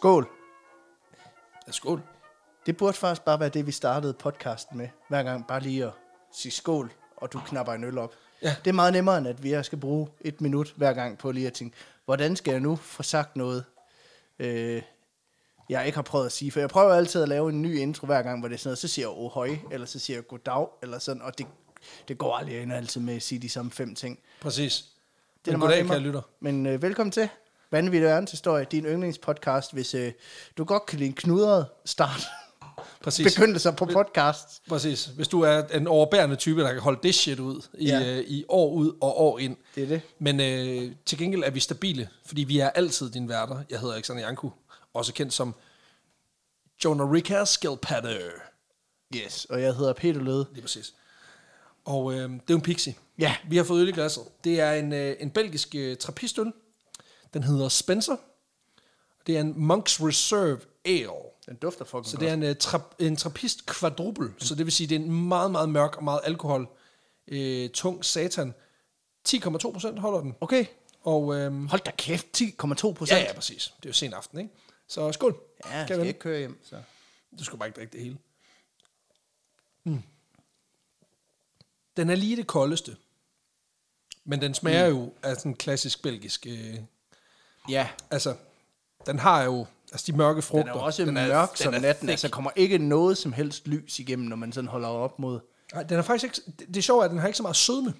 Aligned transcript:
Skål. 0.00 0.28
Ja, 1.66 1.72
skål. 1.72 2.02
Det 2.66 2.76
burde 2.76 2.92
faktisk 2.92 3.24
bare 3.24 3.40
være 3.40 3.48
det, 3.48 3.66
vi 3.66 3.72
startede 3.72 4.12
podcasten 4.12 4.78
med. 4.78 4.88
Hver 5.08 5.22
gang 5.22 5.46
bare 5.46 5.60
lige 5.60 5.84
at 5.84 5.92
sige 6.32 6.52
skål, 6.52 6.92
og 7.16 7.32
du 7.32 7.40
knapper 7.46 7.72
en 7.72 7.84
øl 7.84 7.98
op. 7.98 8.14
Ja. 8.42 8.56
Det 8.64 8.70
er 8.70 8.74
meget 8.74 8.92
nemmere, 8.92 9.18
end 9.18 9.28
at 9.28 9.42
vi 9.42 9.62
skal 9.62 9.78
bruge 9.78 10.08
et 10.20 10.40
minut 10.40 10.72
hver 10.76 10.92
gang 10.92 11.18
på 11.18 11.32
lige 11.32 11.46
at 11.46 11.52
tænke, 11.52 11.76
hvordan 12.04 12.36
skal 12.36 12.50
jeg 12.50 12.60
nu 12.60 12.76
få 12.76 13.02
sagt 13.02 13.36
noget, 13.36 13.64
øh, 14.38 14.82
jeg 15.68 15.86
ikke 15.86 15.96
har 15.96 16.02
prøvet 16.02 16.26
at 16.26 16.32
sige. 16.32 16.50
For 16.50 16.60
jeg 16.60 16.68
prøver 16.68 16.92
altid 16.92 17.22
at 17.22 17.28
lave 17.28 17.48
en 17.48 17.62
ny 17.62 17.78
intro 17.78 18.06
hver 18.06 18.22
gang, 18.22 18.40
hvor 18.40 18.48
det 18.48 18.54
er 18.54 18.58
sådan 18.58 18.68
noget, 18.68 18.78
så 18.78 18.88
siger 18.88 19.08
jeg 19.08 19.16
ohøj, 19.18 19.56
eller 19.70 19.86
så 19.86 19.98
siger 19.98 20.16
jeg 20.16 20.26
goddag, 20.26 20.66
eller 20.82 20.98
sådan, 20.98 21.22
og 21.22 21.38
det, 21.38 21.46
det 22.08 22.18
går 22.18 22.36
aldrig, 22.36 22.54
jeg 22.54 22.62
ender 22.62 22.76
altid 22.76 23.00
med 23.00 23.16
at 23.16 23.22
sige 23.22 23.38
de 23.38 23.48
samme 23.48 23.70
fem 23.70 23.94
ting. 23.94 24.18
Præcis. 24.40 24.84
Det 25.44 25.50
er 25.50 25.56
Men 25.56 25.60
goddag, 25.60 25.86
kære 25.86 26.00
lytter. 26.00 26.22
Men 26.40 26.66
øh, 26.66 26.82
velkommen 26.82 27.12
til 27.12 27.28
Vanvittig 27.70 28.08
Verdenshistorie, 28.08 28.64
din 28.70 28.84
yndlingspodcast, 28.84 29.72
hvis 29.72 29.94
øh, 29.94 30.12
du 30.58 30.64
godt 30.64 30.86
kan 30.86 30.98
lide 30.98 31.08
en 31.08 31.14
knudret 31.14 31.66
start. 31.84 32.20
Præcis. 33.04 33.34
Begyndelser 33.34 33.70
på 33.70 33.86
podcast. 33.86 34.46
Præcis. 34.68 35.04
Hvis 35.04 35.28
du 35.28 35.40
er 35.42 35.62
en 35.66 35.86
overbærende 35.86 36.36
type, 36.36 36.60
der 36.60 36.72
kan 36.72 36.80
holde 36.82 37.00
det 37.02 37.14
shit 37.14 37.38
ud 37.40 37.62
i, 37.74 37.86
Ja. 37.86 38.16
øh, 38.18 38.24
i 38.26 38.44
år 38.48 38.72
ud 38.72 38.88
og 39.00 39.20
år 39.20 39.38
ind. 39.38 39.56
Det 39.74 39.82
er 39.82 39.86
det. 39.86 40.00
Men 40.18 40.40
øh, 40.40 40.92
til 41.06 41.18
gengæld 41.18 41.42
er 41.42 41.50
vi 41.50 41.60
stabile, 41.60 42.08
fordi 42.26 42.44
vi 42.44 42.58
er 42.58 42.70
altid 42.70 43.10
dine 43.10 43.28
værter. 43.28 43.62
Jeg 43.70 43.80
hedder 43.80 43.94
Alexander 43.94 44.22
Janku, 44.22 44.50
også 44.94 45.12
kendt 45.12 45.32
som 45.32 45.54
Jonah 46.84 47.10
Ricka 47.10 47.44
Skilpadder. 47.44 48.18
Yes, 49.16 49.44
og 49.44 49.62
jeg 49.62 49.74
hedder 49.74 49.92
Peter 49.92 50.20
Løde. 50.20 50.46
Lige 50.52 50.62
præcis. 50.62 50.94
Og 51.84 52.12
øh, 52.12 52.30
det 52.30 52.50
er 52.50 52.54
en 52.54 52.60
pixie. 52.60 52.94
Ja. 53.18 53.34
Vi 53.48 53.56
har 53.56 53.64
fået 53.64 53.80
øl 53.82 53.88
i 53.88 53.92
glasset. 53.92 54.22
Det 54.44 54.60
er 54.60 54.72
en, 54.72 54.92
øh, 54.92 55.16
en 55.20 55.30
belgisk 55.30 55.74
øh, 55.74 55.96
trappistøl. 55.96 56.52
Den 57.34 57.42
hedder 57.42 57.68
Spencer. 57.68 58.16
Det 59.26 59.36
er 59.36 59.40
en 59.40 59.70
Monk's 59.70 60.06
Reserve 60.06 60.60
Ale. 60.84 61.10
Den 61.46 61.56
dufter 61.56 61.84
fucking 61.84 62.06
Så 62.06 62.16
det 62.16 62.28
er 62.28 62.34
en, 62.34 62.42
uh, 62.42 62.50
tra- 62.64 62.94
en 62.98 63.16
trappist 63.16 63.66
quadruple, 63.66 64.34
så 64.38 64.54
det 64.54 64.66
vil 64.66 64.72
sige, 64.72 64.86
det 64.86 64.94
er 64.94 65.00
en 65.00 65.28
meget, 65.28 65.50
meget 65.50 65.68
mørk 65.68 65.96
og 65.96 66.04
meget 66.04 66.20
alkohol, 66.24 66.68
øh, 67.28 67.70
tung 67.70 68.04
satan. 68.04 68.54
10,2 69.28 69.72
procent 69.72 69.98
holder 69.98 70.20
den. 70.20 70.34
Okay. 70.40 70.64
Og 71.02 71.36
øhm, 71.36 71.66
Hold 71.66 71.80
da 71.80 71.90
kæft, 71.98 72.26
10,2 72.40 72.92
procent. 72.92 73.10
ja, 73.20 73.24
ja, 73.26 73.32
præcis. 73.34 73.74
Det 73.76 73.84
er 73.84 73.90
jo 73.90 73.92
sen 73.94 74.12
aften, 74.14 74.38
ikke? 74.38 74.50
Så 74.86 75.12
skål. 75.12 75.40
Ja, 75.64 75.70
jeg 75.70 75.86
Kan 75.86 75.94
skal 75.96 76.02
vi? 76.02 76.08
ikke 76.08 76.20
køre 76.20 76.38
hjem, 76.38 76.60
så. 76.64 76.82
Du 77.38 77.44
skal 77.44 77.58
bare 77.58 77.68
ikke 77.68 77.76
drikke 77.76 77.92
det 77.92 78.00
hele. 78.00 78.18
Mm. 79.84 80.02
Den 81.96 82.10
er 82.10 82.14
lige 82.14 82.36
det 82.36 82.46
koldeste. 82.46 82.96
Men 84.24 84.40
den 84.40 84.54
smager 84.54 84.90
mm. 84.90 84.96
jo 84.96 85.12
af 85.22 85.36
sådan 85.36 85.52
en 85.52 85.56
klassisk 85.56 86.02
belgisk... 86.02 86.46
Øh, 86.50 86.74
Ja, 87.68 87.88
altså, 88.10 88.34
den 89.06 89.18
har 89.18 89.42
jo... 89.42 89.66
Altså, 89.92 90.12
de 90.12 90.16
mørke 90.16 90.42
frugter. 90.42 90.72
den 90.72 90.80
er 90.80 90.84
også 90.84 91.04
den 91.04 91.14
mørk 91.14 91.48
den 91.50 91.56
som 91.56 91.74
er 91.74 91.78
natten. 91.78 92.00
thick. 92.06 92.10
Altså, 92.10 92.28
der 92.28 92.32
kommer 92.32 92.50
ikke 92.56 92.78
noget 92.78 93.18
som 93.18 93.32
helst 93.32 93.68
lys 93.68 93.98
igennem, 93.98 94.28
når 94.28 94.36
man 94.36 94.52
sådan 94.52 94.68
holder 94.68 94.88
op 94.88 95.18
mod... 95.18 95.40
Nej, 95.74 95.82
den 95.82 95.98
er 95.98 96.02
faktisk 96.02 96.24
ikke... 96.24 96.52
Det, 96.58 96.68
det 96.68 96.76
er 96.76 96.82
sjovt, 96.82 97.04
at 97.04 97.10
den 97.10 97.18
har 97.18 97.26
ikke 97.26 97.36
så 97.36 97.42
meget 97.42 97.56
sødme. 97.56 97.94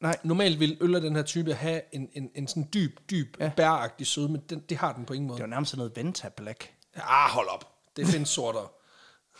Nej. 0.00 0.16
Normalt 0.22 0.60
vil 0.60 0.78
øl 0.80 0.94
af 0.94 1.00
den 1.00 1.16
her 1.16 1.22
type 1.22 1.54
have 1.54 1.80
en, 1.92 2.08
en, 2.12 2.30
en 2.34 2.48
sådan 2.48 2.68
dyb, 2.74 2.98
dyb, 3.10 3.36
Ja. 3.40 3.50
bæragtig 3.56 4.06
sødme. 4.06 4.40
Den, 4.50 4.60
det 4.60 4.76
har 4.76 4.92
den 4.92 5.04
på 5.04 5.12
ingen 5.12 5.28
måde. 5.28 5.36
Det 5.36 5.42
er 5.42 5.46
jo 5.46 5.50
nærmest 5.50 5.70
sådan 5.70 5.78
noget 5.78 5.96
Venta 5.96 6.28
Black. 6.28 6.72
Ah, 6.96 7.30
hold 7.30 7.48
op. 7.48 7.68
Det 7.96 8.06
findes 8.06 8.28
sortere. 8.28 8.68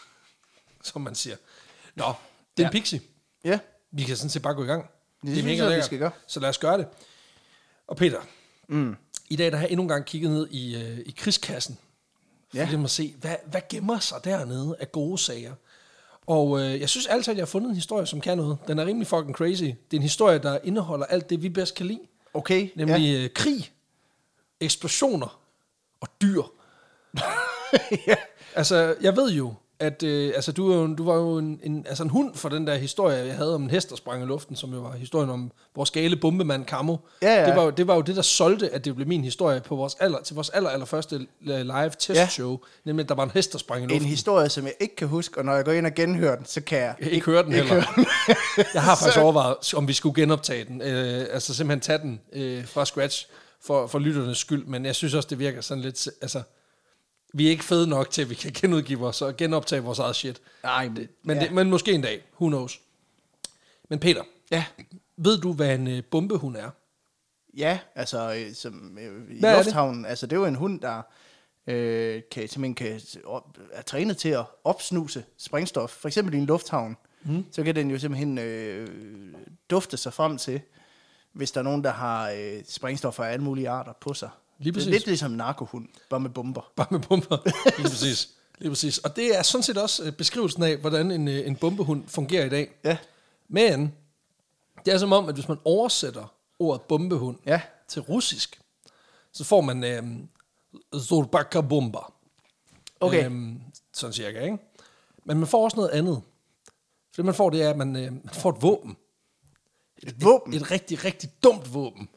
Som 0.82 1.02
man 1.02 1.14
siger. 1.14 1.36
Nå, 1.94 2.04
det 2.04 2.62
er 2.62 2.62
Ja. 2.62 2.64
en 2.66 2.72
pixie. 2.72 3.00
Ja. 3.44 3.58
Vi 3.91 4.02
kan 4.02 4.16
sådan 4.16 4.30
set 4.30 4.42
bare 4.42 4.54
gå 4.54 4.64
i 4.64 4.66
gang. 4.66 4.86
synes 5.24 5.44
mega 5.44 5.56
jeg, 5.56 5.64
vi 5.64 5.70
lækkert. 5.70 5.84
skal 5.86 5.98
gøre. 5.98 6.10
Så 6.26 6.41
lad 6.41 6.48
os 6.48 6.58
gøre 6.58 6.78
det. 6.78 6.86
Og 7.87 7.97
Peter, 7.97 8.20
mm. 8.69 8.97
I 9.32 9.37
dag 9.37 9.53
der 9.53 9.56
har 9.56 9.65
jeg 9.65 9.70
endnu 9.70 9.82
en 9.82 9.88
gang 9.88 10.04
kigget 10.04 10.31
ned 10.31 10.48
i, 10.50 10.76
øh, 10.76 10.98
i 10.98 11.15
krigskassen. 11.16 11.78
For 12.50 12.56
Ja. 12.56 12.69
ja. 12.72 12.82
at 12.84 12.91
se, 12.91 13.15
hvad, 13.20 13.37
hvad 13.47 13.60
gemmer 13.69 13.98
sig 13.98 14.19
dernede 14.25 14.76
af 14.81 14.93
gode 14.93 15.19
sager. 15.19 15.54
Og 16.26 16.60
øh, 16.60 16.81
jeg 16.81 16.88
synes 16.88 17.06
altid, 17.06 17.31
at 17.32 17.37
jeg 17.37 17.43
har 17.43 17.47
fundet 17.47 17.69
en 17.69 17.75
historie, 17.75 18.06
som 18.06 18.20
kan 18.20 18.37
noget. 18.38 18.59
Den 18.66 18.78
er 18.78 18.87
rimelig 18.87 19.06
fucking 19.06 19.34
crazy. 19.34 19.62
Det 19.62 19.93
er 19.93 19.97
en 19.97 20.03
historie, 20.03 20.38
der 20.38 20.59
indeholder 20.65 21.06
alt 21.06 21.31
det, 21.31 21.43
vi 21.43 21.48
bedst 21.48 21.75
kan 21.75 21.87
lide. 21.87 22.00
Okay. 22.34 22.69
Nemlig 22.75 23.12
ja. 23.12 23.25
øh, 23.25 23.31
krig, 23.34 23.72
eksplosioner 24.60 25.41
og 26.00 26.09
dyr. 26.22 26.43
ja. 28.06 28.14
Altså, 28.54 28.97
jeg 29.00 29.16
ved 29.16 29.32
jo, 29.32 29.54
at 29.82 30.03
øh, 30.03 30.32
altså, 30.34 30.53
du, 30.53 30.72
jo, 30.75 30.84
en- 30.84 30.97
du 30.97 31.04
var 31.04 31.15
jo 31.15 31.38
en, 31.38 31.60
en, 31.62 31.87
altså 31.88 32.03
en 32.03 32.10
hund 32.10 32.34
for 32.34 32.48
den 32.48 32.66
der 32.66 32.75
historie, 32.76 33.16
jeg 33.26 33.37
havde 33.37 33.54
om 33.54 33.62
en 33.62 33.70
hest, 33.70 33.91
der 33.91 33.97
sprang 33.97 34.22
i 34.22 34.26
luften, 34.26 34.56
som 34.56 34.72
jo 34.72 34.81
var 34.81 34.93
historien 34.93 35.31
om 35.31 35.53
vores 35.76 35.91
gale 35.91 36.16
bombemand 36.16 36.65
Camo. 36.66 36.97
Ja, 37.22 37.41
ja. 37.41 37.47
Det, 37.47 37.56
var 37.56 37.62
jo, 37.62 37.70
det 37.70 37.87
var 37.87 37.94
jo 37.94 38.00
det, 38.00 38.16
der 38.16 38.22
solgte, 38.22 38.70
at 38.75 38.84
det 38.84 38.94
blev 38.97 39.09
min 39.09 39.25
historie 39.25 39.60
på 39.60 39.76
vores 39.76 39.97
aller, 40.00 40.19
til 40.22 40.34
vores 40.34 40.48
aller, 40.48 40.70
aller 40.70 40.87
første 40.87 41.16
øh, 41.16 41.60
live 41.60 41.91
testshow, 41.98 42.50
ja. 42.50 42.56
nemlig 42.84 43.03
at 43.04 43.09
der 43.09 43.15
var 43.15 43.25
en 43.25 43.31
hest, 43.34 43.53
der 43.53 43.59
sprang 43.59 43.81
i 43.81 43.84
En 43.84 43.91
luften. 43.91 44.09
historie, 44.09 44.48
som 44.48 44.65
jeg 44.65 44.75
ikke 44.81 44.97
kan 44.97 45.09
huske, 45.09 45.38
og 45.38 45.44
når 45.44 45.54
jeg 45.54 45.65
går 45.65 45.72
ind 45.72 45.87
og 45.87 45.94
genhører 45.94 46.37
den, 46.37 46.47
så 46.47 46.60
kan 46.60 46.78
jeg 46.78 46.94
Jeg 47.00 47.10
ikke 47.10 47.26
høre 47.26 47.43
den 47.43 47.53
ikke 47.53 47.64
heller. 47.66 47.84
høre 47.84 47.94
den. 47.97 48.06
Jeg 48.75 48.82
har 48.82 48.94
faktisk 48.97 49.19
overvejet, 49.26 49.75
om 49.75 49.88
vi 49.88 49.93
skulle 49.93 50.20
genoptage 50.22 50.64
den. 50.64 50.82
Øh, 50.82 51.26
altså 51.31 51.54
simpelthen 51.54 51.81
tage 51.81 51.99
den 51.99 52.20
øh, 52.32 52.66
fra 52.66 52.84
scratch 52.84 53.26
for, 53.64 53.87
for 53.87 53.99
lytternes 53.99 54.38
skyld. 54.38 54.64
Men 54.66 54.84
jeg 54.84 54.94
synes 54.94 55.14
også, 55.14 55.26
det 55.31 55.38
virker 55.38 55.60
sådan 55.60 55.82
lidt... 55.82 56.09
Altså, 56.22 56.43
vi 57.32 57.47
er 57.47 57.50
ikke 57.50 57.65
fede 57.65 57.87
nok 57.87 58.10
til, 58.10 58.22
at 58.22 58.31
vi 58.31 58.34
kan 58.34 58.53
genudgive 58.53 58.98
vores 58.98 59.22
og 59.22 59.37
genoptage 59.37 59.82
vores 59.82 59.98
eget 59.98 60.16
shit. 60.16 60.41
Nej, 60.62 60.88
men, 60.88 61.09
Men, 61.22 61.37
ja. 61.37 61.44
det, 61.44 61.53
men 61.53 61.70
måske 61.70 61.93
en 61.93 62.03
dag. 62.03 62.22
Who 62.41 62.48
knows? 62.48 62.81
Men 63.88 63.98
Peter, 63.98 64.22
ja. 64.50 64.65
ved 65.16 65.38
du, 65.41 65.53
hvad 65.53 65.75
en 65.75 65.88
øh, 65.88 66.04
bombehund 66.04 66.56
er? 66.56 66.70
Ja, 67.56 67.78
altså 67.94 68.34
øh, 68.34 68.54
som, 68.54 68.98
øh, 68.98 69.37
i 69.37 69.41
Hvad 69.41 69.50
er 69.53 69.56
det? 69.56 69.66
lufthavnen, 69.66 70.06
altså 70.06 70.26
det 70.26 70.37
er 70.37 70.41
jo 70.41 70.47
en 70.47 70.54
hund, 70.54 70.81
der 70.81 71.03
øh, 71.66 72.22
kan, 72.31 72.48
simpelthen 72.48 72.75
kan, 72.75 73.00
op, 73.25 73.59
er 73.72 73.82
trænet 73.82 74.16
til 74.16 74.28
at 74.28 74.44
opsnuse 74.64 75.25
sprængstof. 75.38 75.91
For 75.91 76.09
eksempel 76.09 76.34
i 76.34 76.38
en 76.38 76.47
lufthavn, 76.47 76.97
mm. 77.22 77.44
så 77.53 77.62
kan 77.62 77.76
den 77.76 77.91
jo 77.91 77.99
simpelthen 77.99 78.38
øh, 78.38 78.88
dufte 79.70 79.97
sig 79.97 80.12
frem 80.12 80.38
til, 80.38 80.60
hvis 81.32 81.53
der 81.53 81.60
er 81.60 81.64
nogen, 81.64 81.84
der 81.84 81.91
har 81.91 82.31
øh, 82.31 82.62
sprængstoffer 82.69 83.25
af 83.25 83.32
alle 83.32 83.44
mulige 83.44 83.69
arter 83.69 83.93
på 84.00 84.14
sig. 84.14 84.31
Lige 84.62 84.73
Det 84.73 84.78
er 84.78 84.81
præcis. 84.81 84.91
lidt 84.91 85.06
ligesom 85.06 85.31
narkohund, 85.31 85.89
bare 86.11 86.21
med 86.21 86.31
bomber. 86.31 86.73
Bare 86.77 86.87
med 86.91 87.00
bomber. 87.00 87.39
Lige 87.78 87.89
præcis. 87.89 88.28
Lige 88.59 88.71
præcis. 88.71 88.99
Og 88.99 89.17
det 89.17 89.39
er 89.39 89.43
sådan 89.43 89.62
set 89.62 89.78
også 89.78 90.05
øh, 90.05 90.12
beskrivelsen 90.12 90.62
af, 90.62 90.77
hvordan 90.77 91.11
en, 91.11 91.28
øh, 91.28 91.47
en 91.47 91.56
bombehund 91.56 92.05
fungerer 92.09 92.45
i 92.45 92.49
dag. 92.49 92.71
Ja, 92.84 92.97
Men 93.49 93.95
det 94.84 94.95
er 94.95 94.99
som 94.99 95.12
om, 95.12 95.28
at 95.28 95.34
hvis 95.34 95.49
man 95.49 95.59
oversætter 95.65 96.34
ordet 96.59 96.83
bombehund 96.83 97.39
ja. 97.47 97.61
til 97.89 98.03
russisk, 98.03 98.61
så 99.33 99.45
får 99.45 99.61
man 99.61 99.84
øh, 99.84 100.03
Zorbaka 101.00 101.61
bomba. 101.61 101.99
Okay. 103.00 103.25
Øhm, 103.25 103.61
sådan 103.93 104.12
cirka, 104.12 104.41
ikke? 104.41 104.59
Men 105.25 105.39
man 105.39 105.49
får 105.49 105.65
også 105.65 105.77
noget 105.77 105.91
andet. 105.91 106.23
For 107.15 107.17
det 107.17 107.25
man 107.25 107.34
får, 107.34 107.50
det 107.50 107.62
er, 107.62 107.71
at 107.71 107.77
man, 107.77 107.97
øh, 107.97 108.12
man 108.12 108.31
får 108.33 108.50
et 108.50 108.62
våben. 108.62 108.97
Et 110.03 110.25
våben. 110.25 110.55
Et 110.55 110.71
rigtig, 110.71 111.05
rigtig 111.05 111.31
dumt 111.43 111.75
våben. 111.75 112.09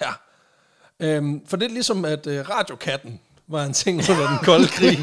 Ja. 0.00 0.12
Øhm, 1.00 1.46
for 1.46 1.56
det 1.56 1.66
er 1.66 1.70
ligesom, 1.72 2.04
at 2.04 2.26
øh, 2.26 2.48
radiokatten 2.48 3.20
var 3.48 3.64
en 3.64 3.72
ting 3.72 4.00
under 4.10 4.28
den 4.28 4.38
kolde 4.42 4.68
krig. 4.78 4.98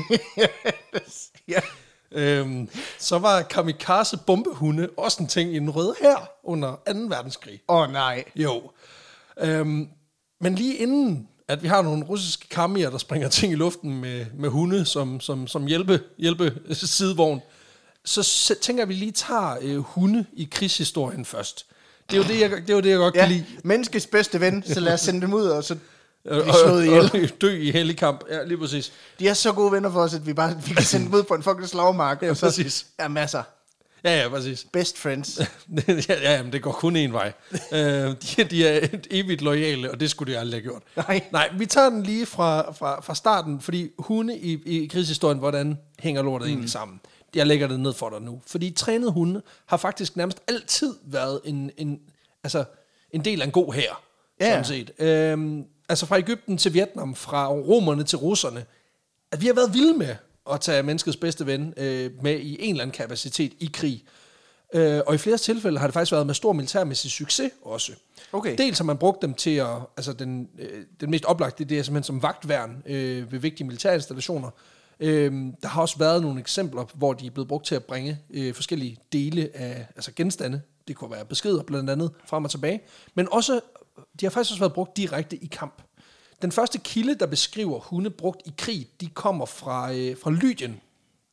ja. 1.47 1.59
øhm, 2.11 2.69
så 2.99 3.19
var 3.19 3.41
kamikaze 3.41 4.17
bombehunde 4.17 4.89
også 4.97 5.23
en 5.23 5.27
ting 5.27 5.55
i 5.55 5.59
den 5.59 5.69
røde 5.69 5.95
her 6.01 6.29
under 6.43 6.71
2. 6.71 6.93
verdenskrig. 6.93 7.61
Åh 7.67 7.77
oh, 7.79 7.91
nej. 7.91 8.23
Jo. 8.35 8.71
Øhm, 9.39 9.89
men 10.41 10.55
lige 10.55 10.75
inden, 10.75 11.27
at 11.47 11.63
vi 11.63 11.67
har 11.67 11.81
nogle 11.81 12.05
russiske 12.05 12.49
kamier, 12.49 12.89
der 12.89 12.97
springer 12.97 13.29
ting 13.29 13.53
i 13.53 13.55
luften 13.55 14.01
med, 14.01 14.25
med 14.33 14.49
hunde 14.49 14.85
som, 14.85 15.19
som, 15.19 15.47
som 15.47 15.65
hjælpe, 15.65 16.01
hjælpe 16.17 16.61
sidevogn, 16.73 17.41
så 18.05 18.55
tænker 18.61 18.85
vi 18.85 18.93
lige 18.93 19.11
tager 19.11 19.57
øh, 19.61 19.77
hunde 19.77 20.25
i 20.33 20.47
krigshistorien 20.51 21.25
først. 21.25 21.65
Det 22.09 22.13
er 22.13 22.17
jo 22.17 22.23
det, 22.23 22.39
jeg, 22.39 22.49
det, 22.51 22.69
er 22.69 22.73
jo 22.73 22.79
det, 22.81 22.89
jeg 22.89 22.97
godt 22.97 23.15
Ja, 23.15 23.19
kan 23.19 23.29
lide. 23.29 23.45
menneskets 23.63 24.07
bedste 24.07 24.39
ven, 24.41 24.63
så 24.67 24.79
lad 24.79 24.93
os 24.93 25.01
sende 25.01 25.21
dem 25.21 25.33
ud, 25.33 25.43
og 25.45 25.63
så 25.63 25.75
Og, 26.25 26.41
blive 26.41 26.53
slået 26.65 26.85
ihjel. 26.85 26.99
og, 26.99 27.09
og 27.13 27.41
dø 27.41 27.57
i 27.57 27.71
hellig 27.71 27.97
kamp. 27.97 28.21
Ja, 28.29 28.43
lige 28.43 28.57
præcis. 28.57 28.91
De 29.19 29.27
er 29.27 29.33
så 29.33 29.51
gode 29.51 29.71
venner 29.71 29.91
for 29.91 29.99
os, 30.01 30.13
at 30.13 30.27
vi 30.27 30.33
bare 30.33 30.61
vi 30.67 30.73
kan 30.73 30.83
sende 30.85 31.05
dem 31.05 31.13
ud 31.13 31.23
på 31.23 31.33
en 31.33 31.43
fucking 31.43 31.67
slagmark. 31.69 32.21
Ja, 32.23 32.29
og 32.29 32.37
så 32.37 32.45
præcis. 32.45 32.85
er 32.97 33.07
masser. 33.07 33.43
Ja, 34.03 34.21
ja, 34.21 34.29
præcis. 34.29 34.65
Best 34.73 34.97
friends. 34.97 35.39
ja, 35.87 35.93
ja, 36.21 36.33
jamen, 36.35 36.51
det 36.53 36.61
går 36.61 36.71
kun 36.71 36.95
en 36.95 37.13
vej. 37.13 37.31
øh, 37.73 37.79
de, 37.79 38.43
de 38.49 38.67
er 38.67 38.87
evigt 39.11 39.41
lojale, 39.41 39.91
og 39.91 39.99
det 39.99 40.09
skulle 40.09 40.33
de 40.33 40.39
aldrig 40.39 40.61
have 40.61 40.63
gjort. 40.63 40.81
Nej. 40.95 41.21
Nej, 41.31 41.49
vi 41.57 41.65
tager 41.65 41.89
den 41.89 42.03
lige 42.03 42.25
fra, 42.25 42.71
fra, 42.71 43.01
fra 43.01 43.15
starten, 43.15 43.61
fordi 43.61 43.89
hunde 43.99 44.37
i, 44.37 44.61
i 44.65 44.87
krigshistorien, 44.87 45.39
hvordan 45.39 45.77
hænger 45.99 46.21
lortet 46.21 46.47
mm. 46.47 46.51
egentlig 46.51 46.71
sammen? 46.71 46.99
Jeg 47.35 47.47
lægger 47.47 47.67
det 47.67 47.79
ned 47.79 47.93
for 47.93 48.09
dig 48.09 48.21
nu. 48.21 48.41
Fordi 48.47 48.71
trænede 48.71 49.11
hunde 49.11 49.41
har 49.65 49.77
faktisk 49.77 50.15
nærmest 50.15 50.37
altid 50.47 50.93
været 51.05 51.41
en, 51.43 51.71
en, 51.77 51.99
altså, 52.43 52.63
en 53.11 53.25
del 53.25 53.41
af 53.41 53.45
en 53.45 53.51
god 53.51 53.73
hær, 53.73 54.01
Ja. 54.41 54.49
sådan 54.49 54.65
set. 54.65 54.91
Øhm, 54.99 55.65
altså 55.89 56.05
fra 56.05 56.17
Ægypten 56.17 56.57
til 56.57 56.73
Vietnam, 56.73 57.15
fra 57.15 57.47
romerne 57.49 58.03
til 58.03 58.17
russerne, 58.17 58.65
at 59.31 59.41
vi 59.41 59.47
har 59.47 59.53
været 59.53 59.73
vilde 59.73 59.97
med 59.97 60.15
at 60.51 60.61
tage 60.61 60.83
menneskets 60.83 61.17
bedste 61.17 61.45
ven 61.45 61.73
øh, 61.77 62.11
med 62.23 62.39
i 62.39 62.57
en 62.59 62.69
eller 62.69 62.81
anden 62.83 62.95
kapacitet 62.95 63.53
i 63.59 63.69
krig. 63.73 64.03
Øh, 64.73 65.01
og 65.07 65.15
i 65.15 65.17
flere 65.17 65.37
tilfælde 65.37 65.79
har 65.79 65.87
det 65.87 65.93
faktisk 65.93 66.11
været 66.11 66.25
med 66.25 66.33
stor 66.35 66.53
militærmæssig 66.53 67.11
succes 67.11 67.51
også. 67.61 67.91
Okay. 68.33 68.57
Dels 68.57 68.77
har 68.77 68.85
man 68.85 68.97
brugt 68.97 69.21
dem 69.21 69.33
til 69.33 69.55
at, 69.55 69.67
altså 69.97 70.13
den, 70.13 70.49
øh, 70.59 70.83
den 71.01 71.11
mest 71.11 71.25
oplagte, 71.25 71.63
det 71.63 71.79
er 71.79 71.83
simpelthen 71.83 72.03
som 72.03 72.21
vagtværn 72.23 72.83
øh, 72.85 73.31
ved 73.31 73.39
vigtige 73.39 73.67
militærinstallationer. 73.67 74.49
Øh, 74.99 75.33
der 75.61 75.67
har 75.67 75.81
også 75.81 75.97
været 75.97 76.21
nogle 76.21 76.39
eksempler, 76.39 76.85
hvor 76.93 77.13
de 77.13 77.27
er 77.27 77.31
blevet 77.31 77.47
brugt 77.47 77.65
til 77.65 77.75
at 77.75 77.83
bringe 77.83 78.19
øh, 78.29 78.53
forskellige 78.53 78.97
dele 79.13 79.49
af 79.53 79.87
altså 79.95 80.11
genstande, 80.15 80.61
det 80.87 80.95
kunne 80.95 81.11
være 81.11 81.25
beskeder 81.25 81.63
blandt 81.63 81.89
andet, 81.89 82.11
frem 82.25 82.43
og 82.43 82.51
tilbage, 82.51 82.81
men 83.15 83.27
også, 83.31 83.59
de 84.19 84.25
har 84.25 84.29
faktisk 84.29 84.51
også 84.51 84.59
været 84.59 84.73
brugt 84.73 84.97
direkte 84.97 85.37
i 85.37 85.45
kamp. 85.45 85.81
Den 86.41 86.51
første 86.51 86.77
kilde, 86.77 87.15
der 87.15 87.25
beskriver 87.25 87.79
hunde 87.79 88.09
brugt 88.09 88.41
i 88.45 88.53
krig, 88.57 88.87
de 89.01 89.07
kommer 89.07 89.45
fra, 89.45 89.93
øh, 89.93 90.17
fra 90.17 90.31
Lydien, 90.31 90.81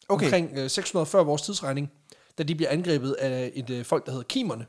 Okay. 0.08 0.26
omkring 0.26 0.50
øh, 0.58 0.70
640 0.70 1.26
vores 1.26 1.42
tidsregning, 1.42 1.92
da 2.38 2.42
de 2.42 2.54
bliver 2.54 2.70
angrebet 2.70 3.12
af 3.12 3.52
et 3.54 3.70
øh, 3.70 3.84
folk, 3.84 4.06
der 4.06 4.12
hedder 4.12 4.24
Kimerne. 4.24 4.66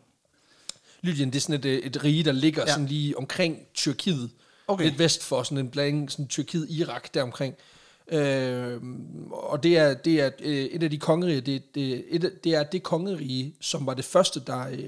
Lydien, 1.02 1.30
det 1.30 1.36
er 1.36 1.42
sådan 1.42 1.60
et, 1.60 1.66
øh, 1.66 1.78
et 1.78 2.04
rige, 2.04 2.24
der 2.24 2.32
ligger 2.32 2.62
ja. 2.62 2.72
sådan 2.72 2.86
lige 2.86 3.18
omkring 3.18 3.60
Tyrkiet. 3.74 4.30
Okay. 4.68 4.84
Lidt 4.84 5.00
vest 5.00 5.24
for 5.24 5.44
sådan 5.44 5.58
en 5.58 5.70
blanding, 5.70 6.12
sådan 6.12 6.28
Tyrkiet-Irak 6.28 7.14
deromkring. 7.14 7.56
Øh, 8.12 8.82
og 9.32 9.64
det 9.64 9.78
er, 9.78 9.94
det 9.94 10.22
er 10.22 10.30
øh, 10.40 10.56
et 10.56 10.84
af 10.84 10.90
de 10.90 10.98
kongeriger, 10.98 11.42
det, 11.42 11.76
det, 11.76 12.04
et, 12.10 12.32
det 12.44 12.56
er 12.56 12.64
det 12.64 12.84
kongerige, 12.84 13.56
som 13.62 13.86
var 13.86 13.94
det 13.94 14.06
første, 14.06 14.40
der, 14.48 14.68
øh, 14.72 14.80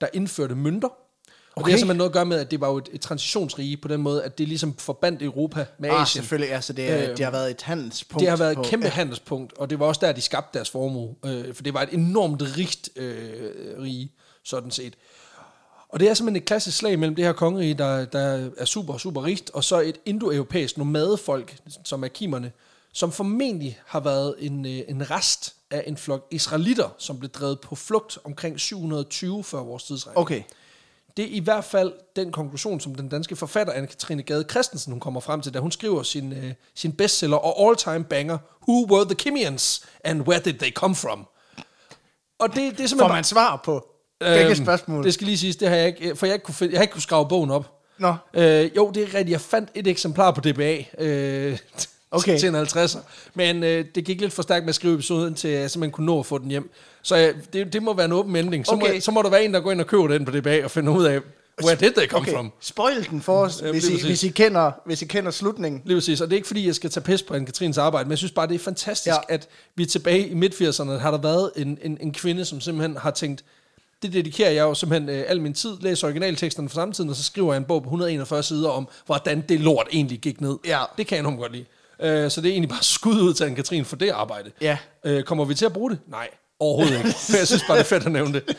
der 0.00 0.06
indførte 0.12 0.54
mønter. 0.54 0.88
Og 0.88 1.62
okay. 1.62 1.62
det 1.62 1.62
Okay. 1.62 1.70
har 1.72 1.78
simpelthen 1.78 1.96
noget 1.98 2.10
at 2.10 2.12
gøre 2.14 2.26
med, 2.26 2.38
at 2.38 2.50
det 2.50 2.60
var 2.60 2.68
jo 2.70 2.76
et, 2.78 2.88
et 2.92 3.00
transitionsrige 3.00 3.76
på 3.76 3.88
den 3.88 4.02
måde, 4.02 4.24
at 4.24 4.38
det 4.38 4.48
ligesom 4.48 4.74
forbandt 4.76 5.22
Europa 5.22 5.66
med 5.78 5.90
Ah, 5.90 6.02
Asien. 6.02 6.22
selvfølgelig. 6.22 6.52
Altså, 6.54 6.72
det, 6.72 6.90
er, 6.90 7.10
Øh, 7.10 7.16
det 7.16 7.24
har 7.24 7.32
været 7.32 7.50
et 7.50 7.62
handelspunkt. 7.62 8.20
Det 8.20 8.28
har 8.28 8.36
været 8.36 8.58
et 8.58 8.66
kæmpe 8.66 8.86
Ja. 8.86 8.92
handelspunkt, 8.92 9.52
og 9.58 9.70
det 9.70 9.78
var 9.78 9.86
også 9.86 10.06
der, 10.06 10.12
de 10.12 10.20
skabte 10.20 10.58
deres 10.58 10.70
formue. 10.70 11.14
Øh, 11.26 11.54
for 11.54 11.62
det 11.62 11.74
var 11.74 11.82
et 11.82 11.88
enormt 11.92 12.42
rigt 12.58 12.88
øh, 12.96 13.50
rige, 13.82 14.12
sådan 14.44 14.70
set. 14.70 14.94
Og 15.88 16.00
det 16.00 16.08
er 16.08 16.14
simpelthen 16.14 16.42
et 16.42 16.46
klassisk 16.46 16.76
slag 16.76 16.98
mellem 16.98 17.14
det 17.14 17.24
her 17.24 17.32
kongerige, 17.32 17.74
der, 17.74 18.04
der 18.04 18.50
er 18.58 18.64
super, 18.64 18.98
super 18.98 19.24
rigt, 19.24 19.50
og 19.50 19.64
så 19.64 19.80
et 19.80 20.00
indoeuropæisk 20.04 20.78
nomadefolk, 20.78 21.56
som 21.84 22.04
er 22.04 22.08
kimerne, 22.08 22.52
som 22.92 23.12
formentlig 23.12 23.78
har 23.86 24.00
været 24.00 24.34
en, 24.38 24.66
øh, 24.66 24.80
en 24.88 25.10
rest 25.10 25.54
af 25.70 25.84
en 25.86 25.96
flok 25.96 26.26
israelitter, 26.30 26.88
som 26.98 27.18
blev 27.18 27.30
drevet 27.30 27.60
på 27.60 27.74
flugt 27.74 28.18
omkring 28.24 28.60
720 28.60 29.44
før 29.44 29.58
vores 29.58 29.84
tidsregning. 29.84 30.18
Okay. 30.18 30.42
Det 31.16 31.24
er 31.24 31.28
i 31.28 31.38
hvert 31.38 31.64
fald 31.64 31.92
den 32.16 32.32
konklusion, 32.32 32.80
som 32.80 32.94
den 32.94 33.08
danske 33.08 33.36
forfatter 33.36 33.72
Anne-Katrine 33.72 34.20
Gade 34.20 34.44
Christensen 34.50 34.92
hun 34.92 35.00
kommer 35.00 35.20
frem 35.20 35.40
til, 35.40 35.54
da 35.54 35.58
hun 35.58 35.72
skriver 35.72 36.02
sin, 36.02 36.32
øh, 36.32 36.52
sin 36.74 36.92
bestseller 36.92 37.36
og 37.36 37.68
all-time 37.68 38.04
banger, 38.04 38.38
Who 38.68 38.86
Were 38.90 39.04
the 39.04 39.14
Kimians, 39.14 39.86
and 40.04 40.22
Where 40.22 40.40
Did 40.40 40.54
They 40.54 40.72
Come 40.72 40.94
From? 40.94 41.26
Og 42.38 42.48
det, 42.48 42.56
det 42.56 42.64
er 42.64 42.70
simpelthen 42.70 42.98
Får 42.98 43.08
man 43.08 43.24
svar 43.24 43.60
på 43.64 43.95
begge 44.20 44.46
Øhm, 44.46 44.54
spørgsmål? 44.54 45.04
Det 45.04 45.14
skal 45.14 45.24
lige 45.26 45.38
siges, 45.38 45.56
det 45.56 45.68
har 45.68 45.76
jeg 45.76 45.86
ikke, 45.86 46.16
for 46.16 46.26
jeg, 46.26 46.34
ikke 46.34 46.44
kunne, 46.44 46.54
finde, 46.54 46.72
jeg 46.72 46.78
har 46.78 46.82
ikke 46.82 46.92
kunne 46.92 47.02
skrave 47.02 47.28
bogen 47.28 47.50
op. 47.50 47.72
Nå. 47.98 48.14
Øh, 48.34 48.70
jo, 48.76 48.90
det 48.94 49.02
er 49.02 49.06
rigtigt. 49.06 49.30
Jeg 49.30 49.40
fandt 49.40 49.68
et 49.74 49.86
eksemplar 49.86 50.30
på 50.30 50.40
DBA 50.40 50.76
øh, 50.98 51.58
Okay. 52.10 52.38
til 52.38 52.48
en 52.48 52.54
50'er. 52.56 52.98
Men 53.34 53.62
øh, 53.64 53.84
det 53.94 54.04
gik 54.04 54.20
lidt 54.20 54.32
for 54.32 54.42
stærkt 54.42 54.64
med 54.64 54.68
at 54.68 54.74
skrive 54.74 54.94
episoden, 54.94 55.34
til 55.34 55.50
jeg 55.50 55.70
simpelthen 55.70 55.92
kunne 55.92 56.06
nå 56.06 56.18
at 56.18 56.26
få 56.26 56.38
den 56.38 56.50
hjem. 56.50 56.70
Så 57.02 57.16
øh, 57.16 57.34
det, 57.52 57.72
det 57.72 57.82
må 57.82 57.94
være 57.94 58.06
en 58.06 58.12
åben 58.12 58.36
ending. 58.36 58.66
Så, 58.66 58.72
Okay. 58.72 58.94
må, 58.94 59.00
så 59.00 59.10
må 59.10 59.22
der 59.22 59.30
være 59.30 59.44
en, 59.44 59.54
der 59.54 59.60
går 59.60 59.72
ind 59.72 59.80
og 59.80 59.86
køber 59.86 60.08
den 60.08 60.24
på 60.24 60.30
DBA 60.30 60.64
og 60.64 60.70
finder 60.70 60.92
ud 60.96 61.04
af, 61.04 61.20
where 61.64 61.76
did 61.76 61.90
they 61.92 62.06
come 62.08 62.22
Okay, 62.22 62.32
from? 62.32 62.52
spoil 62.60 63.06
den 63.10 63.20
for 63.22 63.38
os, 63.44 63.62
Ja, 63.62 63.70
hvis, 63.70 63.88
I, 63.88 64.06
hvis, 64.06 64.22
I 64.24 64.28
kender, 64.28 64.72
hvis 64.86 65.02
I 65.02 65.06
kender 65.06 65.30
slutningen. 65.30 65.82
Lige 65.84 65.96
præcis. 65.96 66.20
Og 66.20 66.26
det 66.26 66.32
er 66.32 66.36
ikke 66.36 66.46
fordi, 66.46 66.66
jeg 66.66 66.74
skal 66.74 66.90
tage 66.90 67.04
pis 67.04 67.22
på 67.22 67.34
Anne-Katrines 67.34 67.80
arbejde, 67.80 68.04
men 68.06 68.10
jeg 68.10 68.18
synes 68.18 68.32
bare, 68.32 68.46
det 68.48 68.54
er 68.54 68.58
fantastisk, 68.58 69.16
Ja. 69.30 69.34
at 69.34 69.48
vi 69.74 69.86
tilbage 69.86 70.28
i 70.28 70.34
midt-80'erne, 70.34 70.90
har 70.90 71.10
der 71.10 71.18
været 71.18 71.50
en, 71.56 71.78
en, 71.82 71.98
en 72.00 72.12
kvinde, 72.12 72.44
som 72.44 72.60
simpelthen 72.60 72.96
har 72.96 73.10
tænkt, 73.10 73.44
det 74.02 74.12
dedikerer 74.12 74.50
jeg 74.50 74.62
jo 74.62 74.74
simpelthen 74.74 75.08
øh, 75.08 75.24
al 75.28 75.40
min 75.40 75.54
tid, 75.54 75.76
læser 75.80 76.06
originalteksterne 76.06 76.68
fra 76.68 76.74
samtiden, 76.74 77.10
og 77.10 77.16
så 77.16 77.24
skriver 77.24 77.52
jeg 77.52 77.58
en 77.58 77.64
bog 77.64 77.82
på 77.82 77.86
141 77.86 78.42
sider 78.42 78.68
om, 78.68 78.88
hvordan 79.06 79.44
det 79.48 79.60
lort 79.60 79.88
egentlig 79.92 80.18
gik 80.18 80.40
ned. 80.40 80.56
Ja. 80.66 80.82
Det 80.96 81.06
kan 81.06 81.16
jeg 81.16 81.20
enormt 81.20 81.38
godt 81.38 81.52
lide. 81.52 81.64
Øh, 82.02 82.30
så 82.30 82.40
det 82.40 82.48
er 82.48 82.52
egentlig 82.52 82.68
bare 82.68 82.82
skud 82.94 83.20
ud 83.20 83.34
til 83.34 83.44
Anne-Katrine 83.44 83.84
for 83.84 83.96
det 83.96 84.10
arbejde. 84.10 84.50
Ja. 84.60 84.78
Øh, 85.04 85.22
kommer 85.22 85.44
vi 85.44 85.54
til 85.54 85.64
at 85.66 85.72
bruge 85.72 85.90
det? 85.90 85.98
Nej, 86.06 86.28
overhovedet 86.60 86.96
ikke. 86.96 87.04
Men 87.28 87.38
jeg 87.38 87.46
synes 87.46 87.64
bare, 87.68 87.76
det 87.76 87.84
er 87.84 87.88
fedt 87.88 88.06
at 88.06 88.12
nævne 88.12 88.32
det. 88.32 88.56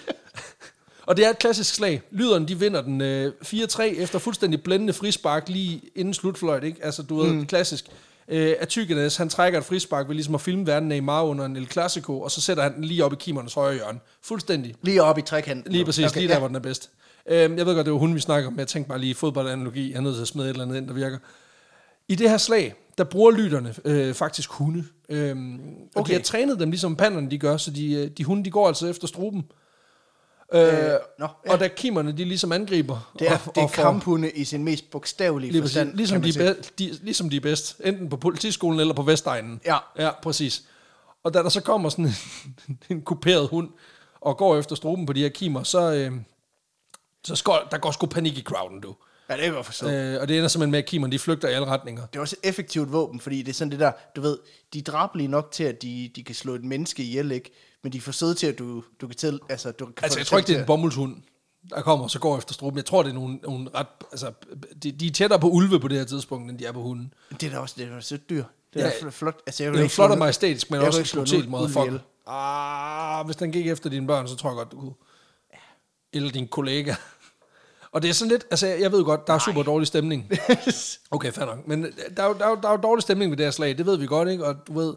Og 1.06 1.18
det 1.18 1.26
er 1.26 1.30
et 1.30 1.40
klassisk 1.40 1.76
slag. 1.76 2.02
Lyderne, 2.12 2.48
de 2.48 2.60
vinder 2.60 2.82
den 2.82 3.02
øh, 3.02 3.32
4-3 3.46 3.82
efter 3.82 4.20
fuldstændig 4.20 4.64
blændende 4.64 4.94
frispark 4.94 5.50
lige 5.50 5.82
inden 5.96 6.14
slutfløjt, 6.14 6.64
ikke? 6.64 6.86
Altså, 6.86 7.02
du 7.02 7.16
ved, 7.22 7.34
mm. 7.34 7.46
klassisk. 7.46 7.86
Øh, 8.28 8.56
Atygenes, 8.60 9.18
han 9.18 9.30
trækker 9.30 9.60
et 9.60 9.66
frispark 9.66 10.08
ved 10.08 10.16
ligesom 10.16 10.36
at 10.36 10.42
filme 10.42 10.68
verden 10.68 10.90
Neymar 10.90 11.24
under 11.24 11.46
en 11.46 11.56
El 11.56 11.68
Clasico, 11.72 12.22
og 12.22 12.32
så 12.32 12.42
sætter 12.42 12.64
han 12.64 12.76
den 12.76 12.84
lige 12.84 13.06
op 13.06 13.14
i 13.14 13.16
kimernes 13.20 13.54
højre 13.54 13.74
hjørne. 13.74 14.00
Fuldstændig. 14.22 14.76
Lige 14.82 15.04
op 15.04 15.18
i 15.18 15.22
trekanten. 15.22 15.72
Lige 15.72 15.86
præcis, 15.86 16.06
okay, 16.06 16.20
lige 16.20 16.28
der, 16.28 16.34
ja. 16.34 16.40
hvor 16.40 16.48
den 16.48 16.56
er 16.56 16.60
bedst. 16.60 16.90
Øh, 17.30 17.36
jeg 17.38 17.66
ved 17.66 17.76
godt, 17.76 17.86
det 17.86 17.94
var 17.94 18.00
hun, 18.00 18.16
vi 18.16 18.20
snakker 18.20 18.48
om, 18.48 18.54
men 18.54 18.60
jeg 18.60 18.68
tænkte 18.68 18.90
bare 18.90 19.00
lige 19.00 19.16
fodboldanalogi. 19.16 19.92
Jeg 19.92 19.98
er 19.98 20.02
nødt 20.02 20.16
til 20.16 20.22
at 20.22 20.28
smide 20.28 20.48
et 20.48 20.52
eller 20.54 20.66
andet 20.66 20.78
ind, 20.78 20.88
der 20.88 20.94
virker. 20.94 21.18
I 22.08 22.16
det 22.16 22.30
her 22.30 22.38
slag, 22.38 22.74
der 22.98 23.04
bruger 23.04 23.32
lytterne 23.32 23.76
øh, 23.86 24.14
faktisk 24.14 24.50
hunde. 24.52 24.84
Okay. 25.10 25.36
Og 25.36 26.02
Okay. 26.02 26.10
de 26.10 26.14
har 26.14 26.24
trænet 26.24 26.60
dem, 26.60 26.70
ligesom 26.70 26.96
panderne 26.96 27.32
de 27.32 27.38
gør, 27.38 27.58
så 27.58 27.72
de, 27.72 27.94
øh, 27.94 28.08
de 28.18 28.24
hunde, 28.24 28.46
de 28.46 28.52
går 28.52 28.68
altså 28.68 28.88
efter 28.88 29.08
struben. 29.08 29.44
Øh, 30.54 30.62
Øh, 30.62 31.00
nå, 31.20 31.28
ja. 31.46 31.52
Og 31.52 31.60
da 31.60 31.68
kimerne, 31.68 32.12
de 32.12 32.26
ligesom 32.26 32.52
angriber. 32.52 33.12
Det 33.20 33.28
er, 33.28 33.34
og, 33.34 33.56
det 33.56 33.62
er 33.62 33.64
og 33.66 33.72
får- 33.72 33.84
kamphunde 33.84 34.32
i 34.32 34.44
sin 34.44 34.64
mest 34.64 34.90
bogstavelige 34.92 35.52
Lige 35.52 35.62
præcis, 35.62 35.78
forstand. 35.78 35.98
ligesom, 35.98 36.22
kan 36.22 36.34
de, 36.34 36.38
be, 36.40 36.56
de, 36.80 37.00
ligesom 37.04 37.30
de 37.30 37.36
er 37.38 37.42
bedst. 37.42 37.82
Enten 37.84 38.10
på 38.10 38.18
politiskolen 38.18 38.80
eller 38.80 38.94
på 38.94 39.02
Vestegnen. 39.02 39.62
Ja. 39.66 39.78
Ja, 39.98 40.10
præcis. 40.24 40.64
Og 41.24 41.34
da 41.34 41.40
der 41.44 41.50
så 41.50 41.62
kommer 41.62 41.90
sådan 41.90 42.06
en, 42.06 42.12
en 42.90 43.02
kuperet 43.02 43.48
hund, 43.48 43.70
og 44.22 44.38
går 44.38 44.58
efter 44.58 44.76
struben 44.76 45.06
på 45.06 45.14
de 45.14 45.22
her 45.22 45.30
kimer, 45.30 45.64
så, 45.64 45.92
øh, 45.94 46.12
så 47.24 47.36
skår, 47.36 47.68
der 47.72 47.78
går 47.78 47.92
sgu 47.92 48.06
panik 48.08 48.38
i 48.38 48.42
crowden, 48.44 48.82
du. 48.82 48.96
Ja, 49.30 49.38
det 49.38 49.46
er 49.46 49.52
godt 49.52 49.66
forstået. 49.66 49.94
Øh. 49.94 50.14
Øh, 50.14 50.22
og 50.22 50.28
det 50.28 50.38
ender 50.38 50.48
simpelthen 50.48 50.72
med, 50.72 50.80
at 50.80 50.86
kimerne 50.86 51.12
de 51.12 51.20
flygter 51.20 51.50
i 51.50 51.54
alle 51.54 51.68
retninger. 51.68 52.06
Det 52.06 52.16
er 52.16 52.22
også 52.22 52.36
et 52.44 52.50
effektivt 52.50 52.92
våben, 52.92 53.20
fordi 53.20 53.42
det 53.42 53.50
er 53.50 53.54
sådan 53.54 53.72
det 53.72 53.80
der, 53.80 53.92
du 54.16 54.22
ved, 54.22 54.38
de 54.74 54.80
er 54.80 54.84
drabelige 54.84 55.28
nok 55.28 55.52
til, 55.52 55.64
at 55.64 55.82
de, 55.82 56.12
de 56.16 56.24
kan 56.24 56.36
slå 56.36 56.56
et 56.56 56.64
menneske 56.64 57.04
ihjel, 57.04 57.32
ikke? 57.32 57.52
Men 57.84 57.94
de 57.94 57.98
er 57.98 58.02
for 58.02 58.12
søde 58.12 58.34
til, 58.34 58.48
at 58.48 58.60
du, 58.60 58.84
du 59.02 59.08
kan 59.08 59.16
til, 59.16 59.40
altså, 59.50 59.72
du 59.72 59.86
kan 59.86 59.94
Altså, 60.04 60.20
jeg 60.20 60.26
tror 60.26 60.38
ikke, 60.38 60.48
det 60.48 60.56
er 60.56 60.60
en 60.60 60.66
bomuldshund, 60.66 61.16
der 61.70 61.82
kommer 61.82 62.04
og 62.04 62.12
så 62.12 62.20
går 62.20 62.38
efter 62.38 62.54
struben. 62.54 62.78
Jeg 62.78 62.86
tror, 62.86 63.04
det 63.04 63.10
er 63.10 63.14
nogle, 63.14 63.36
nogle 63.36 63.70
ret... 63.76 63.88
Altså, 64.12 64.32
de, 64.84 64.92
de 64.92 65.08
er 65.08 65.12
tættere 65.12 65.40
på 65.40 65.50
ulve 65.50 65.80
på 65.80 65.88
det 65.88 65.98
her 65.98 66.06
tidspunkt, 66.06 66.52
end 66.52 66.60
de 66.60 66.66
er 66.66 66.72
på 66.72 66.82
hunden. 66.82 67.14
Det 67.32 67.44
er 67.44 67.50
da 67.52 67.60
også, 67.60 67.76
det 67.78 67.88
er 67.88 67.96
da 67.96 68.02
så 68.02 68.18
dyr. 68.30 68.44
Det 68.74 68.84
er 68.86 68.92
ja, 69.04 69.10
flot. 69.10 69.36
Altså, 69.48 69.64
jeg 69.64 69.74
Det 69.74 69.86
er 69.86 69.90
flot 69.90 70.12
og 70.12 70.18
majestætisk, 70.18 70.72
men 70.72 70.80
jeg 70.80 70.88
også 70.88 71.00
en 71.00 71.24
brutalt 71.24 71.50
motherfucker. 71.50 71.86
ihjel. 71.86 72.02
Ah, 72.28 73.26
hvis 73.26 73.36
den 73.36 73.52
gik 73.52 73.68
efter 73.68 73.90
dine 73.90 74.08
børn, 74.08 74.28
så 74.28 74.36
tror 74.36 74.50
jeg 74.50 74.56
godt, 74.56 74.72
du 74.72 74.80
kunne. 74.80 74.94
Eller 76.14 76.32
din 76.32 76.48
kollega. 76.48 76.96
Og 77.92 78.02
det 78.02 78.10
er 78.10 78.14
sådan 78.14 78.32
lidt, 78.32 78.46
altså 78.52 78.68
jeg 78.68 78.92
ved 78.92 79.04
godt, 79.04 79.28
der 79.28 79.34
er 79.34 79.40
super 79.40 79.64
dårlig 79.64 79.88
stemning. 79.88 80.30
Okay, 81.12 81.32
fair 81.32 81.46
nok. 81.46 81.68
Men 81.68 81.84
der 82.18 82.24
er, 82.24 82.28
jo, 82.28 82.34
der, 82.34 82.46
er 82.46 82.56
der 82.56 82.68
er 82.68 82.72
jo 82.72 82.78
dårlig 82.78 83.02
stemning 83.02 83.32
ved 83.32 83.38
det 83.38 83.46
her 83.46 83.52
slag, 83.52 83.78
det 83.78 83.86
ved 83.86 83.98
vi 83.98 84.06
godt, 84.06 84.30
ikke? 84.30 84.46
Og 84.46 84.56
du 84.68 84.74
ved, 84.80 84.94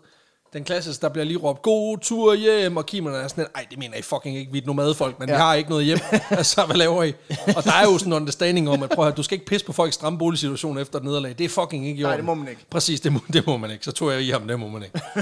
den 0.52 0.64
klassiske, 0.64 1.02
der 1.02 1.08
bliver 1.08 1.24
lige 1.24 1.38
råbt, 1.38 1.62
god 1.62 1.98
tur 1.98 2.34
hjem, 2.34 2.76
og 2.76 2.86
kimerne 2.86 3.16
er 3.16 3.28
sådan 3.28 3.44
lidt, 3.44 3.52
ej, 3.54 3.66
det 3.70 3.78
mener 3.78 3.96
I 3.96 4.02
fucking 4.02 4.36
ikke, 4.36 4.52
vi 4.52 4.58
er 4.58 4.62
et 4.62 4.66
nomadefolk, 4.66 5.18
men 5.18 5.28
ja. 5.28 5.34
Vi 5.34 5.38
har 5.38 5.54
ikke 5.54 5.70
noget 5.70 5.84
hjem. 5.84 5.98
altså, 6.30 6.66
hvad 6.66 6.76
laver 6.76 7.02
I? 7.02 7.12
Og 7.56 7.64
der 7.64 7.72
er 7.72 7.84
jo 7.84 7.98
sådan 7.98 8.12
en 8.12 8.16
understanding 8.16 8.68
om, 8.70 8.82
at 8.82 8.90
prøv 8.90 9.08
at 9.08 9.16
du 9.16 9.22
skal 9.22 9.34
ikke 9.34 9.46
pisse 9.46 9.66
på 9.66 9.72
folks 9.72 9.94
stramme 9.94 10.18
boligsituation 10.18 10.78
efter 10.78 10.98
et 10.98 11.04
nederlag. 11.04 11.34
Det 11.38 11.44
er 11.44 11.48
fucking 11.48 11.86
ikke 11.86 12.00
i 12.00 12.02
Nej, 12.02 12.10
orden. 12.10 12.18
det 12.18 12.24
må 12.26 12.34
man 12.34 12.48
ikke. 12.48 12.60
Præcis, 12.70 13.00
det 13.00 13.12
må, 13.12 13.20
det 13.32 13.46
må 13.46 13.56
man 13.56 13.70
ikke. 13.70 13.84
Så 13.84 13.92
tog 13.92 14.12
jeg 14.12 14.22
i 14.22 14.30
ham, 14.30 14.48
det 14.48 14.60
må 14.60 14.68
man 14.68 14.82
ikke. 14.82 15.00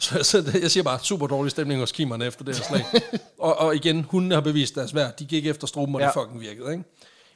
Så, 0.00 0.22
så 0.22 0.58
jeg 0.62 0.70
siger 0.70 0.84
bare, 0.84 0.98
super 1.02 1.26
dårlig 1.26 1.50
stemning 1.50 1.80
hos 1.80 1.92
kimerne 1.92 2.26
efter 2.26 2.44
det 2.44 2.56
her 2.56 2.64
slag. 2.64 2.84
og, 3.38 3.58
og 3.58 3.76
igen, 3.76 4.06
hundene 4.10 4.34
har 4.34 4.42
bevist 4.42 4.74
deres 4.74 4.94
værd. 4.94 5.16
De 5.18 5.24
gik 5.24 5.46
efter 5.46 5.66
struben, 5.66 5.94
og. 5.94 6.00
Ja. 6.00 6.06
det 6.06 6.14
fucking 6.14 6.40
virkede. 6.40 6.72
Ikke? 6.72 6.84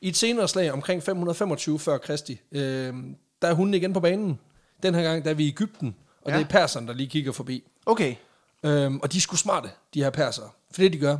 I 0.00 0.08
et 0.08 0.16
senere 0.16 0.48
slag, 0.48 0.72
omkring 0.72 1.02
525 1.02 1.78
før 1.78 1.98
Kristi, 1.98 2.40
øh, 2.52 2.94
der 3.42 3.48
er 3.48 3.52
hunden 3.52 3.74
igen 3.74 3.92
på 3.92 4.00
banen. 4.00 4.38
Den 4.82 4.94
her 4.94 5.02
gang, 5.02 5.24
der 5.24 5.30
er 5.30 5.34
vi 5.34 5.44
i 5.44 5.48
Ægypten, 5.48 5.94
og 6.22 6.30
ja. 6.30 6.32
Ja. 6.32 6.38
det 6.38 6.44
er 6.44 6.48
perserne, 6.50 6.86
der 6.86 6.92
lige 6.94 7.08
kigger 7.08 7.32
forbi. 7.32 7.64
Okay. 7.86 8.14
Øhm, 8.62 9.00
og 9.00 9.12
de 9.12 9.16
er 9.16 9.20
sgu 9.20 9.36
smarte, 9.36 9.70
de 9.94 10.02
her 10.02 10.10
persere. 10.10 10.50
For 10.74 10.82
det, 10.82 10.92
de 10.92 10.98
gør, 10.98 11.18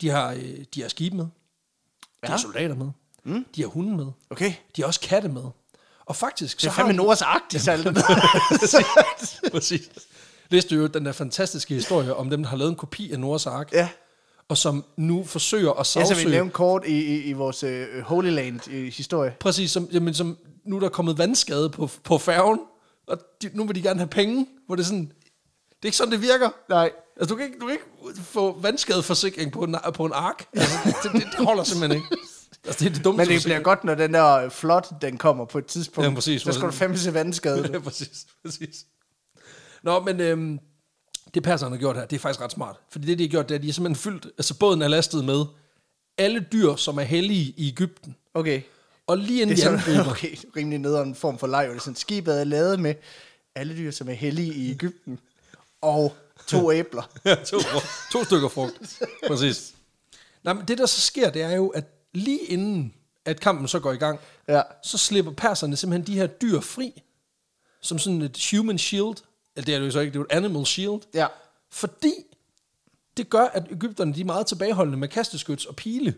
de 0.00 0.08
har, 0.08 0.30
øh, 0.32 0.64
de 0.74 0.82
har 0.82 0.88
skib 0.88 1.12
med. 1.12 1.24
De 1.24 1.30
Ja. 2.22 2.28
har 2.28 2.36
soldater 2.36 2.74
med. 2.74 2.86
Mm. 3.24 3.46
De 3.56 3.60
har 3.62 3.68
hunde 3.68 3.96
med. 3.96 4.06
Okay. 4.30 4.52
De 4.76 4.82
har 4.82 4.86
også 4.86 5.00
katte 5.00 5.28
med. 5.28 5.42
Og 6.06 6.16
faktisk, 6.16 6.56
Det 6.56 6.62
så 6.62 6.68
er 6.68 6.72
har 6.72 6.76
fandme 6.82 6.92
de- 6.92 6.96
Noras 6.96 7.22
Ark, 7.22 7.40
de 7.52 7.58
salte. 7.58 7.94
Præcis. 9.52 9.90
Læste 10.50 10.74
du 10.76 10.80
jo 10.80 10.86
den 10.86 11.04
der 11.06 11.12
fantastiske 11.12 11.74
historie 11.74 12.14
om 12.14 12.30
dem, 12.30 12.42
der 12.42 12.50
har 12.50 12.56
lavet 12.56 12.70
en 12.70 12.76
kopi 12.76 13.12
af 13.12 13.20
Noahs 13.20 13.46
Ark, 13.46 13.72
ja. 13.72 13.88
og 14.48 14.56
som 14.58 14.84
nu 14.96 15.24
forsøger 15.24 15.70
at 15.70 15.78
Ja, 15.78 15.82
som 15.84 16.02
sagsøge... 16.06 16.26
vi 16.26 16.30
nævnte 16.34 16.52
kort 16.52 16.82
i, 16.86 16.92
i, 16.98 17.22
i 17.22 17.32
vores 17.32 17.62
øh, 17.62 18.00
Holy 18.02 18.30
Land 18.30 18.68
i 18.70 18.90
historie. 18.90 19.36
Præcis, 19.40 19.70
som, 19.70 19.88
jamen, 19.92 20.14
som 20.14 20.38
nu 20.64 20.76
er 20.76 20.80
der 20.80 20.88
kommet 20.88 21.18
vandskade 21.18 21.70
på, 21.70 21.90
på 22.04 22.18
færgen, 22.18 22.60
og 23.06 23.18
de, 23.42 23.50
nu 23.54 23.64
vil 23.66 23.76
de 23.76 23.82
gerne 23.82 23.98
have 23.98 24.08
penge, 24.08 24.46
hvor 24.66 24.76
det 24.76 24.82
er 24.82 24.86
sådan... 24.86 25.12
Det 25.68 25.82
er 25.82 25.86
ikke 25.86 25.96
sådan, 25.96 26.12
det 26.12 26.22
virker. 26.22 26.50
Nej. 26.68 26.90
Altså, 27.16 27.34
du 27.34 27.36
kan 27.36 27.46
ikke, 27.46 27.58
du 27.58 27.66
kan 27.66 27.72
ikke 27.72 28.22
få 28.22 28.60
vandskadeforsikring 28.60 29.52
på 29.52 29.64
en, 29.64 29.76
på 29.94 30.04
en 30.04 30.12
ark. 30.14 30.46
Altså, 30.52 30.78
det, 31.02 31.12
det, 31.12 31.22
det 31.38 31.46
holder 31.46 31.64
simpelthen 31.64 32.02
ikke. 32.02 32.16
Altså, 32.66 32.84
det 32.84 32.90
er 32.90 32.94
det 32.94 33.04
dummeste 33.04 33.30
Men 33.30 33.36
det 33.38 33.44
bliver 33.44 33.60
godt, 33.60 33.84
når 33.84 33.94
den 33.94 34.14
der 34.14 34.48
flot, 34.48 34.88
den 35.02 35.18
kommer 35.18 35.44
på 35.44 35.58
et 35.58 35.66
tidspunkt. 35.66 36.10
Ja, 36.10 36.14
præcis. 36.14 36.42
Så 36.42 36.52
skal 36.52 36.66
du 36.66 36.72
fandme 36.72 36.98
se 36.98 37.14
vandskade. 37.14 37.68
ja, 37.72 37.78
præcis, 37.78 38.26
præcis. 38.44 38.86
Nå, 39.82 40.00
men 40.00 40.20
øhm, 40.20 40.58
Det 41.34 41.42
perserne 41.42 41.74
har 41.76 41.80
gjort 41.80 41.96
her, 41.96 42.04
det 42.04 42.16
er 42.16 42.20
faktisk 42.20 42.40
ret 42.40 42.52
smart. 42.52 42.76
Fordi 42.90 43.06
det, 43.06 43.18
de 43.18 43.24
har 43.24 43.28
gjort, 43.28 43.48
det 43.48 43.54
er, 43.54 43.58
at 43.58 43.62
de 43.62 43.68
har 43.68 43.72
simpelthen 43.72 44.02
fyldt, 44.02 44.26
altså 44.26 44.58
båden 44.58 44.82
er 44.82 44.88
lastet 44.88 45.24
med 45.24 45.44
alle 46.18 46.46
dyr, 46.52 46.74
som 46.74 46.98
er 46.98 47.02
hellige 47.02 47.54
i 47.56 47.68
Ægypten. 47.68 48.16
Okay. 48.34 48.62
Og 49.06 49.18
lige 49.18 49.42
inden 49.42 49.56
Det 49.56 49.64
de 49.64 49.68
er 49.70 49.78
sådan, 49.78 49.96
angriber, 49.96 50.10
okay, 50.14 50.36
rimelig 50.56 50.78
nederen 50.78 51.14
form 51.14 51.38
for 51.38 51.46
leg. 51.46 51.64
hvor 51.64 51.72
Det 51.72 51.80
er 51.80 51.84
sådan, 51.84 51.96
skibet 51.96 52.40
er 52.40 52.44
lavet 52.44 52.80
med 52.80 52.94
alle 53.54 53.76
dyr, 53.76 53.90
som 53.90 54.08
er 54.08 54.12
hellige 54.12 54.54
i 54.54 54.70
Ægypten. 54.70 55.18
Og 55.80 56.16
to 56.46 56.72
æbler. 56.78 57.10
Ja, 57.24 57.34
to, 57.34 57.58
to 58.12 58.24
stykker 58.24 58.48
frugt. 58.48 59.02
Præcis. 59.26 59.74
Nej, 60.44 60.52
men 60.52 60.68
det 60.68 60.78
der 60.78 60.86
så 60.86 61.00
sker, 61.00 61.30
det 61.30 61.42
er 61.42 61.50
jo, 61.56 61.68
at 61.68 61.84
lige 62.12 62.40
inden 62.44 62.94
at 63.24 63.40
kampen 63.40 63.68
så 63.68 63.78
går 63.80 63.92
i 63.92 63.96
gang, 63.96 64.20
Ja. 64.48 64.62
så 64.82 64.98
slipper 64.98 65.32
perserne 65.32 65.76
simpelthen 65.76 66.06
de 66.06 66.18
her 66.20 66.26
dyr 66.26 66.60
fri, 66.60 67.02
som 67.80 67.98
sådan 67.98 68.22
et 68.22 68.48
human 68.50 68.78
shield. 68.78 69.14
Eller 69.56 69.64
det 69.66 69.74
er 69.74 69.78
det 69.78 69.86
jo 69.86 69.90
så 69.90 70.00
ikke, 70.00 70.10
det 70.12 70.16
er 70.16 70.20
jo 70.20 70.26
et 70.30 70.32
animal 70.36 70.66
shield. 70.66 71.00
Ja. 71.14 71.26
Fordi 71.70 72.12
det 73.16 73.30
gør, 73.30 73.44
at 73.44 73.66
Ægypterne 73.70 74.14
de 74.14 74.20
er 74.20 74.24
meget 74.24 74.46
tilbageholdende 74.46 74.98
med 74.98 75.08
kasteskyts 75.08 75.64
og 75.66 75.76
pile. 75.76 76.14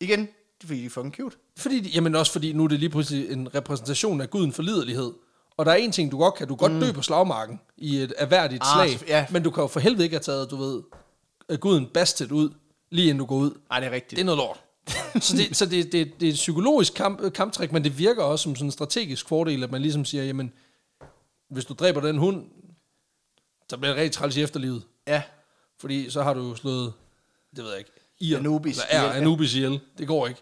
Igen, 0.00 0.20
det 0.20 0.28
er 0.62 0.66
fordi, 0.66 0.80
de 0.80 0.86
er 0.86 0.90
fucking 0.90 1.14
cute. 1.14 1.36
Fordi, 1.58 1.90
jamen 1.94 2.14
også 2.14 2.32
fordi 2.32 2.52
nu 2.52 2.64
er 2.64 2.68
det 2.68 2.78
lige 2.80 2.90
pludselig 2.90 3.30
en 3.30 3.54
repræsentation 3.54 4.20
af 4.20 4.30
guden 4.30 4.52
for 4.52 4.62
liderlighed. 4.62 5.12
Og 5.56 5.66
der 5.66 5.72
er 5.72 5.76
en 5.76 5.92
ting, 5.92 6.10
du 6.12 6.18
godt 6.18 6.34
kan. 6.34 6.48
Du 6.48 6.56
kan 6.56 6.70
godt 6.70 6.82
dø 6.86 6.92
på 6.92 7.02
slagmarken 7.02 7.60
i 7.76 7.96
et 7.96 8.12
erhverdigt 8.16 8.62
Mm. 8.74 8.80
Ah, 8.80 8.88
slag. 8.88 9.08
ja. 9.08 9.26
Men 9.30 9.42
du 9.42 9.50
kan 9.50 9.60
jo 9.62 9.66
for 9.66 9.80
helvede 9.80 10.04
ikke 10.04 10.14
have 10.14 10.22
taget, 10.22 10.50
du 10.50 10.56
ved, 10.56 10.82
guden 11.58 11.86
bastet 11.86 12.32
ud, 12.32 12.50
lige 12.90 13.04
inden 13.08 13.18
du 13.18 13.24
går 13.26 13.36
ud. 13.36 13.50
Nej, 13.70 13.80
det 13.80 13.86
er 13.86 13.90
rigtigt. 13.90 14.10
Det 14.16 14.20
er 14.20 14.24
noget 14.24 14.36
lort. 14.38 14.60
så 15.24 15.36
det, 15.36 15.56
så 15.56 15.66
det, 15.66 15.92
det, 15.92 16.20
det 16.20 16.26
er 16.28 16.32
et 16.32 16.34
psykologisk 16.34 16.94
kamp, 16.94 17.32
kamptræk, 17.32 17.72
men 17.72 17.84
det 17.84 17.98
virker 17.98 18.22
også 18.22 18.42
som 18.42 18.54
sådan 18.56 18.66
en 18.66 18.72
strategisk 18.72 19.28
fordel, 19.28 19.62
at 19.64 19.70
man 19.70 19.82
ligesom 19.82 20.04
siger, 20.04 20.24
jamen, 20.24 20.52
hvis 21.50 21.64
du 21.64 21.74
dræber 21.74 22.00
den 22.00 22.18
hund, 22.18 22.44
så 23.70 23.76
bliver 23.76 23.92
det 23.94 23.96
rigtig 24.02 24.12
træls 24.12 24.36
i 24.36 24.42
efterlivet. 24.42 24.82
Ja. 25.06 25.22
Fordi 25.80 26.10
så 26.10 26.22
har 26.22 26.34
du 26.34 26.48
jo 26.48 26.54
slået, 26.54 26.92
det 27.56 27.64
ved 27.64 27.70
jeg 27.70 27.78
ikke, 27.78 27.90
Ir, 28.20 28.36
Anubis 28.38 28.80
eller 28.90 29.08
er. 29.08 29.12
Anubis 29.12 29.54
ihjel. 29.54 29.80
Det 29.98 30.06
går 30.06 30.26
ikke. 30.26 30.40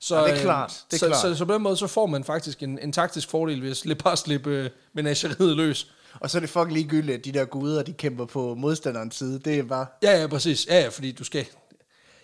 Så, 0.00 0.16
Ja, 0.16 0.24
det 0.24 0.38
er 0.38 0.42
klart, 0.42 0.84
det 0.90 0.96
er 0.96 0.98
så, 0.98 1.06
klart. 1.06 1.20
Så, 1.20 1.34
så, 1.34 1.44
på 1.44 1.54
den 1.54 1.62
måde, 1.62 1.76
så 1.76 1.86
får 1.86 2.06
man 2.06 2.24
faktisk 2.24 2.62
en, 2.62 2.78
en 2.78 2.92
taktisk 2.92 3.30
fordel 3.30 3.62
ved 3.62 3.70
at 3.70 3.76
slippe, 3.76 4.04
bare 4.04 4.16
slippe 4.16 4.50
øh, 4.50 4.70
menageriet 4.92 5.56
løs. 5.56 5.90
Og 6.20 6.30
så 6.30 6.38
er 6.38 6.40
det 6.40 6.50
fucking 6.50 6.72
ligegyldigt, 6.72 7.18
at 7.18 7.24
de 7.24 7.32
der 7.32 7.44
guder, 7.44 7.82
de 7.82 7.92
kæmper 7.92 8.24
på 8.24 8.54
modstanderens 8.54 9.16
side. 9.16 9.38
Det 9.38 9.58
er 9.58 9.62
bare... 9.62 9.86
Ja, 10.02 10.20
ja, 10.20 10.26
præcis. 10.26 10.66
Ja, 10.66 10.80
ja, 10.80 10.88
fordi 10.88 11.12
du 11.12 11.24
skal... 11.24 11.46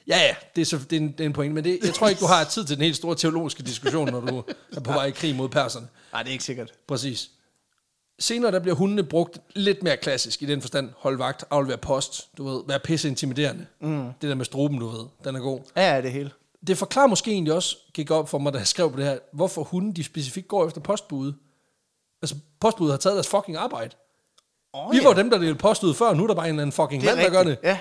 Ja, 0.09 0.19
ja, 0.19 0.35
det 0.57 0.63
er, 0.63 0.67
så, 0.67 0.79
det 0.91 0.97
er, 0.97 1.01
en, 1.01 1.13
det 1.13 1.21
er 1.21 1.25
en 1.25 1.33
point, 1.33 1.55
men 1.55 1.65
det, 1.65 1.79
jeg 1.85 1.95
tror 1.95 2.09
ikke, 2.09 2.21
du 2.21 2.27
har 2.27 2.45
tid 2.45 2.65
til 2.65 2.77
den 2.77 2.85
helt 2.85 2.97
store 2.97 3.17
teologiske 3.17 3.63
diskussion, 3.63 4.11
når 4.11 4.21
du 4.21 4.43
er 4.77 4.81
på 4.81 4.93
vej 4.93 5.05
i 5.05 5.11
krig 5.11 5.37
mod 5.37 5.49
perserne. 5.49 5.89
Nej, 6.13 6.23
det 6.23 6.29
er 6.29 6.33
ikke 6.33 6.45
sikkert. 6.45 6.73
Præcis. 6.89 7.31
Senere 8.19 8.53
der 8.53 8.59
bliver 8.59 8.75
hundene 8.75 9.05
brugt 9.05 9.39
lidt 9.55 9.83
mere 9.83 9.97
klassisk 9.97 10.43
i 10.43 10.47
den 10.47 10.61
forstand. 10.61 10.91
Hold 10.97 11.19
vagt, 11.19 11.45
aflevere 11.51 11.79
post, 11.79 12.29
du 12.39 12.49
ved, 12.49 12.63
være 12.69 12.81
pisse 12.81 13.09
intimiderende. 13.09 13.67
Mm. 13.81 14.05
Det 14.21 14.29
der 14.29 14.35
med 14.35 14.45
struben, 14.45 14.79
du 14.79 14.89
ved, 14.89 15.05
den 15.25 15.37
er 15.37 15.41
god. 15.41 15.61
Ja, 15.77 15.95
ja, 15.95 16.03
det 16.03 16.13
hele. 16.13 16.31
Det 16.67 16.79
forklarer 16.79 17.07
måske 17.07 17.31
egentlig 17.31 17.53
også, 17.55 17.77
gik 17.95 18.11
op 18.11 18.29
for 18.29 18.39
mig, 18.39 18.53
da 18.53 18.59
jeg 18.59 18.67
skrev 18.67 18.91
på 18.91 18.97
det 18.97 19.05
her, 19.05 19.19
hvorfor 19.33 19.63
hunde 19.65 19.95
de 19.95 20.05
specifikt 20.05 20.49
går 20.49 20.67
efter 20.67 20.81
postbud. 20.81 21.33
Altså, 22.23 22.37
postbud 22.61 22.91
har 22.91 22.97
taget 22.97 23.15
deres 23.15 23.29
fucking 23.29 23.57
arbejde. 23.57 23.95
Oh, 24.73 24.93
Vi 24.93 25.01
var 25.05 25.13
dem, 25.13 25.31
der 25.31 25.39
delte 25.39 25.55
post 25.59 25.85
ud 25.85 25.95
før, 25.95 26.15
nu 26.15 26.23
er 26.23 26.27
der 26.27 26.35
bare 26.35 26.47
en 26.47 26.51
eller 26.55 26.63
anden 26.63 26.73
fucking 26.73 27.05
mand, 27.05 27.19
der 27.19 27.31
gør 27.31 27.43
det. 27.43 27.59
Ja, 27.63 27.79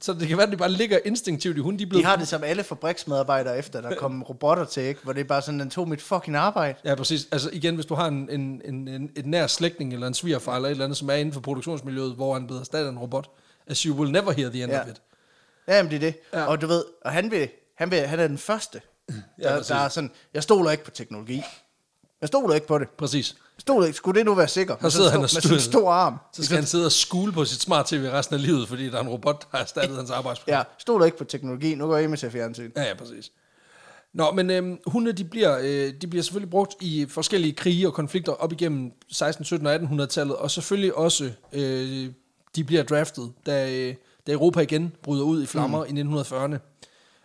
Så 0.00 0.12
det 0.12 0.28
kan 0.28 0.36
være, 0.36 0.46
at 0.46 0.50
det 0.50 0.58
bare 0.58 0.70
ligger 0.70 0.98
instinktivt 1.04 1.56
i 1.56 1.60
hunde. 1.60 1.78
De 1.78 1.82
er 1.82 1.86
de 1.86 1.88
blevet... 1.90 2.04
har 2.06 2.16
det 2.16 2.28
som 2.28 2.44
alle 2.44 2.64
fabriksmedarbejdere 2.64 3.58
efter, 3.58 3.80
der 3.80 3.94
kom 3.94 4.22
robotter 4.28 4.64
til, 4.64 4.82
ikke? 4.82 5.00
Hvor 5.04 5.12
det 5.12 5.20
er 5.20 5.24
bare 5.24 5.42
sådan, 5.42 5.60
den 5.60 5.70
tog 5.70 5.88
mit 5.88 6.02
fucking 6.02 6.36
arbejde. 6.36 6.78
Ja, 6.84 6.94
præcis. 6.94 7.28
Altså 7.32 7.50
igen, 7.52 7.74
hvis 7.74 7.86
du 7.86 7.94
har 7.94 8.06
en, 8.08 8.28
en, 8.30 8.62
en, 8.64 8.88
en, 8.88 9.10
et 9.16 9.26
nær 9.26 9.46
slægtning 9.46 9.92
eller 9.92 10.06
en 10.06 10.14
svigerfar 10.14 10.56
eller 10.56 10.68
et 10.68 10.70
eller 10.70 10.84
andet, 10.84 10.98
som 10.98 11.10
er 11.10 11.14
inden 11.14 11.32
for 11.34 11.40
produktionsmiljøet, 11.40 12.14
hvor 12.14 12.34
han 12.34 12.46
bliver 12.46 12.60
erstattet 12.60 12.90
en 12.90 12.98
robot, 12.98 13.30
as 13.66 13.80
you 13.82 13.96
will 13.96 14.12
never 14.12 14.32
hear 14.32 14.50
the 14.50 14.62
end 14.62 14.72
Ja. 14.72 14.80
of 14.82 14.88
it. 14.88 15.02
Ja, 15.68 15.82
men 15.82 15.90
det 15.90 15.96
er 15.96 16.00
det. 16.00 16.14
Ja. 16.32 16.38
Ja. 16.38 16.44
Og 16.46 16.60
du 16.60 16.66
ved, 16.66 16.84
og 17.04 17.12
han, 17.12 17.30
vil, 17.30 17.48
han, 17.78 17.90
vil, 17.90 17.98
han 17.98 18.20
er 18.20 18.26
den 18.26 18.38
første, 18.38 18.80
der, 19.42 19.56
præcis. 19.56 19.66
der 19.66 19.74
er 19.74 19.88
sådan, 19.88 20.10
jeg 20.34 20.42
stoler 20.42 20.70
ikke 20.70 20.84
på 20.84 20.90
teknologi. 20.90 21.42
Jeg 22.20 22.28
stoler 22.28 22.54
ikke 22.54 22.66
på 22.66 22.78
det. 22.78 22.88
Præcis. 22.88 23.36
Stoler 23.58 23.86
ikke. 23.86 23.96
Skulle 23.96 24.18
det 24.18 24.26
nu 24.26 24.34
være 24.34 24.48
sikker? 24.48 24.76
Med 24.80 24.90
sidder 24.90 25.10
han 25.10 25.18
og 25.18 25.22
Med 25.22 25.28
styrer. 25.28 25.58
stor 25.58 25.90
arm. 25.92 26.16
Så 26.32 26.44
skal 26.44 26.56
han 26.56 26.66
sidde 26.66 26.86
og 26.86 26.92
skule 26.92 27.32
på 27.32 27.44
sit 27.44 27.60
smart 27.60 27.86
tv 27.86 28.08
resten 28.12 28.34
af 28.34 28.42
livet, 28.42 28.68
fordi 28.68 28.90
der 28.90 28.96
er 28.96 29.02
en 29.02 29.08
robot, 29.08 29.40
der 29.40 29.46
har 29.50 29.58
erstattet 29.64 29.96
hans 29.96 30.10
arbejdsplads. 30.10 30.56
Ja, 30.56 30.62
stoler 30.78 31.04
ikke 31.04 31.18
på 31.18 31.24
teknologi. 31.24 31.74
Nu 31.74 31.86
går 31.86 31.96
jeg 31.96 32.10
og 32.10 32.18
ser 32.18 32.30
fjernsyn. 32.30 32.70
Ja, 32.76 32.82
ja, 32.82 32.94
præcis. 32.94 33.32
Nå, 34.14 34.30
men 34.30 34.50
øhm, 34.50 34.78
hunde, 34.86 35.12
de 35.12 35.24
bliver, 35.24 35.58
øh, 35.62 35.92
de 36.00 36.06
bliver 36.06 36.22
selvfølgelig 36.22 36.50
brugt 36.50 36.74
i 36.80 37.06
forskellige 37.08 37.52
krige 37.52 37.86
og 37.86 37.94
konflikter 37.94 38.32
op 38.32 38.52
igennem 38.52 38.92
16, 39.12 39.44
17 39.44 39.66
og 39.66 39.74
1800-tallet, 39.74 40.36
og 40.36 40.50
selvfølgelig 40.50 40.94
også, 40.94 41.30
øh, 41.52 42.10
de 42.56 42.64
bliver 42.64 42.82
draftet, 42.82 43.32
da, 43.46 43.70
øh, 43.72 43.94
da 44.26 44.32
Europa 44.32 44.60
igen 44.60 44.92
bryder 45.02 45.24
ud 45.24 45.42
i 45.42 45.46
flammer 45.46 45.84
mm. 45.84 45.96
i 45.96 46.02
1940'erne, 46.02 46.58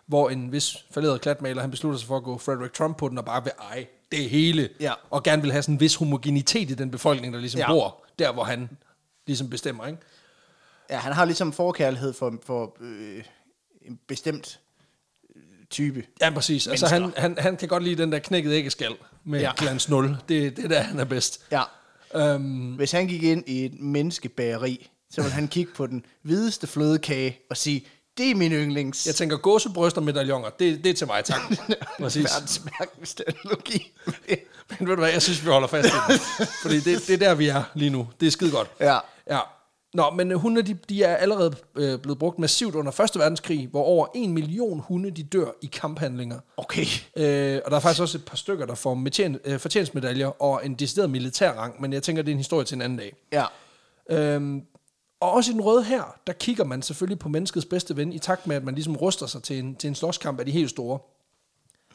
hvor 0.06 0.30
en 0.30 0.52
vis 0.52 0.86
falderet 0.92 1.22
klatmaler, 1.22 1.62
han 1.62 1.72
beslutter 1.72 2.00
sig 2.00 2.08
for 2.08 2.18
at 2.18 2.24
gå 2.24 2.38
Frederick 2.38 2.74
Trump 2.74 2.98
på 2.98 3.10
den, 3.10 3.18
og 3.18 3.26
bare 3.26 3.44
vil 3.44 3.52
eje 3.72 3.86
det 4.12 4.30
hele, 4.30 4.70
Ja. 4.80 4.94
og 5.10 5.24
gerne 5.24 5.42
vil 5.42 5.52
have 5.52 5.62
sådan 5.62 5.76
en 5.76 5.80
vis 5.80 5.96
homogenitet 5.96 6.72
i 6.72 6.74
den 6.74 6.92
befolkning, 6.92 7.34
der 7.34 7.40
ligesom 7.40 7.60
ja. 7.60 7.68
Bor 7.68 8.06
der, 8.20 8.32
hvor 8.34 8.44
han 8.44 8.70
ligesom 9.28 9.50
bestemmer, 9.50 9.86
ikke? 9.88 10.00
Ja, 10.90 10.98
han 10.98 11.14
har 11.14 11.26
ligesom 11.26 11.54
forkærlighed 11.54 12.14
for, 12.14 12.34
for 12.46 12.78
øh, 12.82 13.24
en 13.82 14.00
bestemt 14.08 14.60
øh, 15.36 15.42
type. 15.70 16.04
Ja, 16.22 16.30
præcis. 16.30 16.68
Altså, 16.68 16.88
han, 16.88 17.14
han, 17.18 17.38
han 17.40 17.58
kan 17.58 17.68
godt 17.68 17.84
lide 17.84 18.02
den 18.02 18.12
der 18.12 18.20
knækkede 18.20 18.56
æggeskal 18.56 18.96
med. 19.24 19.40
Ja. 19.40 19.52
glans 19.58 19.90
0. 19.90 20.18
Det, 20.30 20.58
det 20.58 20.66
er 20.66 20.70
der, 20.70 20.80
han 20.82 21.00
er 21.00 21.06
bedst. 21.06 21.46
Ja. 21.52 21.64
Um, 22.36 22.74
Hvis 22.76 22.92
han 22.92 23.08
gik 23.08 23.24
ind 23.24 23.44
i 23.48 23.66
et 23.66 23.80
menneskebageri, 23.80 24.90
så 25.10 25.22
ville 25.22 25.34
han 25.34 25.48
kigge 25.48 25.72
på 25.76 25.88
den 25.88 26.06
hvideste 26.22 26.68
flødekage 26.68 27.40
og 27.50 27.58
sige, 27.58 27.86
det 28.18 28.32
er 28.32 28.36
min 28.36 28.52
yndlings. 28.52 29.08
jeg 29.08 29.16
tænker, 29.16 29.38
gåsebryster 29.38 30.02
og 30.02 30.06
medaljoner, 30.06 30.50
det, 30.50 30.84
det 30.84 30.90
er 30.90 30.94
til 30.94 31.08
mig, 31.08 31.26
tak. 31.26 31.42
præcis. 32.00 32.24
Verdens 32.24 32.62
mærkeligste 32.80 33.24
analogi. 33.28 33.92
Men 34.80 34.88
ved 34.88 34.96
du 34.96 35.02
hvad, 35.02 35.12
jeg 35.12 35.22
synes, 35.22 35.46
vi 35.46 35.50
holder 35.50 35.68
fast 35.68 35.90
i 35.90 36.14
det. 36.14 36.20
Fordi 36.62 36.80
det, 36.80 37.08
det 37.08 37.14
er 37.14 37.18
der, 37.18 37.34
vi 37.34 37.48
er 37.48 37.64
lige 37.74 37.90
nu. 37.90 38.08
Det 38.20 38.28
er 38.28 38.32
skide 38.32 38.52
godt. 38.52 38.72
ja. 38.80 38.98
Ja. 39.30 39.40
Nå, 39.94 40.10
men 40.10 40.32
hunde, 40.32 40.62
de, 40.62 40.74
de 40.90 41.04
er 41.04 41.16
allerede 41.16 41.56
øh, 41.76 42.00
blevet 42.00 42.20
brugt 42.20 42.40
massivt 42.40 42.76
under 42.76 42.92
Første 42.92 43.20
Verdenskrig, 43.20 43.68
hvor 43.68 43.84
over 43.84 44.08
en 44.16 44.34
million 44.34 44.80
hunde, 44.80 45.12
de 45.12 45.24
dør 45.24 45.46
i 45.62 45.66
kamphandlinger. 45.66 46.40
Okay. 46.58 46.86
Øh, 47.18 47.62
og 47.66 47.72
der 47.72 47.78
er 47.78 47.82
faktisk 47.82 48.02
også 48.02 48.18
et 48.18 48.26
par 48.26 48.36
stykker, 48.36 48.66
der 48.66 48.76
får 48.76 48.94
metjen, 48.94 49.40
øh, 49.46 49.60
fortjensmedaljer 49.60 50.42
og 50.42 50.66
en 50.66 50.74
decideret 50.74 51.10
militær 51.10 51.52
rang, 51.52 51.82
men 51.82 51.94
jeg 51.94 52.04
tænker, 52.04 52.24
det 52.24 52.32
er 52.32 52.34
en 52.34 52.38
historie 52.38 52.66
til 52.66 52.76
en 52.76 52.82
anden 52.82 52.98
dag. 53.00 53.16
Ja. 53.32 53.46
Øhm, 54.10 54.62
og 55.24 55.32
også 55.32 55.52
i 55.52 55.54
den 55.54 55.62
røde 55.62 55.84
her, 55.84 56.20
der 56.28 56.34
kigger 56.34 56.64
man 56.64 56.82
selvfølgelig 56.82 57.20
på 57.20 57.30
menneskets 57.30 57.66
bedste 57.66 57.98
ven, 57.98 58.14
i 58.14 58.20
takt 58.20 58.48
med, 58.48 58.56
at 58.56 58.64
man 58.64 58.76
ligesom 58.76 58.96
ruster 58.96 59.26
sig 59.26 59.44
til 59.44 59.60
en, 59.60 59.76
til 59.76 59.88
en 59.88 59.96
slåskamp 59.96 60.40
af 60.40 60.46
de 60.46 60.52
helt 60.52 60.70
store. 60.70 61.00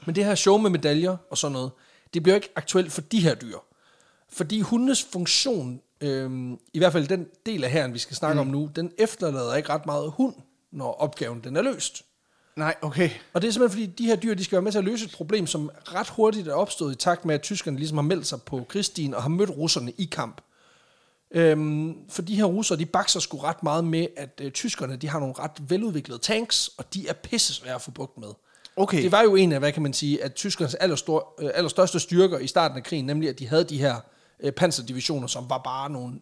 Men 0.07 0.15
det 0.15 0.25
her 0.25 0.35
show 0.35 0.59
med 0.59 0.71
medaljer 0.71 1.17
og 1.31 1.39
sådan 1.39 1.53
noget, 1.53 1.71
det 2.15 2.23
bliver 2.23 2.37
ikke 2.37 2.49
aktuelt 2.57 2.93
for 2.93 3.01
de 3.01 3.21
her 3.21 3.35
dyr. 3.35 3.57
Fordi 4.29 4.61
hundes 4.61 5.05
funktion, 5.13 5.81
øhm, 6.01 6.59
i 6.73 6.79
hvert 6.79 6.93
fald 6.93 7.09
den 7.09 7.27
del 7.47 7.65
af 7.65 7.71
herren, 7.71 7.95
vi 7.95 7.99
skal 7.99 8.17
snakke 8.17 8.35
mm. 8.35 8.41
om 8.41 8.47
nu, 8.47 8.71
den 8.77 8.93
efterlader 8.99 9.55
ikke 9.55 9.69
ret 9.69 9.87
meget 9.87 10.11
hund, 10.11 10.35
når 10.73 10.93
opgaven 10.93 11.41
den 11.45 11.57
er 11.57 11.63
løst. 11.63 12.03
Nej, 12.57 12.75
okay. 12.83 13.11
Og 13.33 13.43
det 13.43 13.49
er 13.49 13.53
simpelthen 13.53 13.83
fordi, 13.83 14.05
de 14.05 14.07
her 14.07 14.17
dyr, 14.17 14.35
de 14.35 14.45
skal 14.45 14.57
være 14.57 14.63
med 14.63 14.73
til 14.73 14.79
at 14.79 14.85
løse 14.85 15.05
et 15.05 15.13
problem, 15.13 15.47
som 15.47 15.71
ret 15.85 16.09
hurtigt 16.09 16.49
er 16.49 16.55
opstået 16.55 16.93
i 16.93 16.97
takt 16.97 17.25
med, 17.25 17.35
at 17.35 17.43
tyskerne 17.43 17.77
ligesom 17.77 17.99
har 17.99 18.03
meldt 18.03 18.27
sig 18.27 18.43
på 18.43 18.67
krigsstien 18.69 19.15
og 19.15 19.23
har 19.23 19.29
mødt 19.29 19.51
russerne 19.51 19.93
i 19.99 20.05
kamp. 20.05 20.41
Øhm, 21.31 21.95
for 22.11 22.23
de 22.23 22.35
her 22.37 22.45
russere, 22.45 22.79
de 22.79 22.87
bakser 22.87 23.21
sgu 23.21 23.39
ret 23.39 23.63
meget 23.63 23.85
med, 23.85 24.07
at 24.17 24.41
øh, 24.41 24.51
tyskerne, 24.53 24.97
de 24.97 25.09
har 25.09 25.19
nogle 25.21 25.35
ret 25.39 25.51
veludviklede 25.69 26.19
tanks, 26.19 26.69
og 26.79 26.95
de 26.95 27.09
er 27.09 27.13
pisse 27.13 27.55
svære 27.55 27.75
at 27.75 27.83
få 27.83 27.91
bugt 27.91 28.19
med. 28.19 28.29
Okay. 28.77 29.03
Det 29.03 29.13
var 29.13 29.23
jo 29.23 29.35
en 29.35 29.53
af, 29.53 29.59
hvad 29.59 29.73
kan 29.73 29.83
man 29.83 29.93
sige, 29.93 30.25
at 30.25 30.35
tyskernes 30.35 30.75
allerstor, 30.75 31.35
øh, 31.41 31.51
allerstørste 31.55 32.01
styrker 32.01 32.39
i 32.39 32.47
starten 32.47 32.77
af 32.77 32.85
krigen, 32.85 33.05
nemlig 33.07 33.29
at 33.29 33.39
de 33.39 33.49
havde 33.49 33.65
de 33.65 33.79
her 33.79 33.97
øh, 34.41 34.53
panserdivisioner, 34.53 35.27
som 35.27 35.51
var 35.51 35.59
bare 35.59 35.91
nogle... 35.91 36.15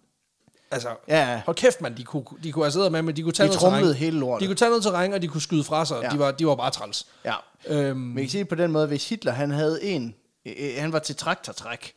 Altså, 0.71 0.89
Ja, 1.09 1.33
ja. 1.33 1.43
hold 1.47 1.57
kæft, 1.57 1.81
mand, 1.81 1.97
de 1.97 2.05
kunne, 2.05 2.25
de 2.43 2.53
kunne 2.53 2.65
have 2.65 2.73
siddet 2.73 2.93
med, 2.93 3.03
men 3.03 3.17
de 3.17 3.23
kunne 3.23 3.33
tage 3.33 3.49
De 3.49 3.55
noget 3.63 3.83
terræn. 3.83 3.95
hele 3.95 4.19
lortet. 4.19 4.41
De 4.41 4.47
kunne 4.47 4.57
tage 4.57 4.69
noget 4.69 4.83
terræn, 4.83 5.13
og 5.13 5.23
de 5.23 5.29
kunne 5.29 5.41
skyde 5.41 5.65
fra 5.65 5.85
sig. 5.85 6.01
Ja. 6.03 6.09
De, 6.11 6.19
var, 6.19 6.31
de 6.31 6.47
var 6.47 6.55
bare 6.55 6.71
træls. 6.71 7.07
Ja. 7.25 7.35
Øhm, 7.67 7.99
Men 7.99 8.17
kan 8.17 8.29
sige 8.29 8.39
det 8.41 8.49
på 8.49 8.55
den 8.55 8.73
måde, 8.73 8.87
hvis 8.87 9.09
Hitler 9.09 9.33
han 9.33 9.51
havde 9.51 9.85
en, 9.85 10.15
øh, 10.47 10.55
øh, 10.59 10.71
han 10.79 10.93
var 10.93 10.99
til 10.99 11.17
traktortræk, 11.17 11.93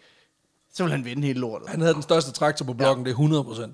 så 0.79 0.83
ville 0.83 0.95
han 0.95 1.05
vinde 1.05 1.27
hele 1.27 1.39
lortet. 1.39 1.69
Han 1.69 1.81
havde 1.81 1.93
den 1.93 2.01
største 2.01 2.31
traktor 2.31 2.65
på 2.65 2.73
blokken, 2.73 3.07
ja. 3.07 3.11
det 3.11 3.19
er 3.19 3.67
100%. 3.67 3.71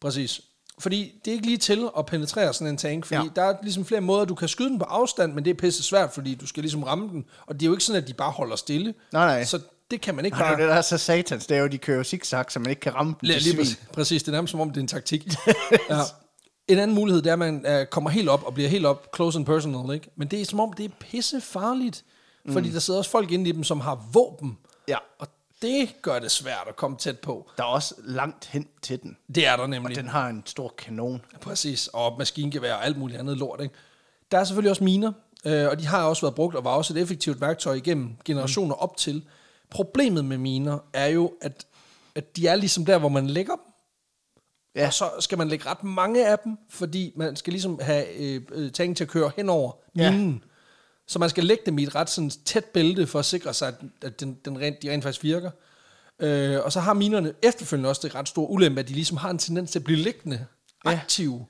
Præcis. 0.00 0.40
Fordi 0.78 1.20
det 1.24 1.30
er 1.30 1.32
ikke 1.32 1.46
lige 1.46 1.58
til 1.58 1.88
at 1.98 2.06
penetrere 2.06 2.54
sådan 2.54 2.66
en 2.66 2.76
tank, 2.76 3.06
fordi 3.06 3.20
ja. 3.20 3.28
Der 3.36 3.42
er 3.42 3.54
ligesom 3.62 3.84
flere 3.84 4.00
måder, 4.00 4.24
du 4.24 4.34
kan 4.34 4.48
skyde 4.48 4.68
den 4.68 4.78
på 4.78 4.84
afstand, 4.84 5.32
men 5.32 5.44
det 5.44 5.50
er 5.50 5.54
pisse 5.54 5.82
svært, 5.82 6.12
fordi 6.12 6.34
du 6.34 6.46
skal 6.46 6.62
ligesom 6.62 6.82
ramme 6.82 7.08
den, 7.08 7.24
og 7.46 7.54
det 7.54 7.62
er 7.62 7.66
jo 7.66 7.72
ikke 7.72 7.84
sådan, 7.84 8.02
at 8.02 8.08
de 8.08 8.14
bare 8.14 8.30
holder 8.30 8.56
stille. 8.56 8.94
Nej, 9.12 9.26
nej. 9.26 9.44
Så 9.44 9.60
det 9.90 10.00
kan 10.00 10.14
man 10.14 10.24
ikke 10.24 10.36
Nej, 10.36 10.46
det 10.46 10.52
er 10.52 10.56
bare... 10.56 10.62
det, 10.62 10.70
der 10.70 10.76
er 10.76 10.82
så 10.82 10.98
satans. 10.98 11.46
Det 11.46 11.56
er 11.56 11.60
jo, 11.60 11.66
de 11.66 11.78
kører 11.78 12.02
zigzag, 12.02 12.44
så 12.48 12.58
man 12.58 12.70
ikke 12.70 12.80
kan 12.80 12.94
ramme 12.94 13.14
dem 13.20 13.28
til 13.28 13.42
lige 13.42 13.42
svin. 13.42 13.56
præcis. 13.56 13.80
præcis, 13.92 14.22
det 14.22 14.28
er 14.28 14.32
nærmest 14.32 14.50
som 14.50 14.60
om, 14.60 14.68
det 14.70 14.76
er 14.76 14.80
en 14.80 14.88
taktik. 14.88 15.26
ja. 15.90 16.00
En 16.68 16.78
anden 16.78 16.94
mulighed, 16.94 17.22
det 17.22 17.28
er, 17.28 17.32
at 17.32 17.38
man 17.38 17.66
uh, 17.68 17.86
kommer 17.90 18.10
helt 18.10 18.28
op 18.28 18.44
og 18.46 18.54
bliver 18.54 18.68
helt 18.68 18.86
op 18.86 19.06
close 19.16 19.38
and 19.38 19.46
personal, 19.46 19.94
ikke? 19.94 20.10
Men 20.16 20.28
det 20.28 20.40
er 20.40 20.44
som 20.44 20.60
om, 20.60 20.72
det 20.72 20.84
er 20.84 20.88
pisse 21.00 21.40
farligt, 21.40 22.04
fordi 22.52 22.70
der 22.70 22.78
sidder 22.78 22.98
også 22.98 23.10
folk 23.10 23.30
inde 23.30 23.50
i 23.50 23.52
dem, 23.52 23.64
som 23.64 23.80
har 23.80 24.06
våben. 24.12 24.58
Ja. 24.88 24.96
Og 25.18 25.28
Det 25.62 26.02
gør 26.02 26.18
det 26.18 26.30
svært 26.30 26.64
at 26.68 26.76
komme 26.76 26.96
tæt 26.96 27.18
på. 27.18 27.50
Der 27.56 27.62
er 27.62 27.68
også 27.68 27.94
langt 28.04 28.44
hen 28.46 28.68
til 28.82 29.02
den. 29.02 29.16
Det 29.34 29.46
er 29.46 29.56
der 29.56 29.66
nemlig. 29.66 29.96
Den 29.96 30.08
har 30.08 30.28
en 30.28 30.42
stor 30.46 30.74
kanon. 30.78 31.22
Præcis, 31.40 31.88
og 31.92 32.18
maskingevær 32.18 32.74
og 32.74 32.84
alt 32.84 32.98
muligt 32.98 33.18
andet 33.18 33.36
lort. 33.38 33.60
Ikke? 33.60 33.74
Der 34.30 34.38
er 34.38 34.44
selvfølgelig 34.44 34.70
også 34.70 34.84
miner, 34.84 35.12
øh, 35.44 35.68
og 35.68 35.78
de 35.80 35.86
har 35.86 36.04
også 36.04 36.22
været 36.22 36.34
brugt 36.34 36.54
og 36.56 36.64
var 36.64 36.70
også 36.70 36.94
et 36.94 37.00
effektivt 37.00 37.40
værktøj 37.40 37.74
igennem 37.74 38.16
generationer 38.24 38.74
op 38.74 38.96
til. 38.96 39.24
Problemet 39.70 40.24
med 40.24 40.38
miner 40.38 40.78
er 40.92 41.06
jo, 41.06 41.32
at, 41.42 41.66
at 42.14 42.36
de 42.36 42.46
er 42.46 42.54
ligesom 42.54 42.84
der, 42.84 42.98
hvor 42.98 43.08
man 43.08 43.26
lægger 43.26 43.52
dem. 43.54 43.62
Ja. 44.74 44.86
Og 44.86 44.92
så 44.92 45.10
skal 45.20 45.38
man 45.38 45.48
lægge 45.48 45.66
ret 45.70 45.84
mange 45.84 46.26
af 46.28 46.38
dem, 46.38 46.56
fordi 46.70 47.12
man 47.16 47.36
skal 47.36 47.52
ligesom 47.52 47.78
have 47.82 48.06
øh, 48.16 48.42
øh, 48.52 48.72
ting 48.72 48.96
til 48.96 49.04
at 49.04 49.10
køre 49.10 49.30
hen 49.36 49.48
over 49.48 49.72
Ja. 49.96 50.10
minen. 50.12 50.44
Så 51.08 51.18
man 51.18 51.30
skal 51.30 51.44
lægge 51.44 51.62
dem 51.66 51.78
i 51.78 51.82
et 51.82 51.94
ret 51.94 52.10
sådan, 52.10 52.30
tæt 52.44 52.64
bælte, 52.64 53.06
for 53.06 53.18
at 53.18 53.24
sikre 53.24 53.54
sig, 53.54 53.72
at, 54.02 54.20
den, 54.20 54.38
den 54.44 54.58
rent, 54.60 54.82
de 54.82 54.92
rent 54.92 55.02
faktisk 55.02 55.22
virker. 55.22 55.50
Øh, 56.20 56.58
og 56.64 56.72
så 56.72 56.80
har 56.80 56.94
minerne 56.94 57.32
efterfølgende 57.42 57.88
også 57.88 58.00
det 58.04 58.14
ret 58.14 58.28
store 58.28 58.50
ulempe, 58.50 58.80
at 58.80 58.88
de 58.88 58.92
ligesom 58.92 59.16
har 59.16 59.30
en 59.30 59.38
tendens 59.38 59.70
til 59.70 59.78
at 59.78 59.84
blive 59.84 59.98
liggende 59.98 60.46
Ja. 60.84 60.90
aktive. 60.90 61.46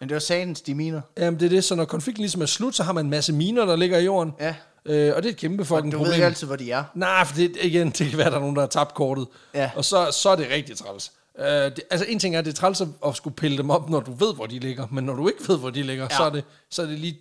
Men 0.00 0.08
det 0.08 0.14
var 0.14 0.20
satans, 0.20 0.60
de 0.60 0.74
miner. 0.74 1.00
Jamen 1.18 1.40
det 1.40 1.46
er 1.46 1.50
det, 1.50 1.64
så 1.64 1.74
når 1.74 1.84
konflikten 1.84 2.22
ligesom 2.22 2.42
er 2.42 2.46
slut, 2.46 2.74
så 2.76 2.82
har 2.82 2.92
man 2.92 3.04
en 3.06 3.10
masse 3.10 3.32
miner, 3.32 3.64
der 3.64 3.76
ligger 3.76 3.98
i 3.98 4.04
jorden. 4.04 4.32
Ja. 4.40 4.54
Øh, 4.84 5.16
og 5.16 5.22
det 5.22 5.28
er 5.28 5.32
et 5.32 5.36
kæmpe 5.38 5.64
fucking 5.64 5.92
Du 5.92 5.96
problem. 5.96 6.08
ved 6.08 6.14
ikke 6.14 6.26
altid, 6.26 6.46
hvor 6.46 6.56
de 6.56 6.70
er. 6.70 6.84
Nej, 6.94 7.24
for 7.24 7.36
det, 7.36 7.56
igen, 7.62 7.90
det 7.90 8.08
kan 8.10 8.18
være, 8.18 8.30
der 8.30 8.36
er 8.36 8.40
nogen, 8.40 8.56
der 8.56 8.62
har 8.62 8.68
tabt 8.68 8.94
kortet. 8.94 9.26
Ja. 9.54 9.70
Og 9.76 9.84
så, 9.84 10.10
så 10.12 10.28
er 10.28 10.36
det 10.36 10.46
rigtig 10.50 10.76
træls. 10.76 11.12
Øh, 11.38 11.46
det, 11.46 11.80
altså 11.90 12.06
en 12.08 12.18
ting 12.18 12.34
er, 12.34 12.38
at 12.38 12.44
det 12.44 12.50
er 12.52 12.56
træls 12.56 12.80
at, 12.80 12.88
at 13.06 13.16
skulle 13.16 13.36
pille 13.36 13.56
dem 13.58 13.70
op, 13.70 13.90
når 13.90 14.00
du 14.00 14.12
ved, 14.12 14.34
hvor 14.34 14.46
de 14.46 14.58
ligger. 14.58 14.86
Men 14.90 15.04
når 15.04 15.14
du 15.14 15.28
ikke 15.28 15.48
ved, 15.48 15.58
hvor 15.58 15.70
de 15.70 15.82
ligger, 15.82 16.06
ja. 16.10 16.16
så, 16.16 16.22
er 16.22 16.30
det, 16.30 16.44
så 16.70 16.82
er 16.82 16.86
det 16.86 16.98
lige 16.98 17.18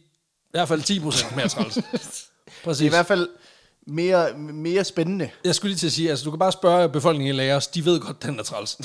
i 0.55 0.57
hvert 0.57 0.67
fald 0.67 0.81
10% 1.31 1.35
mere 1.35 1.47
træls. 1.47 1.73
Det 1.83 1.83
er 1.93 2.51
Præcis. 2.63 2.85
i 2.85 2.89
hvert 2.89 3.05
fald 3.05 3.29
mere, 3.87 4.33
mere 4.37 4.83
spændende. 4.83 5.29
Jeg 5.43 5.55
skulle 5.55 5.69
lige 5.69 5.77
til 5.79 5.87
at 5.87 5.93
sige, 5.93 6.09
altså 6.09 6.25
du 6.25 6.31
kan 6.31 6.39
bare 6.39 6.51
spørge 6.51 6.89
befolkningen 6.89 7.35
i 7.35 7.37
Lagos, 7.37 7.67
de 7.67 7.85
ved 7.85 7.99
godt, 7.99 8.23
den 8.23 8.39
er 8.39 8.43
træls. 8.43 8.77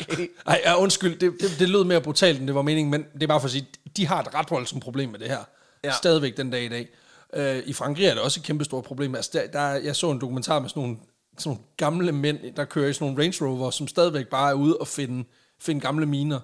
Okay. 0.00 0.28
Ej, 0.46 0.60
ja, 0.64 0.76
undskyld, 0.80 1.18
det, 1.18 1.32
det, 1.40 1.50
det 1.58 1.68
lød 1.68 1.84
mere 1.84 2.00
brutalt, 2.00 2.38
end 2.38 2.46
det 2.46 2.54
var 2.54 2.62
meningen, 2.62 2.90
men 2.90 3.04
det 3.14 3.22
er 3.22 3.26
bare 3.26 3.40
for 3.40 3.44
at 3.44 3.50
sige, 3.52 3.66
de 3.96 4.06
har 4.06 4.20
et 4.22 4.34
ret 4.34 4.50
voldsomt 4.50 4.82
problem 4.82 5.08
med 5.10 5.18
det 5.18 5.28
her. 5.28 5.38
Ja. 5.84 5.92
Stadigvæk 5.92 6.36
den 6.36 6.50
dag 6.50 6.64
i 6.64 6.68
dag. 6.68 6.88
Øh, 7.34 7.62
I 7.66 7.72
Frankrig 7.72 8.06
er 8.06 8.14
det 8.14 8.22
også 8.22 8.40
et 8.40 8.44
kæmpe 8.46 8.64
stort 8.64 8.84
problem. 8.84 9.14
Altså, 9.14 9.30
der, 9.32 9.46
der, 9.46 9.60
er- 9.60 9.78
jeg 9.80 9.96
så 9.96 10.10
en 10.10 10.20
dokumentar 10.20 10.58
med 10.58 10.68
sådan 10.68 10.82
nogle, 10.82 10.96
sådan 11.38 11.48
nogle 11.50 11.60
gamle 11.76 12.12
mænd, 12.12 12.38
der 12.56 12.64
kører 12.64 12.88
i 12.88 12.92
sådan 12.92 13.06
nogle 13.06 13.22
Range 13.22 13.44
Rover, 13.46 13.70
som 13.70 13.88
stadigvæk 13.88 14.26
bare 14.28 14.50
er 14.50 14.54
ude 14.54 14.76
og 14.76 14.88
finde, 14.88 15.24
finde 15.60 15.80
gamle 15.80 16.06
miner. 16.06 16.40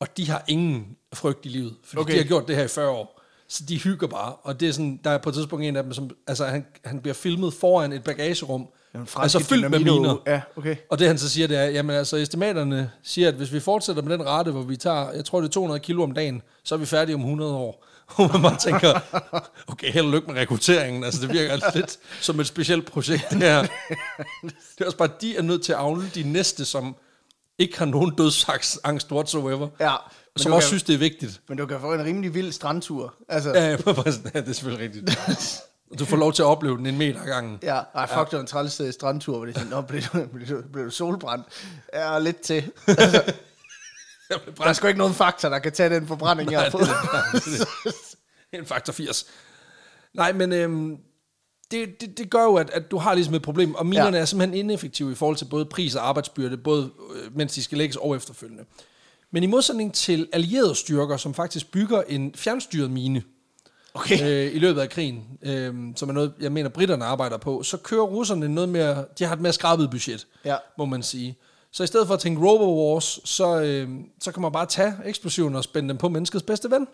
Og 0.00 0.16
de 0.16 0.30
har 0.30 0.44
ingen 0.48 0.96
frygt 1.12 1.46
i 1.46 1.48
livet, 1.48 1.74
fordi 1.84 2.00
okay. 2.00 2.12
De 2.12 2.18
har 2.18 2.24
gjort 2.24 2.48
det 2.48 2.56
her 2.56 2.64
i 2.64 2.68
40 2.68 2.90
år. 2.90 3.18
Så 3.48 3.64
de 3.68 3.80
hygger 3.80 4.06
bare, 4.06 4.32
og 4.42 4.60
det 4.60 4.68
er 4.68 4.72
sådan, 4.72 5.00
der 5.04 5.10
er 5.10 5.18
på 5.18 5.28
et 5.28 5.34
tidspunkt 5.34 5.64
en 5.64 5.76
af 5.76 5.82
dem, 5.82 5.92
som, 5.92 6.10
altså 6.26 6.44
han, 6.44 6.66
han 6.84 7.00
bliver 7.00 7.14
filmet 7.14 7.54
foran 7.54 7.92
et 7.92 8.04
bagagerum, 8.04 8.68
Den 8.92 9.08
altså 9.16 9.38
fyldt 9.38 9.70
med 9.70 9.78
miner. 9.78 10.22
Ja, 10.26 10.40
okay. 10.56 10.76
Og 10.90 10.98
det 10.98 11.06
han 11.06 11.18
så 11.18 11.28
siger, 11.28 11.48
det 11.48 11.56
er, 11.56 11.64
jamen 11.64 11.96
altså 11.96 12.16
estimaterne 12.16 12.90
siger, 13.02 13.28
at 13.28 13.34
hvis 13.34 13.52
vi 13.52 13.60
fortsætter 13.60 14.02
med 14.02 14.18
den 14.18 14.26
rate, 14.26 14.50
hvor 14.50 14.62
vi 14.62 14.76
tager, 14.76 15.12
jeg 15.12 15.24
tror 15.24 15.40
det 15.40 15.48
er 15.48 15.52
200 15.52 15.80
kilo 15.80 16.02
om 16.02 16.12
dagen, 16.12 16.42
så 16.64 16.74
er 16.74 16.78
vi 16.78 16.86
færdige 16.86 17.14
om 17.14 17.20
100 17.20 17.54
år. 17.54 17.84
Og 18.16 18.30
man 18.32 18.42
bare 18.42 18.56
tænker, 18.56 19.00
okay, 19.66 19.92
held 19.92 20.06
og 20.06 20.12
lykke 20.12 20.32
med 20.32 20.40
rekrutteringen. 20.40 21.04
Altså 21.04 21.20
det 21.20 21.32
virker 21.32 21.52
altså 21.52 21.70
lidt 21.74 21.98
som 22.20 22.40
et 22.40 22.46
specielt 22.46 22.86
projekt 22.86 23.30
det 23.30 23.42
her. 23.42 23.62
Det 24.42 24.80
er 24.80 24.84
også 24.84 24.98
bare, 24.98 25.10
de 25.20 25.36
er 25.36 25.42
nødt 25.42 25.62
til 25.62 25.72
at 25.72 25.78
afle 25.78 26.10
de 26.14 26.22
næste, 26.22 26.64
som 26.64 26.96
ikke 27.58 27.78
har 27.78 27.84
nogen 27.86 28.14
dødsangst 28.14 29.12
whatsoever. 29.12 29.68
Ja, 29.80 29.94
Og 29.94 30.00
som 30.36 30.52
også 30.52 30.66
kan- 30.66 30.68
synes, 30.68 30.82
det 30.82 30.94
er 30.94 30.98
vigtigt. 30.98 31.40
Men 31.48 31.58
du 31.58 31.66
kan 31.66 31.80
få 31.80 31.94
en 31.94 32.04
rimelig 32.04 32.34
vild 32.34 32.52
strandtur. 32.52 33.14
Altså, 33.28 33.50
Ja, 33.54 33.64
ja, 33.64 33.70
ja, 33.70 33.76
det 34.40 34.48
er 34.48 34.52
selvfølgelig 34.52 34.84
rigtigt. 34.84 35.18
Du 35.98 36.04
får 36.04 36.16
lov 36.16 36.32
til 36.32 36.42
at 36.42 36.46
opleve 36.46 36.76
den 36.76 36.86
en 36.86 36.98
meter 36.98 37.24
gangen. 37.24 37.58
Ja, 37.62 37.80
ej, 37.94 38.06
fuck, 38.06 38.16
ja. 38.18 38.24
det 38.24 38.32
var 38.32 38.40
en 38.40 38.46
træls 38.46 38.80
øh, 38.80 38.92
strandtur, 38.92 39.36
hvor 39.36 39.46
det 39.46 39.54
er 39.54 39.58
sådan, 39.58 39.70
nå, 39.72 39.80
blev 39.80 40.02
du, 40.02 40.26
blev, 40.34 40.48
du, 40.48 40.62
blev 40.72 40.84
du 40.84 40.90
solbrændt? 40.90 41.46
Ja, 41.94 42.18
lidt 42.18 42.40
til. 42.40 42.70
Altså, 42.86 43.22
der 44.58 44.64
er 44.64 44.72
sgu 44.72 44.86
ikke 44.86 44.98
nogen 44.98 45.14
faktor, 45.14 45.48
der 45.48 45.58
kan 45.58 45.72
tage 45.72 45.94
den 45.94 46.06
forbrænding, 46.06 46.52
jeg 46.52 46.60
har 46.62 46.70
fået. 46.70 46.88
en 48.52 48.66
faktor 48.66 48.92
80. 48.92 49.26
Nej, 50.14 50.32
men 50.32 50.52
øhm, 50.52 50.96
det, 51.70 52.00
det, 52.00 52.18
det 52.18 52.30
gør 52.30 52.42
jo, 52.42 52.54
at, 52.54 52.70
at 52.70 52.90
du 52.90 52.96
har 52.98 53.14
ligesom 53.14 53.34
et 53.34 53.42
problem, 53.42 53.74
og 53.74 53.86
minerne 53.86 54.16
ja. 54.16 54.20
Er 54.22 54.24
simpelthen 54.26 54.58
ineffektive 54.58 55.12
i 55.12 55.14
forhold 55.14 55.36
til 55.36 55.44
både 55.44 55.64
pris 55.64 55.94
og 55.94 56.08
arbejdsbyrde, 56.08 56.56
både 56.56 56.90
øh, 57.14 57.36
mens 57.36 57.54
de 57.54 57.62
skal 57.62 57.78
lægges 57.78 57.96
og 57.96 58.16
efterfølgende. 58.16 58.64
Men 59.30 59.42
i 59.42 59.46
modsætning 59.46 59.94
til 59.94 60.28
allierede 60.32 60.74
styrker, 60.74 61.16
som 61.16 61.34
faktisk 61.34 61.70
bygger 61.72 62.02
en 62.08 62.32
fjernstyret 62.36 62.90
mine 62.90 63.22
Okay. 63.94 64.22
øh, 64.48 64.54
i 64.54 64.58
løbet 64.58 64.80
af 64.80 64.88
krigen, 64.90 65.24
øh, 65.42 65.74
som 65.96 66.08
er 66.08 66.12
noget, 66.12 66.32
jeg 66.40 66.52
mener, 66.52 66.68
britterne 66.68 67.04
arbejder 67.04 67.36
på, 67.36 67.62
så 67.62 67.76
kører 67.76 68.02
russerne 68.02 68.48
noget 68.48 68.68
mere, 68.68 69.04
de 69.18 69.24
har 69.24 69.34
et 69.34 69.40
mere 69.40 69.52
skrabet 69.52 69.90
budget, 69.90 70.26
Ja. 70.44 70.56
må 70.78 70.84
man 70.84 71.02
sige. 71.02 71.36
Så 71.72 71.82
i 71.82 71.86
stedet 71.86 72.06
for 72.06 72.14
at 72.14 72.20
tænke 72.20 72.40
Robo 72.48 72.92
Wars, 72.92 73.20
så, 73.24 73.60
øh, 73.60 73.88
så 74.20 74.32
kan 74.32 74.42
man 74.42 74.52
bare 74.52 74.66
tage 74.66 74.94
eksplosiverne 75.04 75.58
og 75.58 75.64
spænde 75.64 75.88
dem 75.88 75.96
på 75.96 76.08
menneskets 76.08 76.42
bedste 76.42 76.70
ven. 76.70 76.86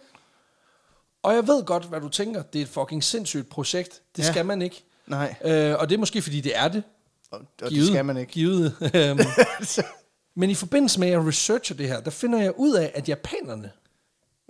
Og 1.24 1.34
jeg 1.34 1.46
ved 1.46 1.64
godt, 1.64 1.84
hvad 1.84 2.00
du 2.00 2.08
tænker. 2.08 2.42
Det 2.42 2.58
er 2.58 2.62
et 2.62 2.68
fucking 2.68 3.04
sindssygt 3.04 3.48
projekt. 3.48 4.02
Det 4.16 4.22
Ja. 4.24 4.30
skal 4.32 4.46
man 4.46 4.62
ikke. 4.62 4.84
Nej, 5.06 5.34
Øh, 5.44 5.74
og 5.78 5.88
det 5.88 5.94
er 5.94 5.98
måske, 5.98 6.22
fordi 6.22 6.40
det 6.40 6.56
er 6.56 6.68
det. 6.68 6.82
og, 7.30 7.40
og 7.62 7.70
det 7.70 7.86
skal 7.86 8.04
man 8.04 8.16
ikke. 8.16 8.32
Givet. 8.32 8.90
Øhm, 8.94 9.18
Men 10.36 10.50
i 10.50 10.54
forbindelse 10.54 11.00
med, 11.00 11.08
at 11.08 11.12
jeg 11.12 11.26
researcher 11.26 11.76
det 11.76 11.88
her, 11.88 12.00
der 12.00 12.10
finder 12.10 12.40
jeg 12.42 12.52
ud 12.56 12.74
af, 12.74 12.92
at 12.94 13.08
japanerne, 13.08 13.62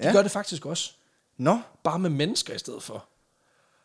de 0.02 0.06
Ja. 0.06 0.12
gør 0.12 0.22
det 0.22 0.30
faktisk 0.30 0.66
også. 0.66 0.90
Nå, 1.38 1.58
Bare 1.84 1.98
med 1.98 2.10
mennesker 2.10 2.54
i 2.54 2.58
stedet 2.58 2.82
for. 2.82 3.04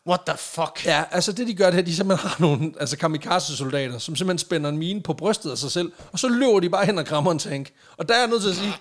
what 0.08 0.20
the 0.26 0.36
fuck? 0.38 0.86
Ja, 0.86 1.04
altså 1.10 1.32
det 1.32 1.46
de 1.46 1.54
gør, 1.54 1.66
det 1.66 1.74
er, 1.74 1.78
at 1.78 1.86
de 1.86 1.96
simpelthen 1.96 2.28
har 2.28 2.36
nogle 2.40 2.72
altså 2.80 2.96
kamikaze-soldater, 2.98 3.98
som 3.98 4.16
simpelthen 4.16 4.38
spænder 4.38 4.70
en 4.70 4.78
mine 4.78 5.02
på 5.02 5.12
brystet 5.14 5.50
af 5.50 5.58
sig 5.58 5.70
selv, 5.70 5.92
og 6.12 6.18
så 6.18 6.28
løber 6.28 6.60
de 6.60 6.70
bare 6.70 6.86
hen 6.86 6.98
og 6.98 7.06
krammer 7.06 7.32
en 7.32 7.38
tank. 7.38 7.72
Og 7.96 8.08
der 8.08 8.14
er 8.14 8.18
jeg 8.18 8.28
nødt 8.28 8.42
til 8.42 8.50
at 8.50 8.56
sige, 8.56 8.72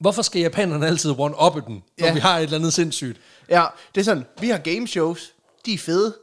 hvorfor 0.00 0.22
skal 0.22 0.40
japanerne 0.40 0.86
altid 0.86 1.10
one-uppe 1.10 1.60
den, 1.66 1.82
når 1.98 2.06
Ja. 2.06 2.14
vi 2.14 2.20
har 2.20 2.38
et 2.38 2.42
eller 2.42 2.58
andet 2.58 2.72
sindssygt? 2.72 3.20
Ja, 3.48 3.64
det 3.94 4.00
er 4.00 4.04
sådan, 4.04 4.24
vi 4.40 4.48
har 4.48 4.58
game 4.58 4.86
shows, 4.88 5.32
de 5.66 5.74
er 5.74 5.78
fede, 5.78 6.14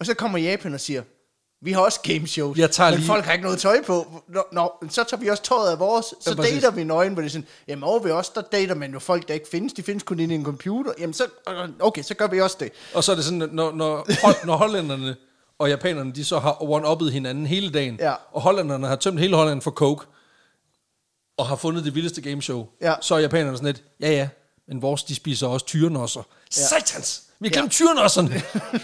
og 0.00 0.06
så 0.06 0.14
kommer 0.14 0.38
Japan 0.38 0.74
og 0.74 0.80
siger, 0.80 1.02
vi 1.62 1.72
har 1.72 1.80
også 1.80 2.00
game 2.00 2.26
shows, 2.26 2.58
Jeg 2.58 2.70
tager 2.70 2.90
men 2.90 2.98
lige- 2.98 3.06
folk 3.06 3.24
har 3.24 3.32
ikke 3.32 3.42
noget 3.44 3.58
tøj 3.58 3.82
på. 3.86 4.22
Nå, 4.28 4.42
nå, 4.52 4.72
så 4.90 5.04
tager 5.04 5.20
vi 5.20 5.28
også 5.28 5.42
tøjet 5.42 5.70
af 5.70 5.78
vores, 5.78 6.06
så 6.06 6.30
Ja, 6.30 6.34
præcis. 6.36 6.54
dater 6.54 6.70
vi 6.70 6.84
nøgen, 6.84 7.12
hvor 7.12 7.22
det 7.22 7.28
er 7.28 7.32
sådan, 7.32 7.46
jamen 7.68 7.84
over 7.84 7.98
ved 8.02 8.12
os, 8.12 8.28
der 8.28 8.40
dater 8.40 8.74
man 8.74 8.92
jo 8.92 8.98
folk, 8.98 9.28
der 9.28 9.34
ikke 9.34 9.48
findes, 9.48 9.72
de 9.72 9.82
findes 9.82 10.02
kun 10.02 10.18
inde 10.20 10.34
i 10.34 10.38
en 10.38 10.44
computer, 10.44 10.92
jamen 10.98 11.14
så, 11.14 11.24
okay, 11.80 12.02
så 12.02 12.14
gør 12.14 12.26
vi 12.26 12.40
også 12.40 12.56
det. 12.60 12.70
Og 12.94 13.04
så 13.04 13.12
er 13.12 13.16
det 13.16 13.24
sådan, 13.24 13.48
når, 13.52 13.72
når, 13.72 14.06
når 14.46 14.56
hollænderne 14.56 15.16
og 15.58 15.68
japanerne, 15.68 16.12
de 16.12 16.24
så 16.24 16.38
har 16.38 16.52
one-uppet 16.52 17.10
hinanden 17.10 17.46
hele 17.46 17.70
dagen, 17.70 17.96
Ja. 18.00 18.14
og 18.32 18.40
hollænderne 18.42 18.86
har 18.86 18.96
tømt 18.96 19.20
hele 19.20 19.36
Holland 19.36 19.62
for 19.62 19.70
coke, 19.70 20.06
og 21.36 21.46
har 21.46 21.56
fundet 21.56 21.84
det 21.84 21.94
vildeste 21.94 22.20
gameshow, 22.20 22.66
Ja. 22.80 22.94
så 23.00 23.14
er 23.14 23.18
japanerne 23.18 23.56
sådan 23.56 23.66
lidt, 23.66 23.82
ja 24.00 24.10
ja, 24.10 24.28
men 24.68 24.82
vores, 24.82 25.02
de 25.02 25.14
spiser 25.14 25.46
også 25.46 25.66
tyrenosser. 25.66 26.20
Ja. 26.56 26.60
Ja. 26.62 26.66
Satans! 26.66 27.22
Vi 27.40 27.48
har 27.48 27.52
Ja. 27.54 27.60
glemt 27.60 27.72
tyrenosserne! 27.72 28.42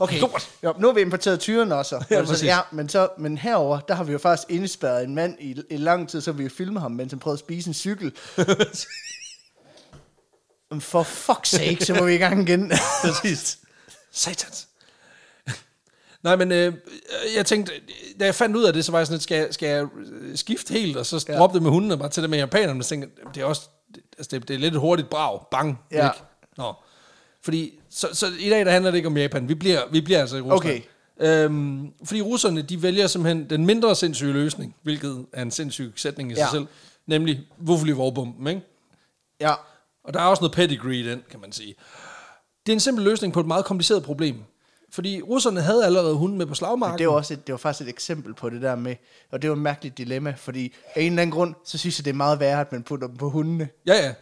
Okay, 0.00 0.20
Lort. 0.20 0.50
jo, 0.64 0.74
nu 0.78 0.86
har 0.86 0.94
vi 0.94 1.00
importeret 1.00 1.40
tyren 1.40 1.72
også. 1.72 2.04
Ja, 2.10 2.16
Ja, 2.16 2.24
præcis. 2.24 2.44
ja, 2.44 2.58
men, 2.72 2.88
så, 2.88 3.08
men 3.18 3.38
herover 3.38 3.80
der 3.80 3.94
har 3.94 4.04
vi 4.04 4.12
jo 4.12 4.18
faktisk 4.18 4.50
indespærret 4.50 5.04
en 5.04 5.14
mand 5.14 5.36
i, 5.40 5.56
i 5.70 5.76
lang 5.76 6.08
tid, 6.08 6.20
så 6.20 6.32
vi 6.32 6.42
jo 6.42 6.48
filmet 6.56 6.82
ham, 6.82 6.90
mens 6.90 7.12
han 7.12 7.18
prøvede 7.18 7.34
at 7.36 7.40
spise 7.40 7.68
en 7.68 7.74
cykel. 7.74 8.12
For 10.80 11.02
fuck's 11.02 11.44
sake, 11.56 11.84
så 11.84 11.94
må 11.94 12.04
vi 12.04 12.14
i 12.14 12.18
gang 12.18 12.48
igen. 12.48 12.72
Præcis. 13.02 13.58
Satans. 14.12 14.68
Nej, 16.22 16.36
men 16.36 16.52
øh, 16.52 16.74
jeg 17.36 17.46
tænkte, 17.46 17.72
da 18.20 18.24
jeg 18.24 18.34
fandt 18.34 18.56
ud 18.56 18.64
af 18.64 18.72
det, 18.72 18.84
så 18.84 18.92
var 18.92 18.98
jeg 18.98 19.06
sådan 19.06 19.14
lidt, 19.14 19.22
skal, 19.22 19.36
jeg- 19.36 19.54
skal 19.54 19.68
jeg 19.68 19.86
øh, 20.10 20.36
skifte 20.36 20.72
helt, 20.74 20.96
og 20.96 21.06
så 21.06 21.24
Ja. 21.28 21.36
droppe 21.38 21.54
det 21.54 21.62
med 21.62 21.70
hundene, 21.70 21.94
og 21.94 21.98
bare 21.98 22.08
tage 22.08 22.22
det 22.22 22.30
med 22.30 22.38
japanerne, 22.38 22.82
så 22.82 22.88
tænkte 22.88 23.10
det 23.34 23.40
er 23.40 23.44
også, 23.44 23.62
det, 23.94 24.02
altså 24.18 24.28
det, 24.38 24.48
det 24.48 24.54
er 24.54 24.58
lidt 24.58 24.74
hurtigt 24.76 25.10
brag, 25.10 25.40
bang, 25.50 25.78
Ja. 25.92 26.02
væk. 26.02 26.12
Nå. 26.56 26.72
Fordi, 27.42 27.80
så, 27.90 28.08
så 28.12 28.26
i 28.40 28.48
dag, 28.48 28.64
der 28.64 28.70
handler 28.70 28.90
det 28.90 28.96
ikke 28.96 29.08
om 29.08 29.16
Japan, 29.16 29.48
vi 29.48 29.54
bliver, 29.54 29.80
vi 29.92 30.00
bliver 30.00 30.20
altså 30.20 30.36
i 30.36 30.40
Rusland. 30.40 30.58
Okay. 30.60 30.80
Øhm, 31.44 31.92
fordi 32.04 32.20
russerne, 32.22 32.62
de 32.62 32.82
vælger 32.82 33.06
simpelthen 33.06 33.50
den 33.50 33.66
mindre 33.66 33.96
sindssyge 33.96 34.32
løsning, 34.32 34.76
hvilket 34.82 35.26
er 35.32 35.42
en 35.42 35.50
sindssyg 35.50 35.92
sætning 35.96 36.30
i 36.30 36.34
ja. 36.34 36.40
sig 36.40 36.48
selv, 36.52 36.66
nemlig 37.06 37.40
Vuvli-vorbomben, 37.58 38.46
ikke? 38.46 38.60
ja, 39.40 39.52
Og 40.04 40.14
der 40.14 40.20
er 40.20 40.24
også 40.24 40.40
noget 40.40 40.54
pedigree 40.54 40.96
i 40.96 41.02
den, 41.08 41.22
kan 41.30 41.40
man 41.40 41.52
sige. 41.52 41.74
Det 42.66 42.72
er 42.72 42.76
en 42.76 42.80
simpel 42.80 43.04
løsning 43.04 43.32
på 43.32 43.40
et 43.40 43.46
meget 43.46 43.64
kompliceret 43.64 44.02
problem. 44.02 44.36
Fordi 44.92 45.22
russerne 45.22 45.60
havde 45.60 45.84
allerede 45.86 46.14
hunden 46.14 46.38
med 46.38 46.46
på 46.46 46.54
slagmarken. 46.54 46.98
det 46.98 47.08
var, 47.08 47.14
også 47.14 47.34
et, 47.34 47.46
det 47.46 47.52
var 47.52 47.56
faktisk 47.58 47.88
et 47.88 47.88
eksempel 47.92 48.34
på 48.34 48.50
det 48.50 48.62
der 48.62 48.74
med, 48.76 48.96
og 49.30 49.42
det 49.42 49.50
var 49.50 49.56
et 49.56 49.62
mærkeligt 49.62 49.98
dilemma, 49.98 50.34
fordi 50.38 50.74
af 50.94 51.00
en 51.02 51.12
eller 51.12 51.22
anden 51.22 51.34
grund, 51.34 51.54
så 51.64 51.78
synes 51.78 51.98
jeg, 51.98 52.04
det 52.04 52.10
er 52.10 52.14
meget 52.14 52.40
værre, 52.40 52.60
at 52.60 52.72
man 52.72 52.82
putter 52.82 53.06
dem 53.06 53.16
på 53.16 53.30
hundene. 53.30 53.68
Ja, 53.86 53.94
ja. 53.94 54.14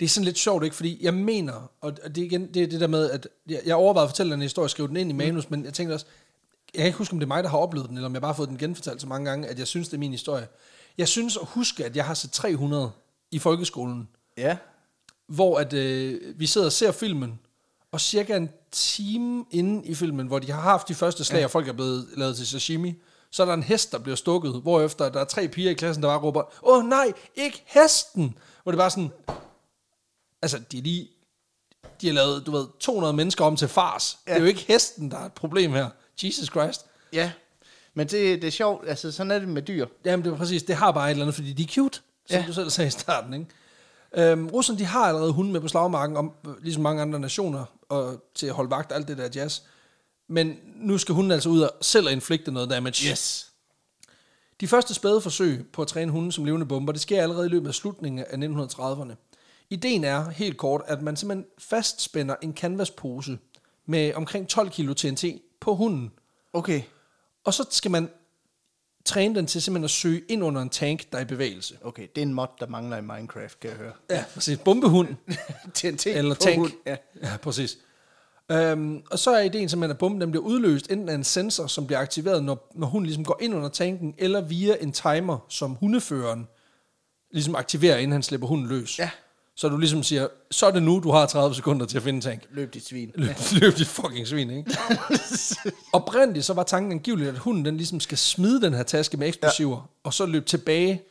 Det 0.00 0.06
er 0.06 0.10
sådan 0.10 0.24
lidt 0.24 0.38
sjovt, 0.38 0.64
ikke? 0.64 0.76
Fordi 0.76 0.98
jeg 1.00 1.14
mener, 1.14 1.70
og 1.80 1.96
det 1.96 2.18
er 2.18 2.24
igen 2.24 2.54
det, 2.54 2.62
er 2.62 2.66
det 2.66 2.80
der 2.80 2.86
med, 2.86 3.10
at 3.10 3.28
jeg, 3.48 3.60
jeg 3.66 3.74
overvejede 3.74 4.04
at 4.04 4.10
fortælle 4.10 4.32
den 4.32 4.42
historie 4.42 4.66
og 4.66 4.70
skrive 4.70 4.88
den 4.88 4.96
ind 4.96 5.10
i 5.10 5.12
manus, 5.12 5.50
mm. 5.50 5.56
men 5.56 5.64
jeg 5.64 5.74
tænkte 5.74 5.94
også, 5.94 6.06
jeg 6.74 6.78
kan 6.78 6.86
ikke 6.86 6.98
huske, 6.98 7.12
om 7.12 7.18
det 7.18 7.24
er 7.26 7.28
mig, 7.28 7.42
der 7.44 7.48
har 7.50 7.58
oplevet 7.58 7.88
den, 7.88 7.96
eller 7.96 8.06
om 8.08 8.12
jeg 8.14 8.22
bare 8.22 8.28
har 8.32 8.36
fået 8.36 8.48
den 8.48 8.58
genfortalt 8.58 9.00
så 9.00 9.06
mange 9.06 9.30
gange, 9.30 9.48
at 9.48 9.58
jeg 9.58 9.66
synes, 9.66 9.88
det 9.88 9.94
er 9.94 9.98
min 9.98 10.10
historie. 10.10 10.46
Jeg 10.98 11.08
synes 11.08 11.36
at 11.36 11.46
huske, 11.46 11.84
at 11.84 11.96
jeg 11.96 12.04
har 12.04 12.14
set 12.14 12.30
300 12.30 12.90
i 13.30 13.38
folkeskolen, 13.38 14.08
Ja. 14.36 14.56
hvor 15.26 15.58
at, 15.58 15.72
øh, 15.72 16.20
vi 16.36 16.46
sidder 16.46 16.66
og 16.66 16.72
ser 16.72 16.92
filmen, 16.92 17.38
Og 17.92 18.00
cirka 18.00 18.36
en 18.36 18.50
time 18.72 19.44
inde 19.50 19.86
i 19.86 19.94
filmen, 19.94 20.26
hvor 20.26 20.38
de 20.38 20.52
har 20.52 20.60
haft 20.60 20.88
de 20.88 20.94
første 20.94 21.24
slag, 21.24 21.38
ja. 21.38 21.44
og 21.44 21.50
folk 21.50 21.68
er 21.68 21.72
blevet 21.72 22.08
lavet 22.16 22.36
til 22.36 22.46
sashimi, 22.46 22.94
så 23.30 23.42
er 23.42 23.46
der 23.46 23.54
en 23.54 23.62
hest, 23.62 23.92
der 23.92 23.98
bliver 23.98 24.16
stukket, 24.16 24.62
hvorefter 24.62 25.08
der 25.08 25.20
er 25.20 25.24
tre 25.24 25.48
piger 25.48 25.70
i 25.70 25.74
klassen, 25.74 26.02
der 26.02 26.08
bare 26.08 26.18
råber, 26.18 26.42
åh 26.62 26.84
nej, 26.84 27.12
ikke 27.34 27.62
hesten! 27.66 28.38
Hvor 28.62 28.72
det 28.72 28.78
bare 28.78 28.90
sådan, 28.90 29.10
altså 30.42 30.58
de 30.72 30.78
er 30.78 30.82
lige, 30.82 31.08
de 32.00 32.06
har 32.06 32.14
lavet, 32.14 32.46
du 32.46 32.50
ved, 32.50 32.66
200 32.80 33.12
mennesker 33.12 33.44
om 33.44 33.56
til 33.56 33.68
fars. 33.68 34.18
Ja. 34.26 34.32
Det 34.32 34.38
er 34.38 34.42
jo 34.42 34.48
ikke 34.48 34.64
hesten, 34.68 35.10
der 35.10 35.18
er 35.18 35.26
et 35.26 35.32
problem 35.32 35.72
her. 35.72 35.88
Jesus 36.22 36.48
Christ. 36.48 36.86
Ja, 37.12 37.32
men 37.94 38.06
det, 38.06 38.42
det 38.42 38.48
er 38.48 38.52
sjovt, 38.52 38.88
altså 38.88 39.12
sådan 39.12 39.30
er 39.30 39.38
det 39.38 39.48
med 39.48 39.62
dyr. 39.62 39.86
Jamen 40.04 40.24
det 40.24 40.32
er 40.32 40.36
præcis, 40.36 40.62
det 40.62 40.76
har 40.76 40.92
bare 40.92 41.06
et 41.06 41.10
eller 41.10 41.24
andet, 41.24 41.34
fordi 41.34 41.52
de 41.52 41.62
er 41.62 41.66
cute, 41.66 42.00
som 42.26 42.34
ja. 42.34 42.40
Ja. 42.40 42.46
du 42.46 42.52
selv 42.52 42.70
sagde 42.70 42.88
i 42.88 42.90
starten, 42.90 43.34
ikke? 43.34 43.46
Øhm, 44.16 44.48
Russerne, 44.48 44.78
de 44.78 44.84
har 44.84 45.04
allerede 45.04 45.32
hunde 45.32 45.52
med 45.52 45.60
på 45.60 45.68
slagmarken, 45.68 46.16
om, 46.16 46.32
ligesom 46.62 46.82
mange 46.82 47.02
andre 47.02 47.20
nationer, 47.20 47.64
og 47.90 48.24
til 48.34 48.46
at 48.46 48.52
holde 48.52 48.70
vagt 48.70 48.92
alt 48.92 49.08
det 49.08 49.18
der 49.18 49.28
jazz. 49.34 49.60
Men 50.28 50.58
nu 50.76 50.98
skal 50.98 51.14
hunden 51.14 51.32
altså 51.32 51.48
ud 51.48 51.60
og 51.60 51.70
selv 51.80 52.06
at 52.06 52.12
inflikte 52.12 52.52
noget 52.52 52.70
damage. 52.70 53.10
Yes. 53.10 53.50
De 54.60 54.68
første 54.68 54.94
spæde 54.94 55.20
forsøg 55.20 55.66
på 55.72 55.82
at 55.82 55.88
træne 55.88 56.12
hunde 56.12 56.32
som 56.32 56.44
levende 56.44 56.66
bomber, 56.66 56.92
det 56.92 57.02
sker 57.02 57.22
allerede 57.22 57.46
i 57.46 57.48
løbet 57.48 57.68
af 57.68 57.74
slutningen 57.74 58.24
af 58.24 58.36
1930'erne. 58.36 59.14
Ideen 59.70 60.04
er 60.04 60.30
helt 60.30 60.56
kort, 60.56 60.82
at 60.86 61.02
man 61.02 61.16
simpelthen 61.16 61.46
fastspænder 61.58 62.34
en 62.42 62.56
canvaspose 62.56 63.38
med 63.86 64.14
omkring 64.14 64.48
12 64.48 64.70
kilo 64.70 64.94
TNT 64.94 65.24
på 65.60 65.74
hunden. 65.74 66.12
Okay, 66.52 66.82
Og 67.44 67.54
så 67.54 67.66
skal 67.70 67.90
man 67.90 68.10
træne 69.04 69.34
den 69.34 69.46
til 69.46 69.62
simpelthen 69.62 69.84
at 69.84 69.90
søge 69.90 70.22
ind 70.28 70.44
under 70.44 70.62
en 70.62 70.68
tank, 70.68 71.12
der 71.12 71.18
er 71.18 71.22
i 71.22 71.24
bevægelse. 71.24 71.78
okay, 71.84 72.06
det 72.14 72.18
er 72.18 72.26
en 72.26 72.34
mod, 72.34 72.46
der 72.60 72.66
mangler 72.66 72.96
i 72.96 73.00
Minecraft, 73.00 73.60
kan 73.60 73.70
jeg 73.70 73.78
høre. 73.78 73.92
Ja, 74.10 74.24
præcis. 74.34 74.58
Bombehund. 74.58 75.08
TNT 75.74 76.06
Eller 76.06 76.34
tank. 76.34 76.56
hund, 76.56 76.72
Ja. 76.86 76.96
ja, 77.22 77.36
præcis. 77.42 77.78
Øhm, 78.52 79.02
og 79.10 79.18
så 79.18 79.30
er 79.30 79.40
ideen 79.42 79.68
simpelthen, 79.68 79.90
at 79.90 79.98
bomben 79.98 80.20
den 80.20 80.30
bliver 80.30 80.44
udløst 80.44 80.90
enten 80.90 81.08
af 81.08 81.14
en 81.14 81.24
sensor, 81.24 81.66
som 81.66 81.86
bliver 81.86 81.98
aktiveret, 82.00 82.44
når, 82.44 82.72
når 82.74 82.86
hun 82.86 83.02
ligesom 83.04 83.24
går 83.24 83.38
ind 83.40 83.54
under 83.54 83.68
tanken, 83.68 84.14
eller 84.18 84.40
via 84.40 84.76
en 84.80 84.92
timer, 84.92 85.38
som 85.48 85.70
hundeføreren 85.74 86.48
ligesom 87.30 87.54
aktiverer, 87.54 87.96
inden 87.96 88.12
han 88.12 88.22
slipper 88.22 88.48
hunden 88.48 88.68
løs. 88.68 88.98
Ja. 88.98 89.10
Så 89.56 89.68
du 89.68 89.76
ligesom 89.76 90.02
siger, 90.02 90.28
så 90.50 90.66
er 90.66 90.70
det 90.70 90.82
nu, 90.82 91.00
du 91.04 91.10
har 91.10 91.26
30 91.26 91.54
sekunder 91.54 91.86
til 91.86 91.96
at 91.96 92.02
finde 92.02 92.20
tank. 92.20 92.42
Løb 92.50 92.74
dit 92.74 92.86
svin. 92.86 93.12
Løb, 93.14 93.36
løb 93.52 93.76
dit 93.76 93.86
fucking 93.86 94.26
svin, 94.26 94.50
ikke? 94.50 94.76
Oprindeligt 95.92 96.44
så 96.46 96.54
var 96.54 96.62
tanken 96.62 96.92
angiveligt, 96.92 97.28
at 97.30 97.38
hunden 97.38 97.64
den 97.64 97.76
ligesom 97.76 98.00
skal 98.00 98.18
smide 98.18 98.62
den 98.62 98.74
her 98.74 98.82
taske 98.82 99.16
med 99.16 99.28
eksplosiver, 99.28 99.76
ja. 99.76 99.82
og 100.04 100.14
så 100.14 100.26
løbe 100.26 100.46
tilbage, 100.46 101.02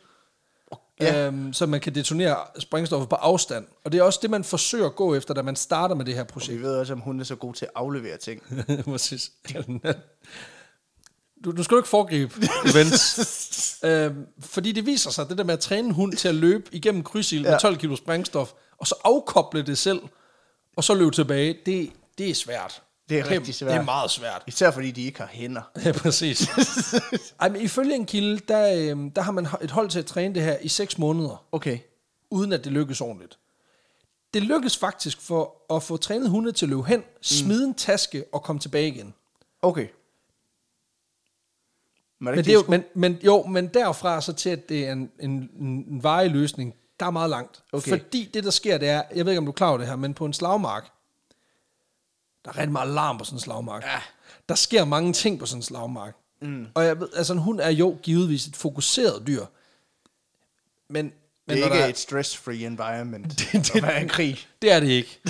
Ja. 1.01 1.27
øhm, 1.27 1.53
så 1.53 1.65
man 1.65 1.79
kan 1.79 1.95
detonere 1.95 2.35
sprængstoffet 2.59 3.09
på 3.09 3.15
afstand. 3.15 3.65
Og 3.83 3.91
det 3.91 3.97
er 3.97 4.03
også 4.03 4.19
det, 4.21 4.29
man 4.29 4.43
forsøger 4.43 4.85
at 4.85 4.95
gå 4.95 5.15
efter, 5.15 5.33
da 5.33 5.41
man 5.41 5.55
starter 5.55 5.95
med 5.95 6.05
det 6.05 6.15
her 6.15 6.23
projekt. 6.23 6.57
Vi 6.59 6.63
ved 6.63 6.75
også, 6.75 6.93
om 6.93 6.99
hun 6.99 7.19
er 7.19 7.23
så 7.23 7.35
god 7.35 7.53
til 7.53 7.65
at 7.65 7.71
aflevere 7.75 8.17
ting. 8.17 8.41
Præcis. 8.85 9.31
Du, 11.45 11.51
du 11.51 11.63
skal 11.63 11.75
jo 11.75 11.79
ikke 11.79 11.89
foregribe 11.89 12.33
events. 12.73 13.79
øhm, 13.83 14.25
fordi 14.39 14.71
det 14.71 14.85
viser 14.85 15.09
sig, 15.11 15.29
det 15.29 15.37
der 15.37 15.43
med 15.43 15.53
at 15.53 15.59
træne 15.59 15.87
en 15.87 15.93
hund 15.93 16.13
til 16.13 16.27
at 16.27 16.35
løbe 16.35 16.63
igennem 16.71 17.03
krydsild 17.03 17.41
ja. 17.41 17.47
med 17.47 17.53
Ja. 17.53 17.59
12 17.59 17.77
kilo 17.77 17.95
sprængstof, 17.95 18.51
og 18.77 18.87
så 18.87 18.95
afkoble 19.03 19.61
det 19.61 19.77
selv, 19.77 20.01
og 20.77 20.83
så 20.83 20.93
løbe 20.93 21.11
tilbage, 21.11 21.57
det, 21.65 21.91
det 22.17 22.29
er 22.29 22.35
svært. 22.35 22.81
Det 23.09 23.19
er 23.19 23.29
rigtig 23.31 23.55
svært. 23.55 23.71
Det 23.71 23.77
er 23.77 23.83
meget 23.83 24.11
svært. 24.11 24.43
Især 24.47 24.71
fordi 24.71 24.91
de 24.91 25.03
ikke 25.03 25.19
har 25.19 25.27
hænder. 25.31 25.61
Ja, 25.85 25.91
præcis. 25.91 26.47
Ej, 27.41 27.49
men 27.49 27.61
ifølge 27.61 27.95
en 27.95 28.05
kilde, 28.05 28.39
der, 28.47 28.73
øhm, 28.91 29.11
der 29.11 29.21
har 29.21 29.31
man 29.31 29.47
et 29.61 29.71
hold 29.71 29.89
til 29.89 29.99
at 29.99 30.05
træne 30.05 30.35
det 30.35 30.43
her 30.43 30.57
i 30.61 30.67
6 30.67 30.97
måneder, 30.97 31.45
Okay. 31.51 31.79
uden 32.31 32.53
at 32.53 32.63
det 32.63 32.71
lykkes 32.71 33.01
ordentligt. 33.01 33.37
Det 34.33 34.43
lykkes 34.43 34.77
faktisk 34.77 35.21
for 35.21 35.73
at 35.75 35.83
få 35.83 35.97
trænet 35.97 36.29
hunde 36.29 36.51
til 36.51 36.65
at 36.65 36.69
løbe 36.69 36.83
hen, 36.83 37.03
smide 37.21 37.63
en 37.65 37.73
taske 37.73 38.23
og 38.33 38.43
komme 38.43 38.59
tilbage 38.59 38.87
igen. 38.87 39.13
Okay. 39.61 39.87
Men, 42.19 42.35
Men, 42.35 42.45
det 42.45 42.47
er 42.51 42.53
jo, 42.53 42.63
men, 42.69 42.83
men, 42.93 43.17
jo, 43.23 43.43
men 43.43 43.67
derfra 43.67 44.21
så 44.21 44.33
til, 44.33 44.49
at 44.49 44.69
det 44.69 44.87
er 44.87 44.91
en, 44.91 45.11
en, 45.19 45.31
en 45.59 46.03
varig 46.03 46.31
løsning, 46.31 46.75
der 46.99 47.05
er 47.05 47.11
meget 47.11 47.29
langt. 47.29 47.63
Okay. 47.73 47.89
Fordi 47.89 48.29
det, 48.33 48.43
der 48.43 48.51
sker, 48.51 48.77
det 48.77 48.89
er, 48.89 49.03
jeg 49.15 49.25
ved 49.25 49.31
ikke, 49.33 49.37
om 49.39 49.45
du 49.45 49.51
er 49.51 49.55
klar 49.55 49.67
over 49.69 49.77
det 49.77 49.87
her, 49.87 49.95
men 49.95 50.13
på 50.13 50.25
en 50.25 50.33
slagmark, 50.33 50.83
der 52.45 52.51
er 52.51 52.57
rigtig 52.57 52.71
meget 52.71 52.89
larm 52.89 53.17
på 53.17 53.23
sådan 53.23 53.35
en 53.35 53.41
slagmark. 53.41 53.83
Ja. 53.83 53.99
Der 54.49 54.55
sker 54.55 54.85
mange 54.85 55.13
ting 55.13 55.39
på 55.39 55.45
sådan 55.45 55.59
en 55.59 55.63
slagmark. 55.63 56.15
Mm. 56.41 56.65
Og 56.73 56.85
jeg 56.85 56.99
ved, 56.99 57.07
altså 57.15 57.33
en 57.33 57.39
hund 57.39 57.59
er 57.59 57.69
jo 57.69 57.97
givetvis 58.03 58.45
et 58.45 58.55
fokuseret 58.55 59.27
dyr. 59.27 59.45
Men, 60.89 61.05
men 61.47 61.57
det 61.57 61.59
er 61.59 61.65
ikke 61.65 61.77
der 61.77 61.85
et 61.85 61.97
stress-free 61.97 62.65
environment. 62.65 63.29
Det- 63.39 63.51
det, 63.51 63.73
det, 63.73 63.83
være 63.83 64.01
en 64.01 64.09
krig. 64.09 64.39
Det 64.61 64.71
er 64.71 64.79
det 64.79 64.87
ikke. 64.89 65.19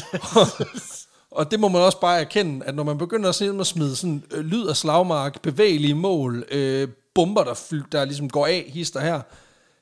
og 1.40 1.52
det 1.52 1.60
må 1.60 1.68
man 1.68 1.82
også 1.82 2.00
bare 2.00 2.20
erkende, 2.20 2.66
at 2.66 2.76
når 2.76 2.84
man 2.84 2.98
begynder 2.98 3.30
at, 3.30 3.36
sådan 3.36 3.60
at 3.60 3.68
smide 3.68 3.96
sådan, 3.96 4.24
øh, 4.32 4.40
lyd 4.40 4.68
af 4.68 4.78
slagmark, 4.78 5.42
bevægelige 5.42 5.94
mål, 5.94 6.46
øh, 6.52 6.88
bomber, 7.16 7.44
der, 7.44 7.54
fyld, 7.54 7.84
der 7.92 8.06
ligesom 8.06 8.30
går 8.30 8.48
af, 8.48 8.66
hister 8.74 9.00
her, 9.00 9.22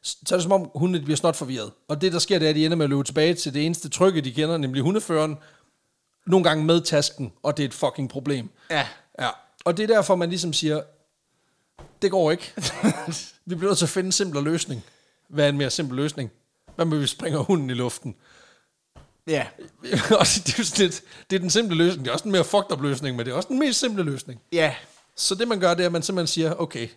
så 0.02 0.36
er 0.36 0.38
det 0.38 0.44
som 0.44 0.52
om 0.52 0.70
hundene 0.76 1.04
bliver 1.04 1.18
snot 1.18 1.36
forvirret. 1.36 1.72
Og 1.88 2.02
det, 2.02 2.14
der 2.14 2.20
sker, 2.20 2.40
det 2.40 2.46
er, 2.46 2.50
at 2.50 2.56
de 2.56 2.66
ender 2.66 2.78
med 2.78 2.86
at 2.86 2.90
løbe 2.90 3.04
tilbage 3.04 3.34
til 3.34 3.54
det 3.54 3.66
eneste 3.66 3.90
trygge, 3.90 4.22
de 4.22 4.34
kender, 4.34 4.58
nemlig 4.58 4.84
hundeføreren, 4.84 5.38
nogle 6.28 6.44
gange 6.44 6.66
med 6.66 6.82
tasken, 6.82 7.32
og 7.44 7.58
det 7.58 7.64
er 7.64 7.68
et 7.68 7.74
fucking 7.74 8.10
problem. 8.10 8.50
Ja. 8.72 8.88
Ja. 9.20 9.30
Og 9.66 9.78
det 9.78 9.84
er 9.84 9.96
derfor, 9.96 10.16
man 10.16 10.30
ligesom 10.30 10.54
siger, 10.54 10.82
det 12.02 12.12
går 12.12 12.32
ikke. 12.32 12.54
vi 13.46 13.56
bliver 13.56 13.70
nødt 13.70 13.78
til 13.78 13.86
at 13.86 13.90
finde 13.90 14.08
en 14.08 14.12
simplere 14.12 14.44
løsning. 14.44 14.84
Hvad 15.30 15.46
er 15.46 15.50
en 15.50 15.58
mere 15.58 15.70
simpel 15.70 15.96
løsning? 15.96 16.32
Hvad 16.76 16.86
med, 16.86 17.00
vi 17.00 17.08
springer 17.08 17.40
hunden 17.40 17.70
i 17.70 17.74
luften? 17.74 18.16
Ja. 19.28 19.46
og 20.20 20.26
det, 20.46 20.60
er 20.60 20.64
sådan 20.64 20.86
lidt, 20.86 21.02
det 21.30 21.36
er 21.36 21.40
den 21.40 21.50
simple 21.50 21.78
løsning. 21.78 22.04
Det 22.06 22.10
er 22.10 22.14
også 22.14 22.24
den 22.24 22.32
mere 22.32 22.44
fucked 22.44 22.72
up 22.72 22.82
løsning, 22.82 23.18
men 23.18 23.26
det 23.26 23.32
er 23.32 23.36
også 23.36 23.48
den 23.50 23.60
mest 23.60 23.80
simple 23.80 24.04
løsning. 24.04 24.40
Ja. 24.52 24.76
Så 25.16 25.36
det 25.36 25.48
man 25.48 25.60
gør, 25.60 25.74
det 25.74 25.82
er, 25.84 25.86
at 25.86 25.92
man 25.92 26.02
simpelthen 26.04 26.28
siger, 26.28 26.54
okay, 26.62 26.88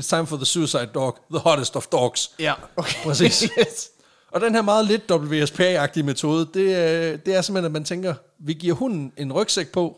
it's 0.00 0.08
time 0.08 0.26
for 0.26 0.36
the 0.36 0.46
suicide 0.46 0.86
dog, 0.94 1.18
the 1.30 1.38
hottest 1.40 1.76
of 1.76 1.86
dogs. 1.86 2.30
Ja. 2.38 2.54
Okay. 2.76 3.02
Præcis. 3.04 3.40
yes. 3.58 3.90
Og 4.30 4.40
den 4.40 4.54
her 4.54 4.62
meget 4.62 4.86
lidt 4.86 5.02
WSPA-agtige 5.12 6.02
metode, 6.02 6.48
det, 6.54 6.74
er- 6.74 7.16
det 7.16 7.34
er 7.34 7.42
simpelthen, 7.42 7.64
at 7.66 7.72
man 7.72 7.84
tænker, 7.84 8.14
vi 8.38 8.52
giver 8.54 8.74
hunden 8.74 9.12
en 9.16 9.32
rygsæk 9.32 9.68
på, 9.72 9.96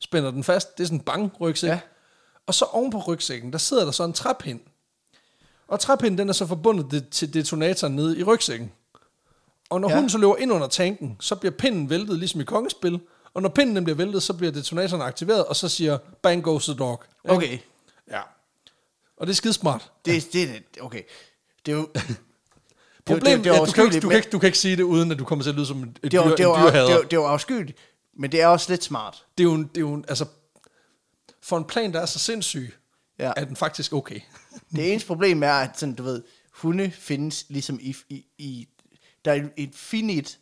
spænder 0.00 0.30
den 0.30 0.44
fast, 0.44 0.76
det 0.78 0.82
er 0.82 0.86
sådan 0.86 0.98
en 0.98 1.04
bang-rygsæk, 1.04 1.70
Ja. 1.70 1.78
og 2.46 2.54
så 2.54 2.64
oven 2.64 2.90
på 2.90 2.98
rygsækken, 2.98 3.52
der 3.52 3.58
sidder 3.58 3.84
der 3.84 3.90
så 3.92 4.04
en 4.04 4.12
træpind. 4.12 4.60
Og 5.68 5.80
træpinden, 5.80 6.18
den 6.18 6.28
er 6.28 6.32
så 6.32 6.46
forbundet 6.46 6.86
det- 6.90 7.08
til 7.08 7.34
detonatoren 7.34 7.96
nede 7.96 8.18
i 8.18 8.22
rygsækken. 8.22 8.72
Og 9.74 9.80
når 9.80 9.88
ja. 9.88 9.94
Hunden 9.94 10.10
så 10.10 10.18
løber 10.18 10.36
ind 10.36 10.52
under 10.52 10.66
tanken, 10.66 11.16
så 11.20 11.34
bliver 11.34 11.52
pinden 11.52 11.90
væltet, 11.90 12.18
ligesom 12.18 12.40
i 12.40 12.44
kongespil. 12.44 13.00
Og 13.34 13.42
når 13.42 13.48
pinden 13.48 13.76
den 13.76 13.84
bliver 13.84 13.96
væltet, 13.96 14.22
så 14.22 14.32
bliver 14.32 14.52
detonatoren 14.52 15.02
aktiveret, 15.02 15.44
og 15.44 15.56
så 15.56 15.68
siger, 15.68 15.98
bang 16.22 16.42
goes 16.42 16.64
the 16.64 16.74
dog. 16.74 17.02
Ikke? 17.24 17.36
Okay. 17.36 17.58
Ja. 18.10 18.20
Og 19.16 19.26
det 19.26 19.32
er 19.32 19.34
skidesmart. 19.34 19.92
Det, 20.04 20.32
det, 20.32 20.48
det, 20.74 20.82
okay. 20.82 21.02
Det 21.66 21.72
er 21.72 21.76
jo... 21.76 21.88
Problemet 23.06 23.46
er 23.46 23.52
er, 23.52 23.62
at 23.62 23.68
du 23.68 23.72
kan, 23.72 23.84
ikke, 23.84 24.00
du, 24.00 24.08
kan 24.08 24.16
ikke, 24.16 24.30
du 24.30 24.38
kan 24.38 24.46
ikke 24.46 24.58
sige 24.58 24.76
det, 24.76 24.82
uden 24.82 25.10
at 25.10 25.18
du 25.18 25.24
kommer 25.24 25.42
til 25.42 25.50
at 25.50 25.56
lyde 25.56 25.66
som 25.66 25.82
et, 25.82 25.88
et 25.88 26.12
Det 26.12 26.14
er, 26.14 26.24
jo, 26.24 26.30
dyr, 26.30 26.36
det, 26.36 26.40
er 26.40 26.48
jo, 26.48 26.54
en 26.54 26.60
det, 26.60 26.66
er 26.66 26.70
dyrhader. 26.70 27.02
det 27.02 27.12
er 27.12 27.16
jo 27.16 27.24
afskyeligt, 27.24 27.78
men 28.16 28.32
det 28.32 28.40
er 28.40 28.46
også 28.46 28.72
lidt 28.72 28.84
smart. 28.84 29.24
det 29.38 29.44
er 29.44 29.48
jo, 29.48 29.54
en, 29.54 29.62
det 29.62 29.76
er 29.76 29.80
jo 29.80 29.94
en, 29.94 30.04
altså, 30.08 30.26
for 31.42 31.58
en 31.58 31.64
plan, 31.64 31.92
der 31.92 32.00
er 32.00 32.06
så 32.06 32.18
sindssyg. 32.18 32.74
Ja. 33.18 33.32
er 33.36 33.44
den 33.44 33.56
faktisk 33.56 33.92
okay. 33.92 34.20
Det 34.76 34.90
eneste 34.90 35.06
problem 35.06 35.42
er, 35.42 35.52
at 35.52 35.78
sådan, 35.78 35.94
du 35.94 36.02
ved, 36.02 36.22
hunde 36.52 36.90
findes 36.90 37.46
ligesom 37.48 37.78
i, 37.82 37.96
i, 38.08 38.24
i 38.38 38.68
der 39.24 39.32
er 39.32 39.48
et 39.56 39.70
finit, 39.74 40.38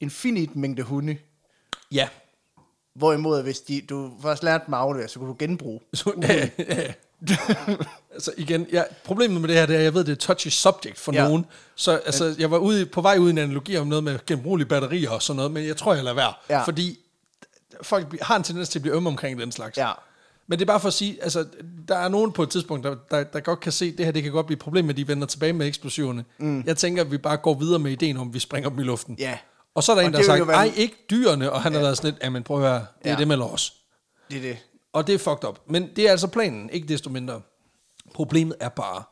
en 0.00 0.10
finit 0.10 0.56
mængde 0.56 0.82
hunde. 0.82 1.16
Ja. 1.92 2.08
Hvorimod, 2.94 3.42
hvis 3.42 3.60
de, 3.60 3.80
du 3.80 4.12
først 4.22 4.42
lærte 4.42 4.64
dem 4.66 4.74
at 4.74 4.80
aflevere, 4.80 5.08
så 5.08 5.18
kunne 5.18 5.28
du 5.28 5.36
genbruge. 5.38 5.80
Så, 5.94 6.12
ja, 6.22 6.48
ja. 6.58 6.92
altså 8.12 8.32
igen, 8.36 8.66
ja, 8.72 8.82
problemet 9.04 9.40
med 9.40 9.48
det 9.48 9.56
her, 9.56 9.66
det 9.66 9.74
er, 9.74 9.78
at 9.78 9.84
jeg 9.84 9.94
ved, 9.94 10.04
det 10.04 10.12
er 10.12 10.16
touchy 10.16 10.48
subject 10.48 10.98
for 10.98 11.12
ja. 11.12 11.28
Nogen. 11.28 11.46
Så 11.74 11.96
altså, 11.96 12.34
jeg 12.38 12.50
var 12.50 12.58
ude, 12.58 12.86
på 12.86 13.00
vej 13.00 13.18
ud 13.18 13.28
i 13.28 13.30
en 13.30 13.38
analogi 13.38 13.76
om 13.76 13.86
noget 13.86 14.04
med 14.04 14.18
genbrugelige 14.26 14.68
batterier 14.68 15.10
og 15.10 15.22
sådan 15.22 15.36
noget, 15.36 15.52
men 15.52 15.66
jeg 15.66 15.76
tror, 15.76 15.94
jeg 15.94 16.04
lader 16.04 16.16
være. 16.16 16.32
Ja. 16.50 16.62
Fordi 16.62 16.98
folk 17.82 18.20
har 18.22 18.36
en 18.36 18.42
tendens 18.42 18.68
til 18.68 18.78
at 18.78 18.82
blive 18.82 18.94
ømme 18.94 19.08
omkring 19.08 19.40
den 19.40 19.52
slags. 19.52 19.78
Ja. 19.78 19.92
Men 20.48 20.58
det 20.58 20.64
er 20.64 20.66
bare 20.66 20.80
for 20.80 20.88
at 20.88 20.94
sige, 20.94 21.22
altså, 21.22 21.46
der 21.88 21.96
er 21.96 22.08
nogen 22.08 22.32
på 22.32 22.42
et 22.42 22.50
tidspunkt, 22.50 22.84
der, 22.84 22.96
der, 23.10 23.24
der 23.24 23.40
godt 23.40 23.60
kan 23.60 23.72
se, 23.72 23.84
at 23.86 23.98
det 23.98 24.04
her 24.06 24.12
det 24.12 24.22
kan 24.22 24.32
godt 24.32 24.46
blive 24.46 24.56
et 24.56 24.60
problem, 24.62 24.84
med, 24.84 24.94
at 24.94 24.96
de 24.96 25.08
vender 25.08 25.26
tilbage 25.26 25.52
med 25.52 25.66
eksplosiverne. 25.66 26.24
Mm. 26.38 26.62
Jeg 26.66 26.76
tænker, 26.76 27.02
at 27.04 27.10
vi 27.10 27.18
bare 27.18 27.36
går 27.36 27.54
videre 27.54 27.78
med 27.78 27.90
ideen 27.92 28.16
om, 28.16 28.28
at 28.28 28.34
vi 28.34 28.38
springer 28.38 28.70
dem 28.70 28.78
i 28.78 28.82
luften. 28.82 29.16
Ja. 29.18 29.38
Og 29.74 29.82
så 29.82 29.92
er 29.92 29.96
der 29.96 30.02
Og 30.02 30.06
en, 30.06 30.12
der 30.12 30.18
har 30.18 30.24
sagt, 30.24 30.46
være- 30.48 30.56
ej, 30.56 30.72
ikke 30.76 30.96
dyrene, 31.10 31.52
og 31.52 31.62
han 31.62 31.72
har 31.72 31.80
været 31.80 31.96
sådan 31.96 32.10
lidt, 32.10 32.22
jamen 32.24 32.42
prøv 32.42 32.56
at 32.62 32.68
høre, 32.70 32.86
det 33.02 33.06
er 33.06 33.10
Ja. 33.12 33.18
dem 33.18 33.30
eller 33.30 33.44
os. 33.44 33.74
Det 34.30 34.36
er 34.36 34.42
det. 34.42 34.58
Og 34.92 35.06
det 35.06 35.14
er 35.14 35.18
fucked 35.18 35.44
up. 35.48 35.58
Men 35.66 35.88
det 35.96 36.06
er 36.06 36.10
altså 36.10 36.26
planen, 36.26 36.70
ikke 36.70 36.88
desto 36.88 37.10
mindre. 37.10 37.40
Problemet 38.14 38.56
er 38.60 38.68
bare, 38.68 39.02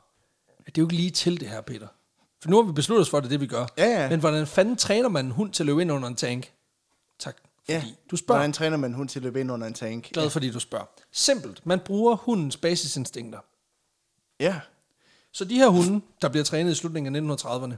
at 0.58 0.66
det 0.66 0.78
er 0.78 0.82
jo 0.82 0.84
ikke 0.86 0.96
lige 0.96 1.10
til 1.10 1.40
det 1.40 1.48
her, 1.48 1.60
Peter. 1.60 1.86
For 2.42 2.50
nu 2.50 2.56
har 2.56 2.62
vi 2.62 2.72
besluttet 2.72 3.02
os 3.02 3.10
for, 3.10 3.16
at 3.18 3.22
det 3.22 3.28
er 3.28 3.30
det, 3.30 3.40
vi 3.40 3.46
gør. 3.46 3.66
Ja, 3.78 4.02
ja. 4.02 4.08
Men 4.08 4.20
hvordan 4.20 4.46
fanden 4.46 4.76
træner 4.76 5.08
man 5.08 5.24
en 5.24 5.30
hund 5.30 5.52
til 5.52 5.62
at 5.62 5.66
løbe 5.66 5.82
ind 5.82 5.92
under 5.92 6.08
en 6.08 6.14
tank? 6.14 6.50
Tak, 7.18 7.36
Ja. 7.68 7.84
du 8.10 8.16
spørger. 8.16 8.38
Hvordan 8.38 8.52
træner 8.52 8.76
man 8.76 8.94
hund 8.94 9.08
til 9.08 9.18
at 9.18 9.22
løbe 9.22 9.40
ind 9.40 9.52
under 9.52 9.66
en 9.66 9.74
tank? 9.74 10.10
Glad 10.12 10.30
fordi 10.30 10.50
du 10.50 10.60
spørger. 10.60 10.86
Simpelt. 11.12 11.66
Man 11.66 11.80
bruger 11.80 12.16
hundens 12.16 12.56
basisinstinkter. 12.56 13.38
Ja. 14.40 14.60
Så 15.32 15.44
de 15.44 15.54
her 15.54 15.68
hunde, 15.68 16.00
der 16.22 16.28
bliver 16.28 16.44
trænet 16.44 16.72
i 16.72 16.74
slutningen 16.74 17.30
af 17.30 17.36
1930'erne, 17.36 17.74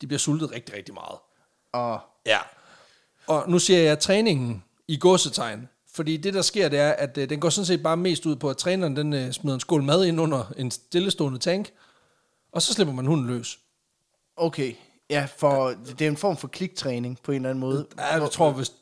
de 0.00 0.06
bliver 0.06 0.18
sultet 0.18 0.50
rigtig, 0.52 0.74
rigtig 0.74 0.94
meget. 0.94 1.18
Og 1.72 2.00
Ja. 2.26 2.38
Og 3.26 3.50
nu 3.50 3.58
siger 3.58 3.78
jeg 3.78 3.98
træningen 3.98 4.64
i 4.88 4.98
godsetegn. 4.98 5.68
Fordi 5.92 6.16
det, 6.16 6.34
der 6.34 6.42
sker, 6.42 6.68
det 6.68 6.78
er, 6.78 6.90
at 6.92 7.18
øh, 7.18 7.28
den 7.28 7.40
går 7.40 7.50
sådan 7.50 7.66
set 7.66 7.82
bare 7.82 7.96
mest 7.96 8.26
ud 8.26 8.36
på, 8.36 8.50
at 8.50 8.56
træneren 8.56 8.96
den, 8.96 9.12
øh, 9.12 9.32
smider 9.32 9.54
en 9.54 9.60
skål 9.60 9.82
mad 9.82 10.04
ind 10.04 10.20
under 10.20 10.52
en 10.56 10.70
stillestående 10.70 11.38
tank, 11.38 11.70
og 12.52 12.62
så 12.62 12.74
slipper 12.74 12.94
man 12.94 13.06
hunden 13.06 13.26
løs. 13.26 13.58
Okay, 14.36 14.74
ja, 15.10 15.26
for 15.38 15.74
det 15.98 16.02
er 16.04 16.08
en 16.08 16.16
form 16.16 16.36
for 16.36 16.48
kliktræning 16.48 17.18
på 17.22 17.32
en 17.32 17.36
eller 17.36 17.50
anden 17.50 17.60
måde. 17.60 17.86
Ja, 17.98 18.20
jeg 18.22 18.30
tror, 18.30 18.50
hvis... 18.52 18.72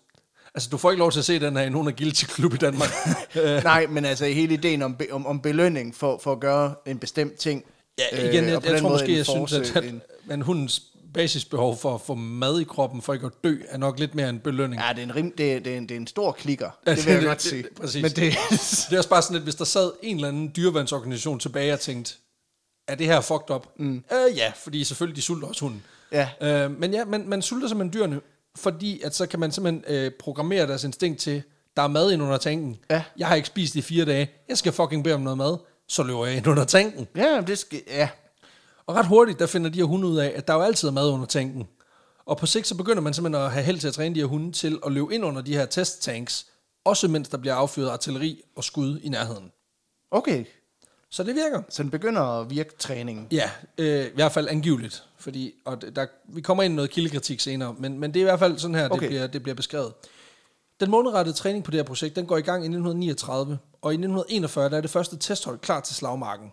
Altså, 0.54 0.68
du 0.70 0.76
får 0.76 0.90
ikke 0.90 0.98
lov 0.98 1.12
til 1.12 1.18
at 1.18 1.24
se 1.24 1.38
den 1.40 1.56
her 1.56 1.64
i 1.64 1.70
nogen 1.70 1.88
af 1.88 1.96
Guilty 1.96 2.24
Klub 2.24 2.54
i 2.54 2.56
Danmark. 2.56 2.88
Nej, 3.64 3.86
men 3.86 4.04
altså 4.04 4.24
hele 4.26 4.54
ideen 4.54 4.82
om, 4.82 4.94
be- 4.94 5.12
om, 5.12 5.26
om 5.26 5.40
belønning 5.40 5.94
for, 5.94 6.18
for 6.22 6.32
at 6.32 6.40
gøre 6.40 6.74
en 6.86 6.98
bestemt 6.98 7.34
ting. 7.38 7.64
Ja, 7.98 8.18
igen, 8.30 8.44
øh, 8.44 8.50
jeg, 8.50 8.64
jeg 8.66 8.80
tror 8.80 8.88
måske, 8.88 9.16
jeg 9.16 9.26
synes, 9.26 9.50
force, 9.52 9.78
at, 9.78 9.84
en- 9.84 9.96
at 9.96 10.28
men 10.28 10.42
hundens 10.42 10.82
basisbehov 11.14 11.76
for 11.78 11.94
at 11.94 12.00
få 12.00 12.14
mad 12.14 12.60
i 12.60 12.64
kroppen, 12.64 13.02
for 13.02 13.12
ikke 13.14 13.26
at 13.26 13.32
dø, 13.44 13.56
er 13.68 13.76
nok 13.78 13.98
lidt 13.98 14.14
mere 14.14 14.28
en 14.28 14.38
belønning. 14.38 14.82
Ja, 14.82 14.92
det 14.92 14.98
er 14.98 15.02
en, 15.02 15.14
rim, 15.16 15.34
det 15.38 15.52
er, 15.52 15.58
det 15.60 15.72
er 15.72 15.76
en, 15.76 15.82
det 15.88 15.94
er 15.94 15.96
en 16.00 16.06
stor 16.06 16.32
klikker. 16.32 16.70
Ja, 16.86 16.94
Det 16.94 17.06
vil 17.06 17.12
jeg 17.12 17.20
det- 17.20 17.28
godt 17.28 17.38
det- 17.42 17.50
sige. 17.50 17.62
det- 17.62 17.72
præcis. 17.80 18.02
Men 18.02 18.10
det, 18.10 18.16
Det 18.90 18.92
er 18.92 18.98
også 18.98 19.08
bare 19.10 19.22
sådan, 19.22 19.36
at 19.36 19.42
hvis 19.42 19.54
der 19.54 19.64
sad 19.64 19.90
en 20.02 20.16
eller 20.16 20.28
anden 20.28 20.52
dyrevandsorganisation 20.56 21.38
tilbage 21.38 21.72
og 21.72 21.80
tænkte, 21.80 22.14
er 22.88 22.94
det 22.94 23.06
her 23.06 23.20
fucked 23.20 23.50
up? 23.50 23.66
Mm. 23.76 24.04
Øh, 24.12 24.36
ja, 24.36 24.52
fordi 24.64 24.84
selvfølgelig 24.84 25.16
de 25.16 25.22
sulter 25.22 25.48
også 25.48 25.60
hunden. 25.60 25.82
Ja. 26.12 26.29
Øh, 26.40 26.71
men 26.71 26.92
ja, 26.92 27.05
man, 27.05 27.29
man 27.29 27.42
sulter 27.42 27.69
simpelthen 27.69 28.01
dyrene, 28.01 28.21
fordi 28.57 29.01
at 29.01 29.14
så 29.14 29.27
kan 29.27 29.40
man 29.40 29.53
simpelthen 29.53 29.85
øh, 29.88 30.11
programmere 30.21 30.66
deres 30.66 30.85
instinkt 30.85 31.21
til, 31.21 31.42
der 31.77 31.83
er 31.83 31.88
mad 31.88 32.12
ind 32.12 32.23
under 32.23 32.37
tanken. 32.37 32.77
Ja. 32.90 33.03
Jeg 33.16 33.29
har 33.29 33.35
ikke 33.35 33.49
spist 33.49 33.75
i 33.77 33.83
fire 33.83 34.05
dage. 34.05 34.31
Jeg 34.49 34.59
skal 34.59 34.73
fucking 34.73 35.05
bede 35.05 35.14
om 35.14 35.21
noget 35.21 35.38
mad. 35.38 35.59
Så 35.88 36.03
løber 36.03 36.27
jeg 36.27 36.37
ind 36.37 36.47
under 36.47 36.64
tanken. 36.64 37.09
ja, 37.16 37.40
det 37.47 37.59
skal, 37.59 37.83
ja. 37.87 38.09
Og 38.87 38.95
ret 38.95 39.07
hurtigt, 39.07 39.38
der 39.38 39.47
finder 39.47 39.71
de 39.71 39.79
her 39.79 39.85
hunde 39.85 40.09
ud 40.09 40.16
af, 40.19 40.33
at 40.37 40.49
der 40.49 40.55
jo 40.55 40.61
altid 40.61 40.88
er 40.88 40.92
mad 40.92 41.11
under 41.11 41.27
tanken. 41.27 41.69
Og 42.27 42.37
på 42.37 42.47
sigt, 42.47 42.66
så 42.66 42.75
begynder 42.75 43.03
man 43.03 43.14
simpelthen 43.14 43.45
at 43.45 43.53
have 43.53 43.64
held 43.64 43.79
til 43.79 43.88
at 43.88 43.95
træne 43.95 44.14
de 44.14 44.21
her 44.21 44.27
hunde 44.27 44.53
til 44.53 44.79
at 44.87 44.92
løbe 44.92 45.14
ind 45.14 45.25
under 45.25 45.42
de 45.42 45.53
her 45.53 45.66
testtanks, 45.66 46.47
også 46.85 47.09
mens 47.09 47.29
der 47.29 47.38
bliver 47.38 47.55
affyret 47.55 47.90
artilleri 47.90 48.42
og 48.57 48.64
skud 48.64 49.01
i 49.01 49.09
nærheden. 49.09 49.51
Okay, 50.11 50.45
Så 51.16 51.22
det 51.22 51.35
virker. 51.35 51.62
så 51.68 51.83
den 51.83 51.90
begynder 51.90 52.22
at 52.22 52.50
virke 52.50 52.76
træningen. 52.79 53.29
Ja, 53.31 53.50
øh, 53.79 54.07
i 54.07 54.14
hvert 54.14 54.33
fald 54.33 54.48
angiveligt. 54.48 55.05
Fordi, 55.18 55.55
og 55.64 55.83
der, 55.96 56.07
vi 56.29 56.40
kommer 56.40 56.62
ind 56.62 56.72
i 56.72 56.76
noget 56.76 56.90
kildekritik 56.90 57.40
senere, 57.40 57.74
men, 57.79 57.98
men 57.98 58.14
det 58.14 58.20
er 58.20 58.24
i 58.24 58.29
hvert 58.29 58.38
fald 58.38 58.59
sådan 58.59 58.74
her, 58.74 58.88
okay. 58.88 59.00
Det, 59.00 59.09
bliver, 59.09 59.26
det 59.26 59.42
bliver 59.42 59.55
beskrevet. 59.55 59.92
Den 60.81 60.90
målrettede 60.90 61.37
træning 61.37 61.64
på 61.64 61.70
det 61.70 61.79
her 61.79 61.85
projekt, 61.85 62.16
den 62.16 62.26
går 62.26 62.37
i 62.37 62.40
gang 62.40 62.62
i 62.62 62.66
1939, 62.66 63.59
og 63.83 63.92
i 63.92 63.94
1941 63.94 64.70
der 64.70 64.76
er 64.76 64.81
det 64.81 64.90
første 64.90 65.16
testhold 65.18 65.59
klar 65.59 65.81
til 65.81 65.94
slagmarken. 65.94 66.52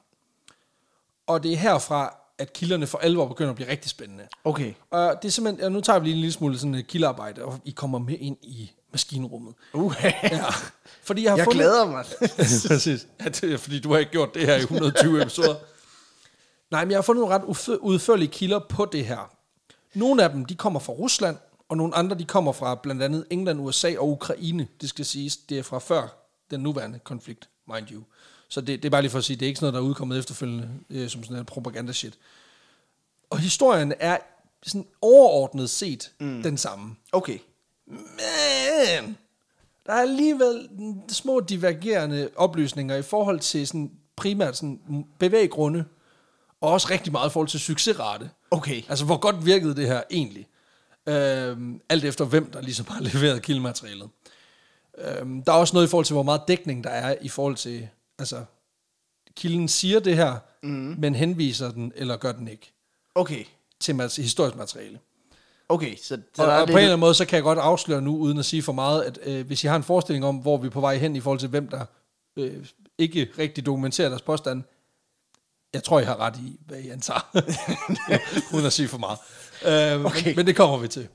Og 1.27 1.43
det 1.43 1.53
er 1.53 1.57
herfra, 1.57 2.17
at 2.37 2.53
kilderne 2.53 2.87
for 2.87 2.97
alvor 2.97 3.27
begynder 3.27 3.49
at 3.49 3.55
blive 3.55 3.69
rigtig 3.69 3.89
spændende. 3.89 4.27
Okay. 4.43 4.73
Og 4.91 5.15
det 5.21 5.27
er 5.27 5.31
simpelthen, 5.31 5.63
ja, 5.63 5.69
nu 5.69 5.81
tager 5.81 5.99
vi 5.99 6.05
lige 6.05 6.13
en 6.13 6.19
lille 6.19 6.33
smule 6.33 6.57
sådan 6.57 6.75
et 6.75 6.87
kildearbejde, 6.87 7.45
og 7.45 7.59
I 7.65 7.71
kommer 7.71 7.99
med 7.99 8.17
ind 8.19 8.37
i 8.41 8.71
maskinrummet. 8.93 9.53
Uh, 9.73 9.95
Ja, 10.03 10.45
fordi 11.03 11.23
jeg 11.23 11.31
har 11.31 11.37
jeg 11.37 11.45
fundet... 11.45 11.59
glæder 11.59 11.85
mig. 11.85 12.05
Præcis. 12.67 13.07
Ja, 13.23 13.29
det 13.29 13.43
er, 13.43 13.57
fordi 13.57 13.79
du 13.79 13.91
har 13.91 13.99
ikke 13.99 14.11
gjort 14.11 14.33
det 14.33 14.45
her 14.45 14.55
i 14.55 14.59
120 14.59 15.21
episoder. 15.21 15.55
Nej, 16.71 16.85
men 16.85 16.91
jeg 16.91 16.97
har 16.97 17.01
fundet 17.01 17.21
nogle 17.21 17.35
ret 17.35 17.77
udførlige 17.77 18.27
kilder 18.27 18.59
på 18.69 18.85
det 18.85 19.05
her. 19.05 19.31
Nogle 19.93 20.23
af 20.23 20.29
dem, 20.29 20.45
de 20.45 20.55
kommer 20.55 20.79
fra 20.79 20.93
Rusland, 20.93 21.37
og 21.69 21.77
nogle 21.77 21.95
andre, 21.95 22.17
de 22.17 22.25
kommer 22.25 22.51
fra 22.51 22.75
blandt 22.75 23.03
andet 23.03 23.25
England, 23.29 23.61
USA 23.61 23.95
og 23.97 24.09
Ukraine. 24.09 24.67
Det 24.81 24.89
skal 24.89 25.05
siges, 25.05 25.37
det 25.37 25.59
er 25.59 25.63
fra 25.63 25.79
før 25.79 26.07
den 26.51 26.59
nuværende 26.59 26.99
konflikt, 26.99 27.49
mind 27.73 27.87
you. 27.91 28.03
Så 28.49 28.61
det, 28.61 28.67
det 28.67 28.85
er 28.85 28.89
bare 28.89 29.01
lige 29.01 29.11
for 29.11 29.17
at 29.17 29.23
sige, 29.23 29.37
det 29.37 29.45
er 29.45 29.47
ikke 29.47 29.59
sådan 29.59 29.73
noget, 29.73 29.81
der 29.81 29.87
er 29.87 29.89
udkommet 29.89 30.19
efterfølgende, 30.19 30.69
øh, 30.89 31.09
som 31.09 31.23
sådan 31.23 31.33
noget 31.33 31.47
propaganda-shit. 31.47 32.17
Og 33.29 33.39
historien 33.39 33.93
er 33.99 34.17
sådan 34.63 34.87
overordnet 35.01 35.69
set 35.69 36.11
mm. 36.19 36.43
den 36.43 36.57
samme. 36.57 36.95
Okay. 37.11 37.39
Men 37.87 39.17
der 39.85 39.93
er 39.93 40.01
alligevel 40.01 40.69
små 41.09 41.39
divergerende 41.39 42.29
oplysninger 42.35 42.95
i 42.95 43.01
forhold 43.01 43.39
til 43.39 43.67
sådan 43.67 43.91
primært 44.15 44.57
sådan 44.57 45.05
bevæggrunde, 45.19 45.85
og 46.61 46.71
også 46.71 46.87
rigtig 46.89 47.11
meget 47.11 47.29
i 47.29 47.31
forhold 47.33 47.47
til 47.47 47.59
succesrate. 47.59 48.29
Okay. 48.51 48.81
Altså, 48.89 49.05
hvor 49.05 49.17
godt 49.17 49.45
virkede 49.45 49.75
det 49.75 49.87
her 49.87 50.01
egentlig? 50.11 50.47
Øhm, 51.07 51.81
alt 51.89 52.03
efter 52.03 52.25
hvem, 52.25 52.51
der 52.51 52.61
ligesom 52.61 52.85
har 52.89 53.01
leveret 53.13 53.41
kildematerialet. 53.41 54.09
Øhm, 54.97 55.43
der 55.43 55.51
er 55.53 55.57
også 55.57 55.73
noget 55.73 55.87
i 55.87 55.89
forhold 55.89 56.05
til, 56.05 56.13
hvor 56.13 56.23
meget 56.23 56.41
dækning 56.47 56.83
der 56.83 56.89
er 56.89 57.15
i 57.21 57.29
forhold 57.29 57.55
til, 57.55 57.89
altså, 58.19 58.43
kilden 59.35 59.67
siger 59.67 59.99
det 59.99 60.15
her, 60.15 60.35
mm. 60.63 60.95
men 60.97 61.15
henviser 61.15 61.71
den, 61.71 61.91
eller 61.95 62.17
gør 62.17 62.31
den 62.31 62.47
ikke, 62.47 62.73
Okay. 63.15 63.43
til 63.79 63.95
mat- 63.95 64.15
historisk 64.15 64.55
materiale. 64.57 64.99
Okay, 65.69 65.95
så, 65.97 66.17
så 66.35 66.41
Og, 66.41 66.47
der 66.47 66.53
og 66.55 66.61
er 66.61 66.65
på 66.65 66.71
en 66.71 66.77
eller 66.77 66.87
anden 66.87 66.99
måde, 66.99 67.13
så 67.13 67.25
kan 67.25 67.35
jeg 67.35 67.43
godt 67.43 67.59
afsløre 67.59 68.01
nu, 68.01 68.17
uden 68.17 68.39
at 68.39 68.45
sige 68.45 68.63
for 68.63 68.73
meget, 68.73 69.03
at 69.03 69.19
øh, 69.23 69.47
hvis 69.47 69.63
I 69.63 69.67
har 69.67 69.75
en 69.75 69.83
forestilling 69.83 70.25
om, 70.25 70.35
hvor 70.35 70.57
vi 70.57 70.67
er 70.67 70.71
på 70.71 70.81
vej 70.81 70.97
hen 70.97 71.15
i 71.15 71.19
forhold 71.19 71.39
til, 71.39 71.49
hvem 71.49 71.67
der 71.67 71.85
øh, 72.37 72.65
ikke 72.97 73.29
rigtig 73.39 73.65
dokumenterer 73.65 74.09
deres 74.09 74.21
påstand, 74.21 74.63
jeg 75.73 75.83
tror, 75.83 75.99
I 75.99 76.03
har 76.03 76.19
ret 76.19 76.35
i, 76.37 76.59
hvad 76.67 76.79
I 76.79 76.89
antager. 76.89 77.37
uden 78.53 78.65
at 78.65 78.73
sige 78.73 78.87
for 78.87 78.97
meget. 78.97 79.19
Øh, 79.65 80.05
okay. 80.05 80.25
Men, 80.25 80.35
men 80.35 80.47
det 80.47 80.55
kommer 80.55 80.77
vi 80.77 80.87
til. 80.87 81.07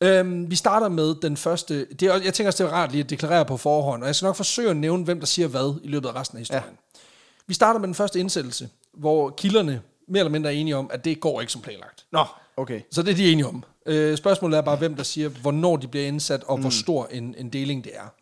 Øhm, 0.00 0.50
vi 0.50 0.56
starter 0.56 0.88
med 0.88 1.14
den 1.22 1.36
første. 1.36 1.84
Det 1.84 2.02
er, 2.02 2.20
jeg 2.24 2.34
tænker 2.34 2.48
også, 2.48 2.64
det 2.64 2.70
er 2.70 2.74
rart 2.74 2.92
lige 2.92 3.04
at 3.04 3.10
deklarere 3.10 3.44
på 3.44 3.56
forhånd, 3.56 4.02
og 4.02 4.06
jeg 4.06 4.14
skal 4.14 4.26
nok 4.26 4.36
forsøge 4.36 4.70
at 4.70 4.76
nævne, 4.76 5.04
hvem 5.04 5.18
der 5.18 5.26
siger 5.26 5.48
hvad 5.48 5.74
i 5.82 5.88
løbet 5.88 6.08
af 6.08 6.14
resten 6.14 6.38
af 6.38 6.40
historien. 6.40 6.64
Ja. 6.64 7.00
Vi 7.46 7.54
starter 7.54 7.80
med 7.80 7.86
den 7.86 7.94
første 7.94 8.20
indsættelse, 8.20 8.68
hvor 8.92 9.30
kilderne 9.30 9.82
mere 10.08 10.20
eller 10.20 10.30
mindre 10.30 10.54
er 10.54 10.58
enige 10.58 10.76
om, 10.76 10.90
at 10.92 11.04
det 11.04 11.20
går 11.20 11.40
ikke 11.40 11.52
som 11.52 11.62
planlagt. 11.62 12.06
Nå, 12.12 12.24
okay. 12.56 12.80
Så 12.90 13.02
det 13.02 13.10
er 13.10 13.16
de 13.16 13.32
enige 13.32 13.46
om. 13.46 13.64
Øh, 13.86 14.16
spørgsmålet 14.16 14.56
er 14.58 14.62
bare, 14.62 14.76
hvem 14.76 14.94
der 14.94 15.02
siger, 15.02 15.28
hvornår 15.28 15.76
de 15.76 15.88
bliver 15.88 16.06
indsat, 16.06 16.44
og 16.44 16.56
mm. 16.56 16.62
hvor 16.62 16.70
stor 16.70 17.06
en, 17.06 17.34
en 17.38 17.50
deling 17.50 17.84
det 17.84 17.92
er. 17.96 18.14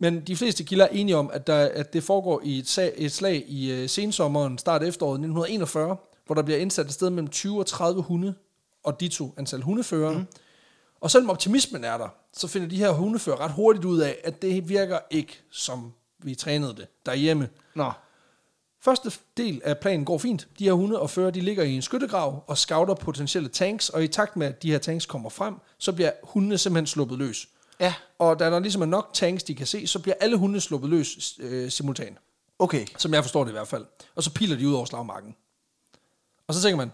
Men 0.00 0.20
de 0.20 0.36
fleste 0.36 0.64
kilder 0.64 0.84
er 0.84 0.88
enige 0.88 1.16
om, 1.16 1.30
at, 1.32 1.46
der, 1.46 1.56
at 1.56 1.92
det 1.92 2.02
foregår 2.02 2.40
i 2.44 2.58
et, 2.58 2.68
sag, 2.68 2.92
et 2.96 3.12
slag 3.12 3.44
i 3.48 3.72
øh, 3.72 3.88
sensommeren, 3.88 4.58
start 4.58 4.82
efteråret 4.82 5.14
1941, 5.14 5.96
hvor 6.26 6.34
der 6.34 6.42
bliver 6.42 6.58
indsat 6.58 6.86
et 6.86 6.92
sted 6.92 7.10
mellem 7.10 7.28
20 7.28 7.58
og 7.58 7.66
30 7.66 8.02
hunde, 8.02 8.34
og 8.84 9.00
dito 9.00 9.34
antal 9.36 9.62
hundeførere. 9.62 10.18
Mm. 10.18 10.26
Og 11.00 11.10
selvom 11.10 11.30
optimismen 11.30 11.84
er 11.84 11.98
der, 11.98 12.08
så 12.32 12.48
finder 12.48 12.68
de 12.68 12.76
her 12.76 12.90
hundefører 12.90 13.40
ret 13.40 13.52
hurtigt 13.52 13.84
ud 13.84 13.98
af, 13.98 14.16
at 14.24 14.42
det 14.42 14.68
virker 14.68 14.98
ikke, 15.10 15.40
som 15.50 15.92
vi 16.18 16.34
trænede 16.34 16.76
det 16.76 16.86
derhjemme. 17.06 17.48
Nå, 17.74 17.92
Første 18.84 19.12
del 19.36 19.60
af 19.64 19.78
planen 19.78 20.04
går 20.04 20.18
fint. 20.18 20.48
De 20.58 20.64
her 20.64 20.72
hunde 20.72 21.00
og 21.00 21.10
fører, 21.10 21.30
de 21.30 21.40
ligger 21.40 21.64
i 21.64 21.72
en 21.72 21.82
skyttegrav 21.82 22.44
og 22.46 22.58
scouter 22.58 22.94
potentielle 22.94 23.48
tanks, 23.48 23.88
og 23.88 24.04
i 24.04 24.08
takt 24.08 24.36
med, 24.36 24.46
at 24.46 24.62
de 24.62 24.70
her 24.70 24.78
tanks 24.78 25.06
kommer 25.06 25.30
frem, 25.30 25.54
så 25.78 25.92
bliver 25.92 26.12
hundene 26.22 26.58
simpelthen 26.58 26.86
sluppet 26.86 27.18
løs. 27.18 27.48
ja, 27.80 27.94
Og 28.18 28.38
da 28.38 28.50
der 28.50 28.58
ligesom 28.58 28.82
er 28.82 28.86
nok 28.86 29.10
tanks, 29.12 29.42
de 29.42 29.54
kan 29.54 29.66
se, 29.66 29.86
så 29.86 29.98
bliver 29.98 30.14
alle 30.20 30.36
hunde 30.36 30.60
sluppet 30.60 30.90
løs 30.90 31.38
øh, 31.38 31.70
simultant. 31.70 32.18
okay. 32.58 32.86
Som 32.96 33.14
jeg 33.14 33.24
forstår 33.24 33.44
det 33.44 33.50
i 33.50 33.52
hvert 33.52 33.68
fald. 33.68 33.86
Og 34.14 34.22
så 34.22 34.32
piler 34.34 34.56
de 34.56 34.68
ud 34.68 34.74
over 34.74 34.84
slagmarken. 34.84 35.36
Og 36.48 36.54
så 36.54 36.62
tænker 36.62 36.76
man, 36.76 36.92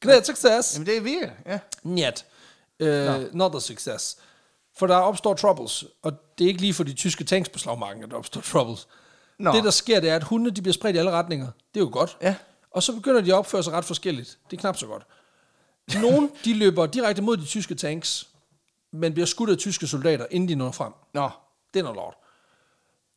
great 0.00 0.26
success. 0.26 0.74
Jamen, 0.74 0.86
det 0.86 1.04
virker, 1.04 1.30
ja. 1.46 1.58
Njet. 1.84 2.26
Uh, 2.80 3.34
not 3.34 3.54
a 3.54 3.60
success. 3.60 4.16
For 4.78 4.86
der 4.86 4.96
opstår 4.96 5.34
troubles, 5.34 5.84
og 6.02 6.12
det 6.38 6.44
er 6.44 6.48
ikke 6.48 6.60
lige 6.60 6.74
for 6.74 6.84
de 6.84 6.92
tyske 6.92 7.24
tanks 7.24 7.48
på 7.48 7.58
slagmarken, 7.58 8.02
at 8.04 8.10
der 8.10 8.16
opstår 8.16 8.40
troubles. 8.52 8.88
Nå. 9.40 9.52
Det, 9.52 9.64
der 9.64 9.70
sker, 9.70 10.00
det 10.00 10.10
er, 10.10 10.16
at 10.16 10.24
hundene 10.24 10.50
de 10.50 10.62
bliver 10.62 10.72
spredt 10.72 10.96
i 10.96 10.98
alle 10.98 11.10
retninger. 11.10 11.46
Det 11.74 11.80
er 11.80 11.84
jo 11.84 11.90
godt. 11.92 12.16
Ja. 12.22 12.34
Og 12.70 12.82
så 12.82 12.92
begynder 12.92 13.20
de 13.20 13.32
at 13.32 13.36
opføre 13.38 13.62
sig 13.62 13.72
ret 13.72 13.84
forskelligt. 13.84 14.38
Det 14.50 14.56
er 14.56 14.60
knap 14.60 14.76
så 14.76 14.86
godt. 14.86 15.02
Nogle, 16.00 16.28
de 16.44 16.54
løber 16.54 16.86
direkte 16.86 17.22
mod 17.22 17.36
de 17.36 17.44
tyske 17.44 17.74
tanks, 17.74 18.26
men 18.92 19.12
bliver 19.12 19.26
skudt 19.26 19.50
af 19.50 19.56
tyske 19.56 19.86
soldater, 19.86 20.26
inden 20.30 20.48
de 20.48 20.54
når 20.54 20.70
frem. 20.72 20.92
Nå, 21.14 21.30
Det 21.74 21.78
er 21.80 21.82
noget 21.84 21.96
lort. 21.96 22.14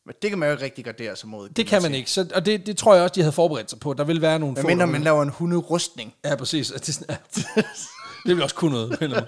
men 0.06 0.16
det 0.22 0.30
kan 0.32 0.40
man 0.40 0.50
jo 0.50 0.54
ikke 0.54 0.66
rigtig 0.66 0.86
gardere 0.86 1.16
sig 1.16 1.30
mod. 1.30 1.50
Det 1.50 1.68
kan 1.68 1.82
man 1.82 1.94
ikke. 1.94 2.12
Så, 2.12 2.30
og 2.36 2.46
det, 2.46 2.66
det 2.66 2.78
tror 2.78 2.94
jeg 2.94 3.04
også, 3.04 3.14
de 3.16 3.22
havde 3.22 3.32
forberedt 3.34 3.70
sig 3.70 3.80
på. 3.80 3.94
Der 3.94 4.04
vil 4.04 4.22
være 4.22 4.40
nogle 4.40 4.58
få, 4.62 4.68
mindre 4.68 4.88
man 4.88 5.04
laver 5.04 5.24
en 5.24 5.30
hunderustning. 5.30 6.14
Ja, 6.26 6.36
præcis. 6.36 6.68
Det, 6.72 6.90
er 6.90 6.94
sådan- 6.94 7.18
ja. 7.56 7.62
det 8.26 8.36
vil 8.36 8.44
også 8.44 8.56
kunne 8.56 8.72
noget. 8.72 9.00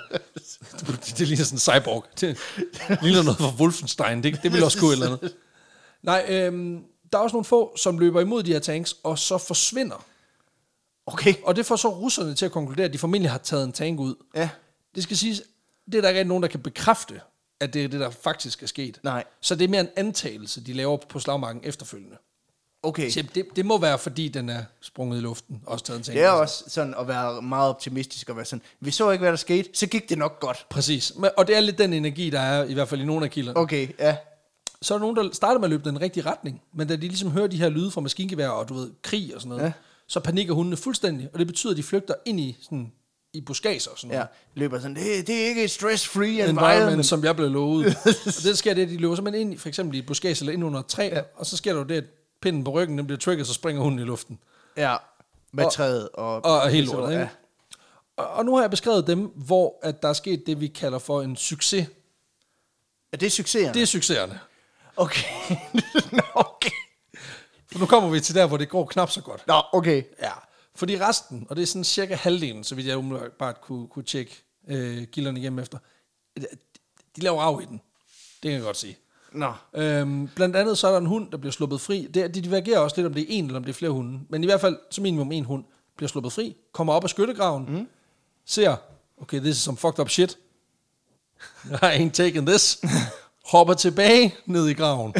Det, 0.79 1.15
det 1.17 1.27
ligner 1.27 1.43
sådan 1.45 1.55
en 1.55 1.59
cyborg. 1.59 2.05
Det 2.21 2.37
ligner 3.01 3.23
noget 3.23 3.37
fra 3.37 3.51
Wolfenstein. 3.59 4.23
Det, 4.23 4.43
det 4.43 4.53
vil 4.53 4.63
også 4.63 4.79
kunne 4.79 4.89
et 4.89 4.93
eller 4.93 5.07
andet. 5.17 5.33
Nej, 6.05 6.25
øhm, 6.29 6.83
der 7.11 7.17
er 7.17 7.23
også 7.23 7.33
nogle 7.33 7.45
få, 7.45 7.77
som 7.77 7.99
løber 7.99 8.21
imod 8.21 8.43
de 8.43 8.51
her 8.53 8.59
tanks, 8.59 8.95
og 9.03 9.19
så 9.19 9.37
forsvinder. 9.37 10.05
Okay. 11.05 11.33
Og 11.43 11.55
det 11.55 11.65
får 11.65 11.75
så 11.75 11.87
russerne 11.89 12.33
til 12.35 12.45
at 12.45 12.51
konkludere, 12.51 12.85
at 12.85 12.93
de 12.93 12.97
formentlig 12.97 13.31
har 13.31 13.37
taget 13.37 13.63
en 13.63 13.71
tank 13.71 13.99
ud. 13.99 14.15
Ja. 14.35 14.49
Det 14.95 15.03
skal 15.03 15.17
siges, 15.17 15.41
det 15.85 15.95
er 15.95 16.01
der 16.01 16.09
ikke 16.09 16.23
nogen, 16.23 16.43
der 16.43 16.49
kan 16.49 16.59
bekræfte, 16.59 17.21
at 17.59 17.73
det 17.73 17.83
er 17.83 17.87
det, 17.87 17.99
der 17.99 18.09
faktisk 18.09 18.63
er 18.63 18.67
sket. 18.67 18.99
Nej. 19.03 19.23
Så 19.41 19.55
det 19.55 19.63
er 19.63 19.67
mere 19.69 19.81
en 19.81 19.89
antagelse, 19.95 20.61
de 20.65 20.73
laver 20.73 20.97
på 20.97 21.19
slagmarken 21.19 21.61
efterfølgende. 21.63 22.17
Okay. 22.83 23.09
Så 23.09 23.23
det, 23.35 23.45
det 23.55 23.65
må 23.65 23.77
være, 23.77 23.99
fordi 23.99 24.27
den 24.27 24.49
er 24.49 24.63
sprunget 24.81 25.17
i 25.17 25.21
luften, 25.21 25.61
og 25.65 25.71
også 25.73 25.85
taget 25.85 25.97
en 25.97 26.03
tank. 26.03 26.15
Det 26.15 26.23
er 26.23 26.29
også 26.29 26.63
sådan 26.67 26.95
at 26.99 27.07
være 27.07 27.41
meget 27.41 27.69
optimistisk 27.69 28.29
og 28.29 28.35
være 28.35 28.45
sådan, 28.45 28.61
vi 28.79 28.91
så 28.91 29.11
ikke, 29.11 29.21
hvad 29.21 29.31
der 29.31 29.35
skete, 29.37 29.69
så 29.73 29.87
gik 29.87 30.09
det 30.09 30.17
nok 30.17 30.39
godt. 30.39 30.65
Præcis. 30.69 31.13
Men- 31.15 31.29
Og 31.37 31.47
det 31.47 31.55
er 31.55 31.59
lidt 31.59 31.77
den 31.77 31.93
energi, 31.93 32.29
der 32.29 32.39
er 32.39 32.63
i 32.63 32.73
hvert 32.73 32.87
fald 32.87 33.01
i 33.01 33.05
nogle 33.05 33.25
af 33.25 33.31
kilderne. 33.31 33.59
Okay, 33.59 33.87
ja. 33.99 34.17
Så 34.85 34.93
er 34.93 34.97
der 34.97 35.05
nogen, 35.05 35.15
der 35.15 35.29
starter 35.33 35.59
med 35.59 35.65
at 35.65 35.69
løbe 35.69 35.89
den 35.89 36.01
rigtige 36.01 36.25
retning, 36.25 36.61
men 36.73 36.87
da 36.87 36.95
de 36.95 37.01
ligesom 37.07 37.31
hører 37.31 37.47
de 37.47 37.57
her 37.57 37.69
lyde 37.69 37.91
fra 37.91 38.01
maskingevær 38.01 38.47
og 38.49 38.69
du 38.69 38.73
ved, 38.73 38.91
krig 39.01 39.35
og 39.35 39.41
sådan 39.41 39.49
noget, 39.49 39.63
Ja. 39.63 39.71
så 40.07 40.19
panikker 40.19 40.53
hundene 40.53 40.77
fuldstændig, 40.77 41.29
og 41.33 41.39
det 41.39 41.47
betyder, 41.47 41.71
at 41.73 41.77
de 41.77 41.83
flygter 41.83 42.13
ind 42.25 42.39
i, 42.39 42.57
sådan, 42.61 42.91
i 43.33 43.41
buskager 43.41 43.89
og 43.91 43.97
sådan 43.97 44.07
noget. 44.07 44.21
Ja, 44.21 44.25
løber 44.59 44.79
sådan, 44.79 44.95
det, 44.95 45.27
det 45.27 45.43
er 45.43 45.47
ikke 45.47 45.63
et 45.63 45.71
stress-free 45.71 46.27
environment. 46.27 46.59
environment, 46.59 47.05
som 47.05 47.23
jeg 47.23 47.35
blev 47.35 47.49
lovet. 47.49 47.85
og 48.05 48.43
det 48.43 48.57
sker 48.57 48.73
det, 48.73 48.89
de 48.89 48.97
løber 48.97 49.15
simpelthen 49.15 49.41
ind, 49.47 49.53
i, 49.53 49.57
for 49.57 49.67
eksempel 49.69 49.95
i 49.95 49.99
et 49.99 50.05
buskage 50.05 50.37
eller 50.41 50.53
ind 50.53 50.63
under 50.65 50.79
et 50.79 50.87
træ, 50.87 51.09
ja. 51.13 51.21
og 51.35 51.45
så 51.45 51.57
sker 51.57 51.71
der 51.73 51.79
jo 51.79 51.85
det, 51.85 51.95
at 51.95 52.03
pinden 52.41 52.63
på 52.63 52.71
ryggen 52.71 52.97
den 52.97 53.05
bliver 53.07 53.19
trigget, 53.19 53.47
så 53.47 53.53
springer 53.53 53.81
hunden 53.83 53.99
i 53.99 54.03
luften. 54.03 54.39
Ja, 54.77 54.95
med 55.51 55.65
Og- 55.65 55.73
træet. 55.73 56.09
Og, 56.13 56.45
Og 56.45 56.69
helt 56.69 56.91
lortet? 56.91 57.15
Ja. 57.15 57.27
Og, 58.17 58.27
og 58.27 58.45
nu 58.45 58.55
har 58.55 58.61
jeg 58.63 58.69
beskrevet 58.69 59.07
dem, 59.07 59.19
hvor 59.19 59.79
at 59.83 60.01
der 60.01 60.09
er 60.09 60.13
sket 60.13 60.43
det, 60.47 60.61
vi 60.61 60.67
kalder 60.67 60.99
for 60.99 61.21
en 61.21 61.35
succes. 61.35 61.87
Er 63.13 63.17
det 63.17 63.31
succeserne? 63.31 63.73
Det 63.73 63.81
er 63.81 63.85
succeserne. 63.85 64.39
Okay. 64.97 65.55
Nå, 66.11 66.23
okay. 66.35 66.69
For 67.71 67.79
nu 67.79 67.85
kommer 67.85 68.09
vi 68.09 68.19
til 68.19 68.35
der, 68.35 68.47
hvor 68.47 68.57
det 68.57 68.69
går 68.69 68.85
knap 68.85 69.09
så 69.11 69.21
godt. 69.21 69.47
Nå, 69.47 69.61
okay. 69.73 70.03
Ja, 70.21 70.31
fordi 70.75 70.99
resten, 71.01 71.47
og 71.49 71.55
det 71.55 71.61
er 71.61 71.65
sådan 71.65 71.83
cirka 71.83 72.15
halvdelen, 72.15 72.63
så 72.63 72.75
vidt 72.75 72.87
jeg 72.87 72.97
umiddelbart 72.97 73.61
kunne, 73.61 73.87
kunne 73.87 74.05
tjekke 74.05 74.43
øh, 74.67 75.03
gilderne 75.03 75.39
igennem 75.39 75.59
efter, 75.59 75.77
de, 76.37 76.45
de 77.15 77.21
laver 77.21 77.41
af 77.41 77.61
i 77.61 77.65
den. 77.65 77.81
Det 78.43 78.49
kan 78.49 78.51
jeg 78.51 78.61
godt 78.61 78.77
sige. 78.77 78.97
Nå. 79.31 79.53
Øhm, 79.73 80.27
blandt 80.35 80.55
andet 80.55 80.77
så 80.77 80.87
er 80.87 80.91
der 80.91 80.99
en 80.99 81.05
hund, 81.05 81.31
der 81.31 81.37
bliver 81.37 81.51
sluppet 81.51 81.81
fri. 81.81 82.07
Det, 82.13 82.35
de 82.35 82.41
divergerer 82.41 82.79
også 82.79 82.95
lidt, 82.97 83.07
om 83.07 83.13
det 83.13 83.21
er 83.21 83.25
en 83.29 83.45
eller 83.45 83.57
om 83.57 83.63
det 83.63 83.69
er 83.69 83.77
flere 83.77 83.91
hunde. 83.91 84.19
Men 84.29 84.43
i 84.43 84.47
hvert 84.47 84.61
fald, 84.61 84.77
som 84.91 85.01
minimum 85.01 85.31
en 85.31 85.45
hund, 85.45 85.63
bliver 85.97 86.07
sluppet 86.07 86.33
fri, 86.33 86.55
kommer 86.71 86.93
op 86.93 87.03
af 87.03 87.09
skyttegraven, 87.09 87.65
mm. 87.69 87.87
ser, 88.45 88.75
okay, 89.21 89.39
this 89.39 89.57
is 89.57 89.63
some 89.63 89.77
fucked 89.77 89.99
up 89.99 90.09
shit. 90.09 90.37
I 91.81 91.85
ain't 91.85 92.11
taking 92.11 92.47
this. 92.47 92.81
Hopper 93.45 93.73
tilbage 93.73 94.35
ned 94.45 94.67
i 94.67 94.73
graven. 94.73 95.13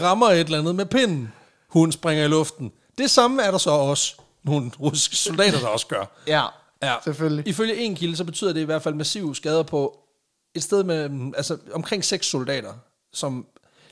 Rammer 0.00 0.26
et 0.26 0.40
eller 0.40 0.58
andet 0.58 0.74
med 0.74 0.86
pinden. 0.86 1.32
Hun 1.68 1.92
springer 1.92 2.24
i 2.24 2.28
luften. 2.28 2.72
Det 2.98 3.10
samme 3.10 3.42
er 3.42 3.50
der 3.50 3.58
så 3.58 3.70
også 3.70 4.16
nogle 4.42 4.70
russiske 4.80 5.16
soldater, 5.16 5.58
der 5.58 5.68
også 5.68 5.86
gør. 5.86 6.04
Ja, 6.26 6.46
Ja, 6.82 6.96
selvfølgelig. 7.04 7.48
Ifølge 7.48 7.76
en 7.76 7.94
kilde, 7.94 8.16
så 8.16 8.24
betyder 8.24 8.52
det 8.52 8.60
i 8.60 8.64
hvert 8.64 8.82
fald 8.82 8.94
massive 8.94 9.36
skader 9.36 9.62
på 9.62 9.98
et 10.54 10.62
sted 10.62 10.84
med 10.84 11.08
mm, 11.08 11.34
altså, 11.36 11.58
omkring 11.72 12.04
seks 12.04 12.26
soldater, 12.26 12.74
som... 13.12 13.46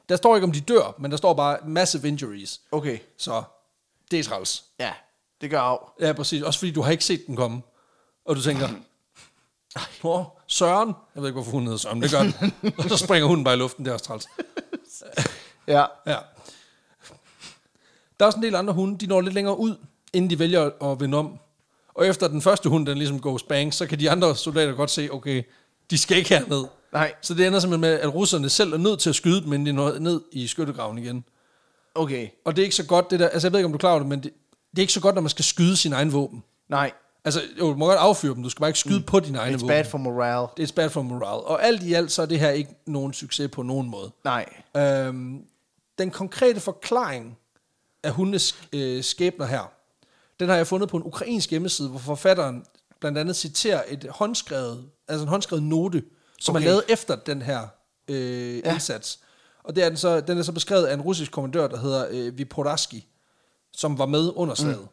Der 0.08 0.16
står 0.16 0.36
ikke, 0.36 0.44
om 0.44 0.52
de 0.52 0.60
dør, 0.60 0.94
men 0.98 1.10
der 1.10 1.16
står 1.16 1.34
bare 1.34 1.58
massive 1.64 2.08
injuries. 2.08 2.60
Okay. 2.72 2.98
Så 3.18 3.42
det 4.10 4.18
er 4.18 4.24
træls. 4.24 4.64
Ja, 4.80 4.92
det 5.40 5.50
gør 5.50 5.60
af. 5.60 5.78
Ja, 6.00 6.12
præcis. 6.12 6.42
Også 6.42 6.58
fordi 6.58 6.72
du 6.72 6.82
har 6.82 6.90
ikke 6.90 7.04
set 7.04 7.26
den 7.26 7.36
komme. 7.36 7.62
Og 8.26 8.36
du 8.36 8.42
tænker, 8.42 8.68
Nå, 10.04 10.24
Søren. 10.46 10.94
Jeg 11.14 11.22
ved 11.22 11.28
ikke, 11.28 11.34
hvorfor 11.34 11.50
hun 11.50 11.62
hedder 11.62 11.78
Søren, 11.78 12.00
men 12.00 12.02
det 12.02 12.10
gør 12.10 12.22
den. 12.22 12.74
og 12.78 12.84
så 12.90 12.96
springer 12.96 13.28
hunden 13.28 13.44
bare 13.44 13.54
i 13.54 13.58
luften, 13.58 13.84
det 13.84 13.90
er 13.90 13.94
også 13.94 14.04
træls. 14.04 14.26
Ja. 15.66 15.84
Ja. 16.06 16.16
Der 18.20 18.24
er 18.24 18.26
også 18.26 18.38
en 18.38 18.42
del 18.42 18.54
andre 18.54 18.72
hunde, 18.72 18.98
de 18.98 19.06
når 19.06 19.20
lidt 19.20 19.34
længere 19.34 19.58
ud, 19.58 19.76
inden 20.12 20.30
de 20.30 20.38
vælger 20.38 20.90
at 20.90 21.00
vende 21.00 21.18
om. 21.18 21.38
Og 21.94 22.06
efter 22.06 22.28
den 22.28 22.42
første 22.42 22.68
hund, 22.68 22.86
den 22.86 22.98
ligesom 22.98 23.20
goes 23.20 23.42
bang, 23.42 23.74
så 23.74 23.86
kan 23.86 24.00
de 24.00 24.10
andre 24.10 24.36
soldater 24.36 24.72
godt 24.72 24.90
se, 24.90 25.08
okay, 25.12 25.42
de 25.90 25.98
skal 25.98 26.16
ikke 26.16 26.28
herned. 26.28 26.64
Nej. 26.92 27.12
Så 27.20 27.34
det 27.34 27.46
ender 27.46 27.60
simpelthen 27.60 27.80
med, 27.80 28.00
at 28.00 28.14
russerne 28.14 28.48
selv 28.48 28.72
er 28.72 28.76
nødt 28.76 29.00
til 29.00 29.10
at 29.10 29.16
skyde 29.16 29.42
dem, 29.42 29.52
inden 29.52 29.66
de 29.66 29.72
når 29.72 29.98
ned 29.98 30.20
i 30.32 30.46
skyttegraven 30.46 30.98
igen. 30.98 31.24
Okay. 31.94 32.28
Og 32.44 32.56
det 32.56 32.62
er 32.62 32.64
ikke 32.64 32.76
så 32.76 32.86
godt, 32.86 33.10
det 33.10 33.20
der, 33.20 33.28
altså 33.28 33.48
jeg 33.48 33.52
ved 33.52 33.58
ikke, 33.58 33.66
om 33.66 33.72
du 33.72 33.76
er 33.76 33.80
klar 33.80 33.90
over 33.90 33.98
det, 33.98 34.08
men 34.08 34.22
det, 34.22 34.32
det 34.70 34.78
er 34.78 34.80
ikke 34.80 34.92
så 34.92 35.00
godt, 35.00 35.14
når 35.14 35.22
man 35.22 35.30
skal 35.30 35.44
skyde 35.44 35.76
sin 35.76 35.92
egen 35.92 36.12
våben. 36.12 36.42
Nej. 36.68 36.92
Altså, 37.24 37.40
jo, 37.58 37.70
du 37.70 37.76
må 37.76 37.86
godt 37.86 37.98
affyre 37.98 38.34
dem, 38.34 38.42
du 38.42 38.48
skal 38.48 38.60
bare 38.60 38.70
ikke 38.70 38.78
skyde 38.78 38.98
mm. 38.98 39.04
på 39.04 39.20
din 39.20 39.36
egen 39.36 39.54
It's 39.54 39.60
våben. 39.60 39.68
bad 39.68 39.84
for 39.84 39.98
morale. 39.98 40.48
Det 40.56 40.70
er 40.70 40.72
bad 40.76 40.90
for 40.90 41.02
morale. 41.02 41.40
Og 41.40 41.64
alt 41.64 41.82
i 41.82 41.94
alt, 41.94 42.12
så 42.12 42.22
er 42.22 42.26
det 42.26 42.40
her 42.40 42.50
ikke 42.50 42.74
nogen 42.86 43.12
succes 43.12 43.50
på 43.50 43.62
nogen 43.62 43.88
måde. 43.88 44.10
Nej. 44.24 44.46
Øhm, 44.76 45.44
den 45.98 46.10
konkrete 46.10 46.60
forklaring 46.60 47.38
af 48.02 48.12
hundes 48.12 48.56
øh, 48.72 49.04
skæbner 49.04 49.46
her, 49.46 49.72
den 50.40 50.48
har 50.48 50.56
jeg 50.56 50.66
fundet 50.66 50.88
på 50.88 50.96
en 50.96 51.02
ukrainsk 51.02 51.50
hjemmeside, 51.50 51.88
hvor 51.88 51.98
forfatteren 51.98 52.64
blandt 53.00 53.18
andet 53.18 53.36
citerer 53.36 53.82
et 53.88 54.06
håndskrevet, 54.10 54.84
altså 55.08 55.22
en 55.22 55.28
håndskrevet 55.28 55.62
note, 55.62 56.02
som 56.38 56.56
okay. 56.56 56.64
Er 56.64 56.68
lavet 56.68 56.84
efter 56.88 57.16
den 57.16 57.42
her 57.42 57.66
øh. 58.08 58.58
Ja. 58.58 58.72
indsats. 58.72 59.18
Og 59.64 59.76
det 59.76 59.84
er 59.84 59.88
den, 59.88 59.96
så, 59.96 60.20
den 60.20 60.38
er 60.38 60.42
så 60.42 60.52
beskrevet 60.52 60.86
af 60.86 60.94
en 60.94 61.00
russisk 61.00 61.32
kommandør, 61.32 61.68
der 61.68 61.78
hedder 61.78 62.06
øh, 62.10 62.38
Viporaski, 62.38 63.06
som 63.72 63.98
var 63.98 64.06
med 64.06 64.32
under 64.36 64.54
slaget. 64.54 64.80
Mm. 64.80 64.86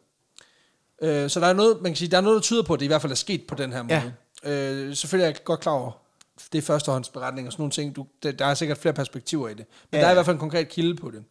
Øh, 1.02 1.30
så 1.30 1.40
der 1.40 1.46
er 1.46 1.52
noget, 1.52 1.82
man 1.82 1.92
kan 1.92 1.96
sige, 1.96 2.08
der 2.08 2.16
er 2.16 2.20
noget, 2.20 2.34
der 2.34 2.40
tyder 2.40 2.62
på, 2.62 2.74
at 2.74 2.80
det 2.80 2.84
i 2.84 2.88
hvert 2.88 3.02
fald 3.02 3.12
er 3.12 3.16
sket 3.16 3.46
på 3.46 3.54
den 3.54 3.72
her 3.72 3.82
måde. 3.82 4.12
Ja. 4.44 4.72
Øh, 4.72 4.96
selvfølgelig 4.96 5.24
er 5.24 5.28
jeg 5.28 5.44
godt 5.44 5.60
klar 5.60 5.72
over, 5.72 5.92
det 6.52 6.58
er 6.58 6.62
førstehåndsberetning 6.62 7.46
og 7.46 7.52
sådan 7.52 7.62
nogle 7.62 7.72
ting. 7.72 7.96
Du, 7.96 8.06
der, 8.22 8.32
der 8.32 8.46
er 8.46 8.54
sikkert 8.54 8.78
flere 8.78 8.92
perspektiver 8.94 9.48
i 9.48 9.54
det. 9.54 9.66
Men 9.90 9.98
ja. 9.98 10.00
Der 10.00 10.06
er 10.06 10.10
i 10.10 10.14
hvert 10.14 10.26
fald 10.26 10.36
en 10.36 10.40
konkret 10.40 10.68
kilde 10.68 10.94
på 10.94 11.10
det. 11.10 11.24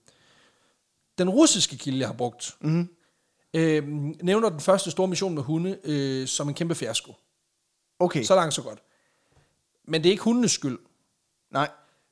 Den 1.18 1.30
russiske 1.30 1.78
kilde, 1.78 2.00
jeg 2.00 2.08
har 2.08 2.14
brugt, 2.14 2.56
mm. 2.62 2.90
øh, 3.54 3.88
nævner 4.24 4.50
den 4.50 4.60
første 4.60 4.92
store 4.92 5.08
mission 5.08 5.36
med 5.36 5.44
hunde 5.44 5.78
øh, 5.84 6.28
som 6.28 6.48
en 6.48 6.54
kæmpe 6.54 6.76
fiasko. 6.76 7.16
Okay. 8.00 8.24
Så 8.24 8.36
langt, 8.36 8.54
så 8.54 8.62
godt. 8.62 8.80
Men 9.88 10.04
det 10.04 10.10
er 10.10 10.12
ikke 10.12 10.24
hundenes 10.24 10.52
skyld. 10.52 10.78
Nej. 11.52 11.70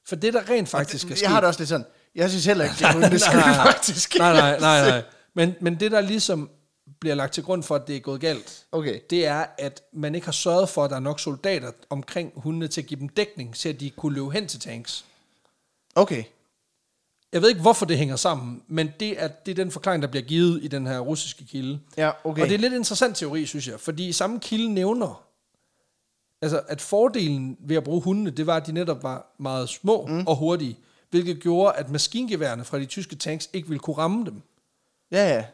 For 0.07 0.15
det, 0.15 0.33
der 0.33 0.49
rent 0.49 0.69
faktisk 0.69 1.05
er 1.05 1.09
Jeg 1.09 1.17
sket... 1.17 1.29
har 1.29 1.39
det 1.39 1.47
også 1.47 1.59
lidt 1.59 1.69
sådan. 1.69 1.85
Jeg 2.15 2.29
synes 2.29 2.45
heller 2.45 2.63
ikke, 2.63 2.75
det 2.75 2.85
er 2.85 2.93
hundenes 2.99 3.21
skyld, 3.21 3.41
faktisk. 3.41 4.17
Nej, 4.17 4.33
nej, 4.33 4.59
nej, 4.59 4.89
nej. 4.89 5.03
Men, 5.33 5.55
men 5.61 5.79
det, 5.79 5.91
der 5.91 6.01
ligesom 6.01 6.49
bliver 6.99 7.15
lagt 7.15 7.33
til 7.33 7.43
grund 7.43 7.63
for, 7.63 7.75
at 7.75 7.87
det 7.87 7.95
er 7.95 7.99
gået 7.99 8.21
galt, 8.21 8.65
Okay. 8.71 8.99
det 9.09 9.25
er, 9.25 9.45
at 9.57 9.83
man 9.93 10.15
ikke 10.15 10.27
har 10.27 10.31
sørget 10.31 10.69
for, 10.69 10.83
at 10.83 10.89
der 10.89 10.95
er 10.95 10.99
nok 10.99 11.19
soldater 11.19 11.71
omkring 11.89 12.31
hundene 12.35 12.67
til 12.67 12.81
at 12.81 12.87
give 12.87 12.99
dem 12.99 13.09
dækning, 13.09 13.57
så 13.57 13.71
de 13.71 13.89
kunne 13.89 14.15
løbe 14.15 14.31
hen 14.31 14.47
til 14.47 14.59
tanks. 14.59 15.05
Okay. 15.95 16.23
Jeg 17.31 17.41
ved 17.41 17.49
ikke, 17.49 17.61
hvorfor 17.61 17.85
det 17.85 17.97
hænger 17.97 18.15
sammen, 18.15 18.61
men 18.67 18.89
det 18.99 19.23
er, 19.23 19.27
det 19.27 19.51
er 19.51 19.55
den 19.55 19.71
forklaring, 19.71 20.03
der 20.03 20.09
bliver 20.09 20.23
givet 20.23 20.63
i 20.63 20.67
den 20.67 20.87
her 20.87 20.99
russiske 20.99 21.45
kilde. 21.45 21.79
Ja, 21.97 22.11
okay. 22.23 22.41
Og 22.41 22.47
det 22.47 22.55
er 22.55 22.59
lidt 22.59 22.73
interessant 22.73 23.17
teori, 23.17 23.45
synes 23.45 23.67
jeg, 23.67 23.79
fordi 23.79 24.11
samme 24.11 24.39
kilde 24.39 24.73
nævner, 24.73 25.23
altså 26.41 26.61
at 26.67 26.81
fordelen 26.81 27.57
ved 27.59 27.75
at 27.75 27.83
bruge 27.83 28.01
hundene, 28.01 28.29
det 28.29 28.47
var, 28.47 28.55
at 28.55 28.67
de 28.67 28.71
netop 28.71 29.03
var 29.03 29.35
meget 29.37 29.69
små 29.69 30.05
mm. 30.05 30.27
og 30.27 30.35
hurtige, 30.35 30.79
hvilket 31.09 31.41
gjorde, 31.41 31.73
at 31.75 31.89
maskingeværerne 31.89 32.63
fra 32.63 32.79
de 32.79 32.85
tyske 32.85 33.15
tanks 33.15 33.49
ikke 33.53 33.67
ville 33.67 33.79
kunne 33.79 33.97
ramme 33.97 34.25
dem. 34.25 34.41
Ja, 35.11 35.35
ja. 35.35 35.45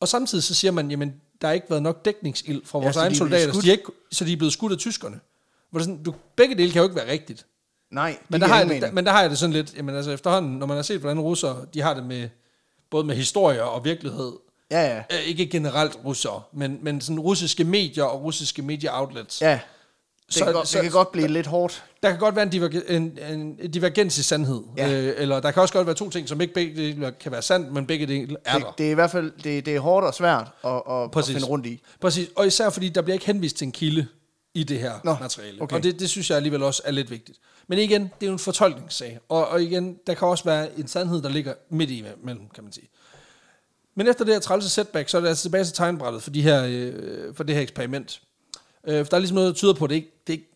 Og 0.00 0.08
samtidig 0.08 0.44
så 0.44 0.54
siger 0.54 0.70
man, 0.72 0.90
jamen, 0.90 1.14
der 1.40 1.46
har 1.46 1.54
ikke 1.54 1.70
været 1.70 1.82
nok 1.82 2.04
dækningsild 2.04 2.62
fra 2.64 2.78
vores 2.78 2.96
ja, 2.96 3.00
egne 3.00 3.14
er 3.14 3.18
soldater, 3.18 3.52
så 3.52 3.60
de, 3.60 3.68
er 3.68 3.72
ikke, 3.72 3.84
så 4.12 4.24
de 4.24 4.32
er 4.32 4.36
blevet 4.36 4.52
skudt 4.52 4.72
af 4.72 4.78
tyskerne. 4.78 5.20
Hvor 5.70 5.78
det 5.78 5.84
sådan, 5.86 6.02
du, 6.02 6.14
begge 6.36 6.54
dele 6.54 6.72
kan 6.72 6.78
jo 6.78 6.84
ikke 6.84 6.96
være 6.96 7.10
rigtigt. 7.12 7.46
Nej, 7.90 8.18
Men 8.28 8.40
der, 8.40 8.46
har 8.46 8.58
jeg, 8.58 8.68
det- 8.68 8.82
der, 8.82 8.92
men 8.92 9.04
der 9.06 9.12
har 9.12 9.20
jeg 9.20 9.30
det 9.30 9.38
sådan 9.38 9.52
lidt, 9.52 9.74
jamen 9.76 9.94
altså 9.94 10.10
efterhånden, 10.10 10.52
når 10.58 10.66
man 10.66 10.76
har 10.76 10.82
set, 10.82 11.00
hvordan 11.00 11.20
russere, 11.20 11.66
de 11.74 11.80
har 11.80 11.94
det 11.94 12.04
med, 12.06 12.28
både 12.90 13.04
med 13.04 13.14
historie 13.16 13.64
og 13.64 13.84
virkelighed, 13.84 14.32
Ja, 14.70 14.80
ja. 14.96 15.02
øh, 15.16 15.20
ikke 15.28 15.46
generelt 15.46 15.98
russere, 16.04 16.42
men, 16.52 16.78
men 16.82 17.00
sådan 17.00 17.20
russiske 17.20 17.64
medier 17.64 18.04
og 18.04 18.22
russiske 18.22 18.62
medieoutlets. 18.62 19.40
Ja. 19.40 19.60
Det, 20.30 20.38
Så- 20.38 20.44
kan, 20.44 20.52
godt, 20.54 20.68
så- 20.68 20.78
det 20.78 20.82
kan 20.82 20.92
godt 20.92 21.12
blive 21.12 21.28
lidt 21.28 21.46
hårdt. 21.46 21.84
Der 22.02 22.10
kan 22.10 22.18
godt 22.18 22.34
være 22.36 22.42
en, 22.42 22.50
diverge, 22.50 22.90
en, 22.90 23.18
en 23.30 23.56
divergens 23.70 24.18
i 24.18 24.22
sandhed, 24.22 24.62
Ja. 24.76 24.92
øh, 24.92 25.14
eller 25.16 25.40
der 25.40 25.50
kan 25.50 25.62
også 25.62 25.74
godt 25.74 25.86
være 25.86 25.96
to 25.96 26.10
ting, 26.10 26.28
som 26.28 26.40
ikke 26.40 26.54
begge 26.54 26.76
dele 26.82 27.12
kan 27.20 27.32
være 27.32 27.42
sandt, 27.42 27.72
men 27.72 27.86
begge 27.86 28.06
dele 28.06 28.36
er 28.44 28.54
Det, 28.54 28.62
der. 28.62 28.72
det 28.78 28.86
er 28.86 28.90
i 28.90 28.94
hvert 28.94 29.10
fald 29.10 29.32
det, 29.44 29.66
det 29.66 29.76
er 29.76 29.80
hårdt 29.80 30.06
og 30.06 30.14
svært 30.14 30.48
at, 30.64 30.70
at, 31.16 31.26
finde 31.26 31.44
rundt 31.46 31.66
i. 31.66 31.80
Præcis, 32.00 32.28
og 32.36 32.46
især 32.46 32.70
fordi 32.70 32.88
der 32.88 33.02
bliver 33.02 33.14
ikke 33.14 33.26
henvist 33.26 33.56
til 33.56 33.64
en 33.64 33.72
kilde 33.72 34.06
i 34.54 34.64
det 34.64 34.78
her 34.78 34.92
Nå, 35.04 35.12
Nå, 35.12 35.16
materiale. 35.20 35.62
okay. 35.62 35.76
Og 35.76 35.82
det, 35.82 36.00
det 36.00 36.10
synes 36.10 36.30
jeg 36.30 36.36
alligevel 36.36 36.62
også 36.62 36.82
er 36.84 36.90
lidt 36.90 37.10
vigtigt. 37.10 37.38
Men 37.68 37.78
igen, 37.78 38.02
det 38.02 38.22
er 38.22 38.26
jo 38.26 38.32
en 38.32 38.38
fortolkningssag. 38.38 39.18
Og, 39.28 39.48
og 39.48 39.62
igen, 39.62 39.96
der 40.06 40.14
kan 40.14 40.28
også 40.28 40.44
være 40.44 40.68
en 40.78 40.88
sandhed, 40.88 41.22
der 41.22 41.28
ligger 41.28 41.54
midt 41.70 41.90
i 41.90 42.04
mellem, 42.24 42.42
kan 42.54 42.64
man 42.64 42.72
sige. 42.72 42.88
Men 43.94 44.06
efter 44.08 44.24
det 44.24 44.34
her 44.34 44.40
trælse 44.40 44.68
setback, 44.70 45.08
så 45.08 45.16
er 45.16 45.20
det 45.20 45.28
altså 45.28 45.42
tilbage 45.42 45.64
til 45.64 45.74
tegnbrættet 45.74 46.22
for, 46.22 46.30
de 46.30 46.42
her, 46.42 46.64
øh, 46.68 47.34
for 47.34 47.44
det 47.44 47.54
her 47.54 47.62
eksperiment. 47.62 48.20
Øh, 48.88 49.04
for 49.04 49.10
der 49.10 49.16
er 49.16 49.18
ligesom 49.20 49.34
noget, 49.34 49.48
der 49.48 49.54
tyder 49.54 49.72
på, 49.74 49.84
at 49.84 49.88
det 49.90 49.96
ikke, 49.96 50.10
det 50.26 50.32
ikke, 50.32 50.46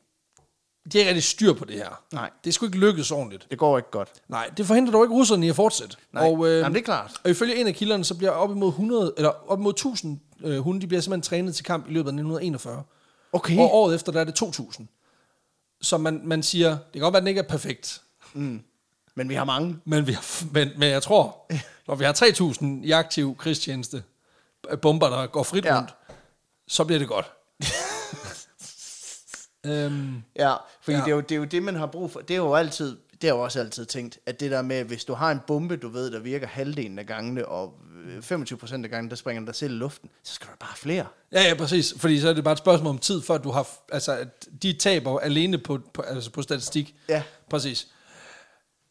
de 0.93 0.99
er 0.99 1.01
ikke 1.01 1.09
rigtig 1.09 1.25
styr 1.25 1.53
på 1.53 1.65
det 1.65 1.77
her. 1.77 2.03
Nej. 2.13 2.31
Det 2.45 2.55
sgu 2.55 2.67
ikke 2.67 2.79
lykkes 2.79 3.11
ordentligt. 3.11 3.47
Det 3.51 3.59
går 3.59 3.77
ikke 3.79 3.91
godt. 3.91 4.09
Nej, 4.29 4.51
det 4.57 4.67
forhindrer 4.67 4.93
dog 4.93 5.05
ikke 5.05 5.15
russerne 5.15 5.47
i 5.47 5.49
at 5.49 5.57
fortsætte. 5.57 5.97
Nej, 6.13 6.29
og, 6.31 6.47
øh, 6.49 6.59
Jamen, 6.59 6.75
det 6.75 6.81
er 6.81 6.85
klart. 6.85 7.13
og 7.25 7.31
ifølge 7.31 7.57
en 7.57 7.67
af 7.67 7.75
kilderne, 7.75 8.05
så 8.05 8.15
bliver 8.15 8.31
op 8.31 8.51
imod 8.51 8.69
100, 8.69 9.15
eller 9.17 9.51
op 9.51 9.59
imod 9.59 9.73
1000 9.73 10.21
øh, 10.45 10.59
hunde, 10.59 10.81
de 10.81 10.87
bliver 10.87 11.01
simpelthen 11.01 11.23
trænet 11.23 11.55
til 11.55 11.65
kamp 11.65 11.87
i 11.89 11.93
løbet 11.93 12.09
af 12.09 12.13
1941. 12.13 12.83
Okay. 13.33 13.59
Og 13.59 13.75
året 13.75 13.95
efter, 13.95 14.13
der 14.13 14.21
er 14.21 14.25
det 14.25 14.35
2000. 14.35 14.89
Så 15.83 15.99
man, 15.99 16.21
man 16.25 16.43
siger, 16.43 16.71
det 16.71 16.79
kan 16.93 17.01
godt 17.03 17.13
være, 17.13 17.19
at 17.19 17.23
den 17.23 17.29
ikke 17.29 17.39
er 17.41 17.49
perfekt, 17.49 18.03
Men 19.15 19.29
vi 19.29 19.35
har 19.35 19.45
mange. 19.45 19.77
men, 19.85 20.07
vi 20.07 20.13
har, 20.13 20.45
men, 20.53 20.69
men 20.77 20.91
jeg 20.91 21.03
tror, 21.03 21.47
når 21.89 21.95
vi 21.95 22.05
har 22.05 22.13
3000 22.13 22.85
i 22.87 22.91
aktiv 22.91 23.37
krigstjeneste, 23.37 24.03
bomber, 24.83 25.09
der 25.09 25.27
går 25.27 25.43
frit 25.43 25.65
Ja. 25.65 25.77
rundt, 25.79 25.95
så 26.69 26.85
bliver 26.85 26.99
det 26.99 27.09
godt. 27.09 27.31
Øhm, 29.65 30.23
Ja, 30.37 30.55
fordi 30.83 30.97
Ja. 30.97 31.05
Det, 31.05 31.11
er 31.11 31.15
jo, 31.15 31.21
det 31.21 31.33
er 31.33 31.37
jo 31.37 31.45
det, 31.45 31.63
man 31.63 31.75
har 31.75 31.87
brug 31.87 32.11
for. 32.11 32.21
Det 32.21 32.35
er 32.35 32.39
jo 32.39 32.55
altid, 32.55 32.89
det 32.89 33.23
har 33.23 33.29
jeg 33.29 33.35
jo 33.35 33.41
også 33.41 33.61
altid 33.61 33.87
tænkt, 33.87 34.19
at 34.27 34.41
det 34.41 34.51
der 34.51 34.63
med, 34.63 34.85
hvis 34.85 35.05
du 35.05 35.15
har 35.15 35.31
en 35.33 35.41
bombe, 35.47 35.77
du 35.77 35.89
ved, 35.89 36.11
der 36.11 36.19
virker 36.21 36.47
halvdelen 36.47 36.99
af 36.99 37.07
gangene, 37.07 37.47
og 37.49 37.75
øh, 38.07 38.23
25 38.23 38.59
procent 38.59 38.85
af 38.85 38.91
gangene, 38.91 39.11
der 39.11 39.17
springer 39.17 39.41
den 39.41 39.47
dig 39.47 39.55
selv 39.55 39.73
i 39.73 39.77
luften, 39.77 40.11
så 40.23 40.35
skal 40.35 40.47
du 40.47 40.57
bare 40.61 40.77
flere. 40.77 41.07
Ja, 41.33 41.43
ja, 41.43 41.55
præcis. 41.55 41.95
Fordi 41.99 42.21
så 42.21 42.29
er 42.29 42.33
det 42.33 42.45
bare 42.45 42.53
et 42.53 42.59
spørgsmål 42.59 42.91
om 42.91 42.99
tid, 42.99 43.23
før 43.23 43.39
du 43.39 43.51
har... 43.51 43.69
Altså, 43.93 44.13
at 44.13 44.49
de 44.63 44.73
taber 44.73 45.19
alene 45.21 45.59
på, 45.59 45.79
på, 45.95 46.03
altså 46.03 46.31
på 46.31 46.43
statistik. 46.43 46.95
Ja. 47.09 47.23
Præcis. 47.51 47.89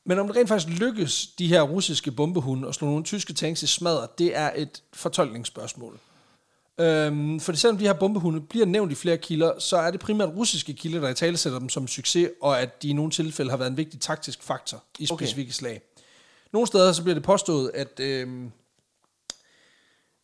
Men 0.05 0.19
om 0.19 0.27
det 0.27 0.35
rent 0.35 0.49
faktisk 0.49 0.79
lykkes, 0.79 1.27
de 1.27 1.47
her 1.47 1.61
russiske 1.61 2.11
bombehunde, 2.11 2.67
at 2.67 2.75
slå 2.75 2.87
nogle 2.87 3.03
tyske 3.03 3.33
tanks 3.33 3.63
i 3.63 3.67
smadret, 3.67 4.19
det 4.19 4.37
er 4.37 4.51
et 4.55 4.83
fortolkningsspørgsmål. 4.93 5.99
Øhm, 6.79 7.39
for 7.39 7.53
selvom 7.53 7.77
de 7.77 7.85
her 7.85 7.93
bombehunde 7.93 8.41
bliver 8.41 8.65
nævnt 8.65 8.91
i 8.91 8.95
flere 8.95 9.17
kilder, 9.17 9.59
så 9.59 9.77
er 9.77 9.91
det 9.91 9.99
primært 9.99 10.29
russiske 10.29 10.73
kilder, 10.73 10.99
der 11.01 11.09
i 11.09 11.13
tale 11.13 11.37
sætter 11.37 11.59
dem 11.59 11.69
som 11.69 11.87
succes, 11.87 12.29
og 12.41 12.61
at 12.61 12.83
de 12.83 12.89
i 12.89 12.93
nogle 12.93 13.11
tilfælde 13.11 13.49
har 13.51 13.57
været 13.57 13.71
en 13.71 13.77
vigtig 13.77 13.99
taktisk 13.99 14.43
faktor 14.43 14.83
i 14.99 15.07
Okay. 15.11 15.25
specifikke 15.25 15.53
slag. 15.53 15.81
Nogle 16.53 16.67
steder 16.67 16.91
så 16.91 17.01
bliver 17.03 17.13
det 17.13 17.23
påstået, 17.23 17.71
at, 17.73 17.99
øhm, 17.99 18.51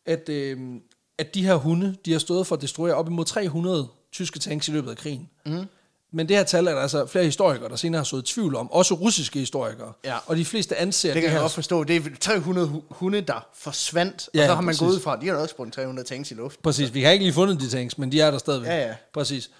at, 0.06 0.28
øhm, 0.28 0.82
at 1.18 1.34
de 1.34 1.44
her 1.44 1.54
hunde, 1.54 1.96
de 2.04 2.12
har 2.12 2.18
stået 2.18 2.46
for 2.46 2.56
at 2.56 2.62
destruere 2.62 2.94
op 2.94 3.08
imod 3.08 3.24
300 3.24 3.88
tyske 4.12 4.38
tanks 4.38 4.68
i 4.68 4.70
løbet 4.70 4.90
af 4.90 4.96
krigen. 4.96 5.30
Mm. 5.46 5.64
Men 6.12 6.28
det 6.28 6.36
her 6.36 6.44
tal 6.44 6.66
er 6.66 6.74
der 6.74 6.80
altså 6.80 7.06
flere 7.06 7.24
historikere, 7.24 7.68
der 7.68 7.76
senere 7.76 7.98
har 7.98 8.04
sået 8.04 8.24
tvivl 8.24 8.54
om, 8.56 8.70
også 8.72 8.94
russiske 8.94 9.38
historikere. 9.38 9.92
Ja. 10.04 10.16
Og 10.26 10.36
de 10.36 10.44
fleste 10.44 10.76
anser 10.76 11.08
Det 11.08 11.14
det, 11.14 11.22
kan 11.22 11.28
jeg 11.30 11.32
her... 11.38 11.40
godt 11.40 11.52
forstå. 11.52 11.84
Det 11.84 11.96
er 11.96 12.00
300 12.20 12.66
hu- 12.68 12.82
hunde, 12.90 13.20
der 13.20 13.46
forsvandt, 13.54 14.28
Ja, 14.34 14.40
og 14.42 14.46
så 14.48 14.54
har 14.54 14.60
man 14.60 14.68
præcis. 14.68 14.80
gået 14.80 14.90
ud 14.94 15.00
fra, 15.00 15.16
de 15.20 15.26
har 15.28 15.34
også 15.34 15.52
sprunget 15.52 15.74
300 15.74 16.08
tanks 16.08 16.30
i 16.30 16.34
luften. 16.34 16.62
Præcis, 16.62 16.94
vi 16.94 17.02
har 17.02 17.10
ikke 17.10 17.24
lige 17.24 17.34
fundet 17.34 17.60
de 17.60 17.68
tanks, 17.68 17.98
men 17.98 18.12
de 18.12 18.20
er 18.20 18.30
der 18.30 18.38
stadigvæk. 18.38 18.68
Ja, 18.70 18.86
ja. 18.88 18.94
Præcis. 19.14 19.50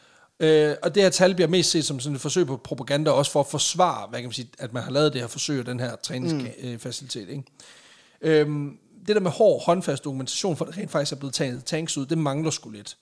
Øh, 0.41 0.75
og 0.83 0.95
det 0.95 1.03
her 1.03 1.11
tal 1.11 1.35
bliver 1.35 1.49
mest 1.49 1.71
set 1.71 1.85
som 1.85 2.01
sådan 2.01 2.15
et 2.15 2.21
forsøg 2.21 2.47
på 2.47 2.57
propaganda, 2.57 3.11
også 3.11 3.33
for 3.33 3.41
at 3.41 3.47
forsvare, 3.47 4.07
hvad 4.11 4.19
kan 4.21 4.27
man 4.29 4.33
sige, 4.33 4.49
at 4.59 4.73
man 4.73 4.83
har 4.83 4.91
lavet 4.91 5.13
det 5.13 5.21
her 5.21 5.29
forsøg 5.29 5.61
og 5.61 5.67
den 5.67 5.81
her 5.81 5.97
træningsfacilitet. 5.97 7.29
Mm. 7.29 7.31
Ikke? 7.35 8.41
Øhm, 8.41 8.77
det 9.07 9.17
der 9.17 9.21
med 9.23 9.31
hård, 9.31 9.65
håndfast 9.65 10.05
dokumentation, 10.05 10.57
for 10.57 10.65
at 10.65 10.71
det 10.71 10.79
rent 10.79 10.91
faktisk 10.91 11.13
er 11.13 11.17
blevet 11.17 11.35
taget 11.35 11.65
tanks 11.65 11.97
ud, 11.99 12.07
det 12.07 12.19
mangler 12.19 12.51
sgu 12.51 12.71
lidt. 12.71 12.97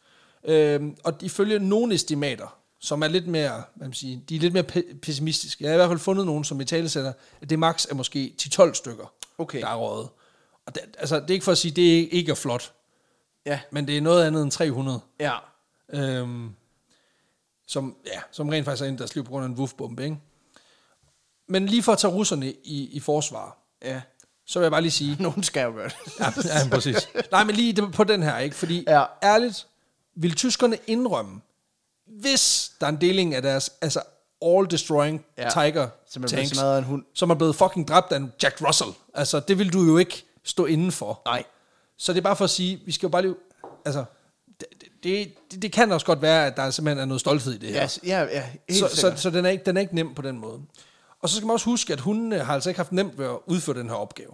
Øhm, 0.49 0.97
og 1.05 1.15
ifølge 1.21 1.59
nogle 1.59 1.95
estimater, 1.95 2.55
som 2.81 3.03
er 3.03 3.09
lidt 3.09 3.27
mere, 3.27 3.63
hvad 3.75 3.87
man 3.89 3.95
siger, 3.95 4.19
de 4.29 4.37
er 4.37 4.41
lidt 4.41 4.53
mere 4.53 4.65
pe- 4.73 4.99
pessimistiske. 5.03 5.65
Jeg 5.65 5.71
har 5.71 5.75
i 5.75 5.79
hvert 5.79 5.89
fald 5.91 5.99
fundet 5.99 6.27
nogen, 6.27 6.45
som 6.45 6.61
i 6.61 6.65
tale 6.65 6.89
sætter, 6.89 7.13
at 7.41 7.51
det 7.51 7.59
max 7.59 7.87
er 7.91 7.95
måske 7.95 8.35
10-12 8.43 8.75
stykker, 8.75 9.13
Okay. 9.39 9.61
der 9.61 9.69
er 9.69 9.77
røget. 9.77 10.09
Og 10.67 10.75
det, 10.75 10.83
altså, 10.99 11.21
det 11.21 11.31
er 11.31 11.35
ikke 11.35 11.45
for 11.45 11.53
at 11.53 11.59
sige, 11.59 11.73
at 11.73 11.77
det 11.77 12.09
ikke 12.13 12.31
er 12.31 12.35
flot, 12.35 12.73
Ja, 13.47 13.61
men 13.71 13.87
det 13.87 13.97
er 13.97 14.01
noget 14.01 14.25
andet 14.25 14.43
end 14.43 14.51
300 14.51 15.01
ja. 15.21 15.33
øhm, 15.93 16.51
som, 17.67 17.97
ja, 18.07 18.21
som 18.31 18.49
rent 18.49 18.65
faktisk 18.65 18.83
er 18.83 18.87
ind 18.87 18.97
i 18.97 18.99
deres 18.99 19.15
liv 19.15 19.25
på 19.25 19.31
grund 19.31 19.45
af 19.45 19.49
en 19.49 19.55
wuffbombe, 19.55 20.05
ikke? 20.05 20.17
Men 21.49 21.67
lige 21.67 21.83
for 21.83 21.93
at 21.93 21.99
tage 21.99 22.13
russerne 22.13 22.53
i, 22.65 22.89
i 22.93 23.01
forsvar, 23.01 23.59
Ja. 23.83 24.01
så 24.47 24.59
vil 24.59 24.65
jeg 24.65 24.71
bare 24.73 24.81
lige 24.83 24.91
sige... 24.91 25.17
Nogen 25.23 25.43
skal 25.43 25.65
jo 25.65 25.73
gøre 25.73 25.89
det. 25.89 25.97
ja, 26.21 26.25
ja, 26.65 26.69
præcis. 26.71 27.09
Nej, 27.31 27.45
men 27.45 27.55
lige 27.57 27.91
på 27.93 28.05
den 28.05 28.23
her, 28.23 28.39
ikke? 28.39 28.57
Fordi 28.57 28.85
ja. 28.89 29.05
ærligt, 29.23 29.67
vil 30.15 30.35
tyskerne 30.35 30.79
indrømme, 30.87 31.41
hvis 32.11 32.73
der 32.81 32.87
er 32.87 32.91
en 32.91 33.01
deling 33.01 33.35
af 33.35 33.43
deres 33.43 33.71
altså 33.81 34.01
all-destroying 34.45 35.25
Ja. 35.39 35.49
Tiger 35.51 35.89
Som 36.11 36.23
er 36.25 36.29
blevet 36.29 36.49
tanks, 36.49 36.59
af 36.63 36.79
en 36.79 36.85
hund. 36.85 37.05
som 37.15 37.31
er 37.31 37.35
blevet 37.35 37.57
fucking 37.57 37.89
dræbt 37.89 38.13
af 38.13 38.17
en 38.17 38.33
Jack 38.43 38.63
Russell. 38.69 38.91
Altså, 39.15 39.41
det 39.41 39.59
vil 39.59 39.73
du 39.73 39.83
jo 39.85 39.99
ikke 39.99 40.25
stå 40.45 40.67
inden 40.67 40.93
for. 40.93 41.23
Nej. 41.27 41.45
Så 41.99 42.13
det 42.13 42.19
er 42.19 42.23
bare 42.23 42.37
for 42.37 42.45
at 42.45 42.51
sige, 42.51 42.81
vi 42.87 42.93
skal 42.93 43.07
jo 43.07 43.11
bare 43.11 43.23
lige... 43.23 43.35
Altså, 43.85 44.05
det, 44.61 44.67
det, 45.03 45.33
det, 45.51 45.63
det 45.63 45.73
kan 45.73 45.93
også 45.93 46.07
godt 46.07 46.23
være, 46.23 46.47
at 46.47 46.57
der 46.57 46.71
simpelthen 46.71 46.99
er 47.01 47.05
noget 47.05 47.21
stolthed 47.21 47.53
i 47.53 47.59
det 47.59 47.69
her. 47.69 47.81
Ja, 47.81 47.87
s- 47.89 48.01
ja, 48.07 48.23
ja 48.23 48.45
helt 48.69 48.81
så, 48.81 48.89
så, 48.89 48.97
sikkert. 48.97 49.21
så 49.21 49.31
den, 49.31 49.45
er 49.47 49.51
ikke, 49.51 49.65
den 49.65 49.77
er 49.77 49.81
ikke 49.81 49.95
nem 49.95 50.15
på 50.15 50.23
den 50.23 50.39
måde. 50.39 50.61
Og 51.23 51.29
så 51.29 51.37
skal 51.37 51.47
man 51.47 51.53
også 51.55 51.65
huske, 51.67 51.93
at 51.93 52.01
hundene 52.01 52.39
har 52.39 52.55
altså 52.55 52.71
ikke 52.71 52.79
haft 52.79 52.93
nemt 52.93 53.19
ved 53.19 53.27
at 53.27 53.37
udføre 53.47 53.79
den 53.79 53.89
her 53.89 53.97
opgave. 53.97 54.33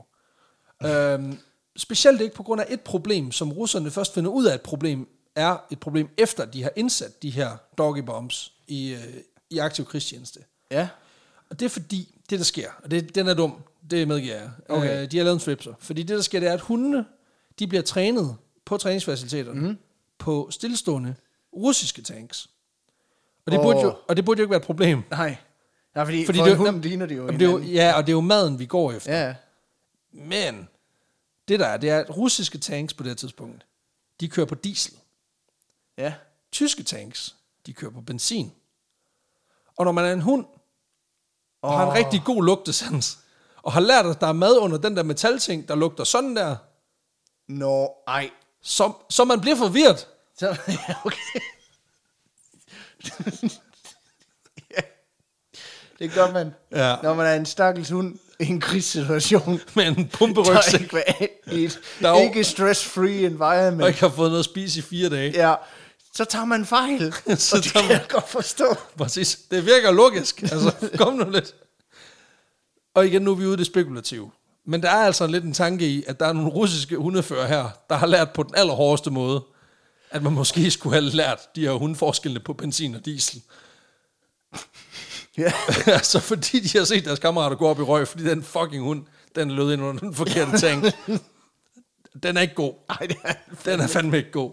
øhm, 0.85 1.39
specielt 1.77 2.21
ikke 2.21 2.35
på 2.35 2.43
grund 2.43 2.61
af 2.61 2.67
et 2.69 2.81
problem, 2.81 3.33
som 3.33 3.53
russerne 3.53 3.91
først 3.91 4.15
finder 4.15 4.31
ud 4.31 4.45
af 4.45 4.55
et 4.55 4.63
problem, 4.63 5.09
er 5.37 5.57
et 5.71 5.81
problem 5.81 6.09
efter, 6.19 6.45
de 6.45 6.63
har 6.63 6.73
indsat 6.77 7.23
de 7.23 7.31
her 7.31 7.57
doggy 7.79 7.99
bombs 7.99 8.53
i, 8.67 8.93
øh, 8.93 9.15
i 9.51 9.59
aktiv 9.59 9.85
krigstjeneste. 9.85 10.41
Ja. 10.71 10.89
Og 11.51 11.61
det 11.61 11.67
er 11.67 11.71
fordi, 11.71 12.19
det 12.31 12.39
der 12.39 12.45
sker, 12.45 12.71
og 12.85 12.91
det, 12.91 13.15
den 13.15 13.29
er 13.29 13.35
dum, 13.35 13.63
det 13.91 14.09
medgiver 14.09 14.35
jeg. 14.35 14.51
Okay. 14.69 15.03
Øh, 15.03 15.11
de 15.11 15.17
har 15.17 15.25
lavet 15.25 15.35
en 15.35 15.41
flipser. 15.41 15.75
Fordi 15.79 16.03
det 16.03 16.17
der 16.17 16.23
sker, 16.23 16.41
det 16.41 16.49
er, 16.49 16.53
at 16.53 16.61
hundene, 16.61 17.05
de 17.59 17.67
bliver 17.67 17.83
trænet 17.83 18.37
på 18.65 18.77
træningsfaciliteterne 18.77 19.61
mm. 19.61 19.79
på 20.19 20.49
stillestående 20.51 21.15
russiske 21.57 22.03
tanks. 22.03 22.49
Og 23.47 23.53
det, 23.53 23.59
Åh. 23.59 23.65
burde 23.65 23.81
jo, 23.81 23.95
og 24.09 24.17
det 24.17 24.25
burde 24.25 24.39
jo 24.39 24.43
ikke 24.43 24.51
være 24.51 24.61
et 24.61 24.67
problem. 24.67 25.03
Nej. 25.11 25.37
Ja, 25.97 26.03
fordi, 26.03 26.27
Fordi 26.27 26.39
for 26.39 26.45
det 26.45 26.53
en 26.53 26.59
hund 26.59 26.83
ligner 26.83 27.07
de 27.07 27.15
jo 27.15 27.29
det 27.29 27.43
jo, 27.43 27.59
ja, 27.59 27.93
og 27.97 28.07
det 28.07 28.13
er 28.13 28.17
jo 28.17 28.21
maden, 28.21 28.59
vi 28.59 28.67
går 28.67 28.93
efter. 28.93 29.19
Ja. 29.19 29.35
Men 30.13 30.69
det 31.49 31.61
der 31.61 31.67
er, 31.67 31.77
det 31.77 31.91
er, 31.91 31.99
at 31.99 32.17
russiske 32.17 32.59
tanks 32.59 32.95
på 32.95 33.03
det 33.03 33.19
tidspunkt, 33.19 33.67
de 34.21 34.29
kører 34.29 34.47
på 34.47 34.55
diesel. 34.55 34.95
Ja. 35.99 36.15
Tyske 36.53 36.83
tanks, 36.83 37.35
de 37.67 37.73
kører 37.73 37.91
på 37.91 38.01
benzin. 38.01 38.53
Og 39.77 39.85
når 39.85 39.93
man 39.93 40.05
er 40.05 40.13
en 40.13 40.21
hund, 40.21 40.47
og 41.63 41.79
har 41.79 41.87
en 41.87 41.95
rigtig 41.95 42.23
god 42.25 42.45
lugtesans, 42.45 43.19
og 43.63 43.73
har 43.73 43.81
lært, 43.81 44.07
at 44.07 44.21
der 44.21 44.27
er 44.27 44.33
mad 44.33 44.59
under 44.59 44.79
den 44.79 44.97
der 44.97 45.03
metalting, 45.03 45.69
der 45.69 45.75
lugter 45.75 46.05
sådan 46.05 46.37
der, 46.37 46.57
Nå, 47.49 47.91
ej. 48.07 48.31
så, 48.63 48.93
så 49.11 49.25
man 49.25 49.41
bliver 49.41 49.57
forvirret. 49.57 50.09
Så, 50.39 50.47
ja, 50.89 50.95
okay. 51.05 51.41
ja. 54.77 54.81
Det 55.99 56.13
gør 56.13 56.33
man, 56.33 56.55
Ja. 56.73 56.97
når 57.03 57.15
man 57.15 57.27
er 57.27 57.35
en 57.35 57.47
stakkels 57.47 57.91
hund 57.91 58.19
i 58.41 58.47
en 58.47 58.61
krigssituation. 58.61 59.61
Med 59.77 59.87
en 59.87 60.09
pumperygsæk, 60.09 60.81
ikke, 60.81 60.99
er 61.07 61.69
Der 62.01 62.09
er 62.09 62.21
jo- 62.21 62.27
ikke 62.29 62.45
stress-free 62.45 63.27
environment. 63.27 63.83
og 63.83 63.89
ikke 63.89 64.01
har 64.01 64.09
fået 64.09 64.31
noget 64.31 64.39
at 64.39 64.45
spise 64.45 64.79
i 64.79 64.83
fire 64.83 65.09
dage. 65.09 65.31
Ja, 65.49 65.55
så 66.15 66.25
tager 66.25 66.45
man 66.45 66.67
fejl. 66.67 67.13
Så 67.27 67.37
så 67.37 67.57
det 67.57 67.73
kan 67.73 67.83
man- 67.83 67.91
jeg 67.91 68.07
godt 68.09 68.29
forstå. 68.29 68.75
Præcis. 68.97 69.39
Det 69.51 69.67
virker 69.67 69.91
logisk. 69.91 70.43
Altså, 70.43 70.73
kom 70.99 71.15
nu 71.15 71.31
lidt. 71.31 71.55
Og 72.95 73.07
igen, 73.07 73.23
nu 73.23 73.31
er 73.31 73.35
vi 73.35 73.47
ude 73.47 73.55
i 73.55 73.57
det 73.57 73.67
spekulative. 73.67 74.31
Men 74.67 74.83
der 74.83 74.91
er 74.91 75.07
altså 75.07 75.27
lidt 75.27 75.45
en 75.45 75.53
tanke 75.53 75.87
i, 75.89 76.05
at 76.07 76.21
der 76.21 76.27
er 76.27 76.33
nogle 76.33 76.51
russiske 76.51 76.97
hundefører 76.97 77.47
her, 77.47 77.69
der 77.91 77.97
har 77.97 78.07
lært 78.07 78.31
på 78.31 78.43
den 78.43 78.55
allerhårdeste 78.55 79.11
måde, 79.11 79.45
at 80.11 80.23
man 80.23 80.33
måske 80.33 80.71
skulle 80.71 81.01
have 81.01 81.11
lært 81.11 81.39
de 81.57 81.61
her 81.61 81.71
hundeforskellene 81.73 82.41
på 82.41 82.53
benzin 82.53 82.95
og 82.95 83.05
diesel. 83.05 83.43
Ja. 85.39 85.53
altså, 85.87 86.21
fordi 86.21 86.61
de 86.61 86.79
har 86.79 86.85
set 86.85 87.05
deres 87.05 87.19
kammerater 87.19 87.57
gå 87.57 87.67
op 87.69 87.79
i 87.79 87.83
røg, 87.83 88.09
fordi 88.09 88.25
den 88.25 88.43
fucking 88.43 88.83
hund, 88.85 89.05
den 89.35 89.51
lød 89.51 89.73
ind 89.73 89.83
under 89.83 90.01
den 90.01 90.15
forkerte 90.15 90.59
tank. 90.59 90.85
Den 92.23 92.37
er 92.37 92.41
ikke 92.41 92.55
god. 92.55 92.75
Ej, 92.91 92.97
det 93.07 93.17
er 93.25 93.35
Den 93.65 93.81
er 93.81 93.87
fandme 93.87 94.17
ikke 94.17 94.31
god. 94.31 94.53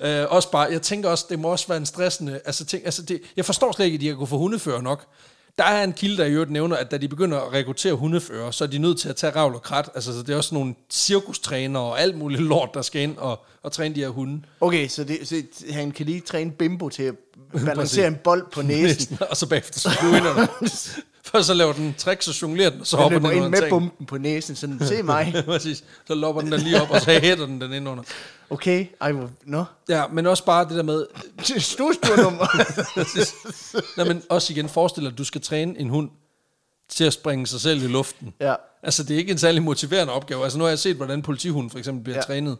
Øh, 0.00 0.24
også 0.28 0.50
bare, 0.50 0.68
jeg 0.72 0.82
tænker 0.82 1.08
også, 1.08 1.26
det 1.28 1.38
må 1.38 1.48
også 1.48 1.68
være 1.68 1.78
en 1.78 1.86
stressende, 1.86 2.40
altså, 2.44 2.64
tænk, 2.64 2.84
altså 2.84 3.02
det, 3.02 3.20
jeg 3.36 3.44
forstår 3.44 3.72
slet 3.72 3.86
ikke, 3.86 3.94
at 3.94 4.00
de 4.00 4.06
kan 4.06 4.16
gå 4.16 4.26
for 4.26 4.36
hundefører 4.36 4.80
nok. 4.80 5.06
Der 5.58 5.64
er 5.64 5.84
en 5.84 5.92
kilde, 5.92 6.16
der 6.16 6.24
i 6.24 6.32
øvrigt 6.32 6.50
nævner, 6.50 6.76
at 6.76 6.90
da 6.90 6.96
de 6.96 7.08
begynder 7.08 7.38
at 7.40 7.52
rekruttere 7.52 7.92
hundefører, 7.92 8.50
så 8.50 8.64
er 8.64 8.68
de 8.68 8.78
nødt 8.78 9.00
til 9.00 9.08
at 9.08 9.16
tage 9.16 9.32
ravl 9.36 9.54
og 9.54 9.62
krat. 9.62 9.90
Altså, 9.94 10.12
så 10.12 10.18
det 10.18 10.32
er 10.32 10.36
også 10.36 10.54
nogle 10.54 10.74
cirkustrænere 10.90 11.82
og 11.82 12.00
alt 12.00 12.16
muligt 12.16 12.42
lort, 12.42 12.70
der 12.74 12.82
skal 12.82 13.02
ind 13.02 13.16
og, 13.16 13.40
og 13.62 13.72
træne 13.72 13.94
de 13.94 14.00
her 14.00 14.08
hunde. 14.08 14.42
Okay, 14.60 14.88
så, 14.88 15.04
det, 15.04 15.28
så 15.28 15.42
han 15.70 15.90
kan 15.90 16.06
lige 16.06 16.20
træne 16.20 16.50
Bimbo 16.50 16.88
til 16.88 17.02
at 17.02 17.14
balancere 17.66 18.06
en 18.06 18.16
bold 18.24 18.46
på 18.52 18.62
næsen. 18.62 19.18
og 19.30 19.36
så 19.36 19.48
bagefter 19.48 19.80
så. 19.80 19.90
Først 21.32 21.46
så 21.46 21.54
laver 21.54 21.72
den 21.72 21.94
tricks 21.98 22.28
og 22.28 22.42
jonglerer 22.42 22.70
den, 22.70 22.80
og 22.80 22.86
så 22.86 22.96
Han 22.96 23.02
hopper 23.02 23.28
den 23.28 23.36
ind 23.42 23.48
med 23.48 23.58
ting. 23.58 23.70
bomben 23.70 24.06
på 24.06 24.18
næsen, 24.18 24.56
sådan, 24.56 24.80
se 24.86 25.02
mig. 25.02 25.42
Præcis. 25.46 25.84
Så 26.06 26.14
lopper 26.14 26.42
den 26.42 26.52
den 26.52 26.60
lige 26.60 26.82
op, 26.82 26.90
og 26.90 27.00
så 27.00 27.10
hætter 27.10 27.46
den 27.46 27.60
den 27.60 27.72
ind 27.72 27.88
under. 27.88 28.02
Okay, 28.50 28.86
ej, 29.00 29.12
nå. 29.44 29.64
Ja, 29.88 30.04
men 30.12 30.26
også 30.26 30.44
bare 30.44 30.64
det 30.68 30.76
der 30.76 30.82
med, 30.82 31.06
Snusdurnummer. 31.58 32.46
Præcis. 32.94 33.34
Nej, 33.96 34.06
men 34.08 34.22
også 34.28 34.52
igen, 34.52 34.68
forestil 34.68 35.02
dig, 35.02 35.12
at 35.12 35.18
du 35.18 35.24
skal 35.24 35.40
træne 35.40 35.78
en 35.78 35.88
hund 35.88 36.10
til 36.88 37.04
at 37.04 37.12
springe 37.12 37.46
sig 37.46 37.60
selv 37.60 37.82
i 37.82 37.86
luften. 37.86 38.34
ja. 38.40 38.54
Altså, 38.82 39.02
det 39.02 39.14
er 39.14 39.18
ikke 39.18 39.32
en 39.32 39.38
særlig 39.38 39.62
motiverende 39.62 40.12
opgave. 40.12 40.42
Altså, 40.44 40.58
nu 40.58 40.64
har 40.64 40.68
jeg 40.68 40.78
set, 40.78 40.96
hvordan 40.96 41.22
politihunden 41.22 41.70
for 41.70 41.78
eksempel 41.78 42.04
bliver 42.04 42.16
ja. 42.16 42.22
trænet. 42.22 42.56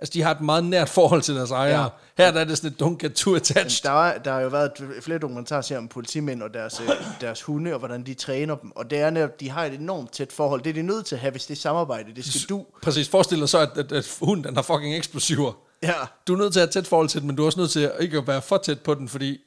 Altså, 0.00 0.12
de 0.12 0.22
har 0.22 0.30
et 0.34 0.40
meget 0.40 0.64
nært 0.64 0.88
forhold 0.88 1.22
til 1.22 1.34
deres 1.34 1.50
ejere. 1.50 1.82
Ja. 1.82 2.24
Her 2.24 2.30
der 2.30 2.40
er 2.40 2.44
det 2.44 2.58
sådan 2.58 2.70
et 2.70 2.82
don't 2.82 3.06
get 3.06 3.12
too 3.14 3.34
attached. 3.34 3.82
Der, 3.82 4.04
er, 4.04 4.18
der 4.18 4.32
har 4.32 4.40
jo 4.40 4.48
været 4.48 4.72
flere 5.00 5.18
dokumentarer 5.18 5.78
om 5.78 5.88
politimænd 5.88 6.42
og 6.42 6.54
deres, 6.54 6.80
øh, 6.80 6.88
deres 7.20 7.42
hunde, 7.42 7.72
og 7.72 7.78
hvordan 7.78 8.06
de 8.06 8.14
træner 8.14 8.56
dem. 8.56 8.70
Og 8.76 8.90
det 8.90 8.98
er 8.98 9.10
netop, 9.10 9.40
de 9.40 9.50
har 9.50 9.64
et 9.64 9.72
enormt 9.74 10.12
tæt 10.12 10.32
forhold. 10.32 10.62
Det 10.62 10.70
er 10.70 10.74
de 10.74 10.82
nødt 10.82 11.06
til 11.06 11.14
at 11.14 11.20
have, 11.20 11.30
hvis 11.30 11.46
det 11.46 11.54
er 11.54 11.60
samarbejde. 11.60 12.14
Det 12.14 12.24
skal 12.24 12.48
du. 12.48 12.66
Præcis, 12.82 13.08
forestil 13.08 13.40
dig 13.40 13.48
så, 13.48 13.58
at, 13.58 13.70
at, 13.76 13.92
at 13.92 14.16
hunden 14.20 14.44
den 14.44 14.54
har 14.54 14.62
fucking 14.62 14.96
eksplosiver. 14.96 15.52
Ja. 15.82 15.94
Du 16.26 16.34
er 16.34 16.38
nødt 16.38 16.52
til 16.52 16.60
at 16.60 16.66
have 16.66 16.82
tæt 16.82 16.86
forhold 16.86 17.08
til 17.08 17.20
den, 17.20 17.26
men 17.26 17.36
du 17.36 17.42
er 17.42 17.46
også 17.46 17.60
nødt 17.60 17.70
til 17.70 17.80
at 17.80 17.92
ikke 18.00 18.18
at 18.18 18.26
være 18.26 18.42
for 18.42 18.56
tæt 18.56 18.80
på 18.80 18.94
den, 18.94 19.08
fordi... 19.08 19.38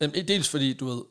Jamen, 0.00 0.28
dels 0.28 0.48
fordi, 0.48 0.72
du 0.72 0.86
ved, 0.86 1.02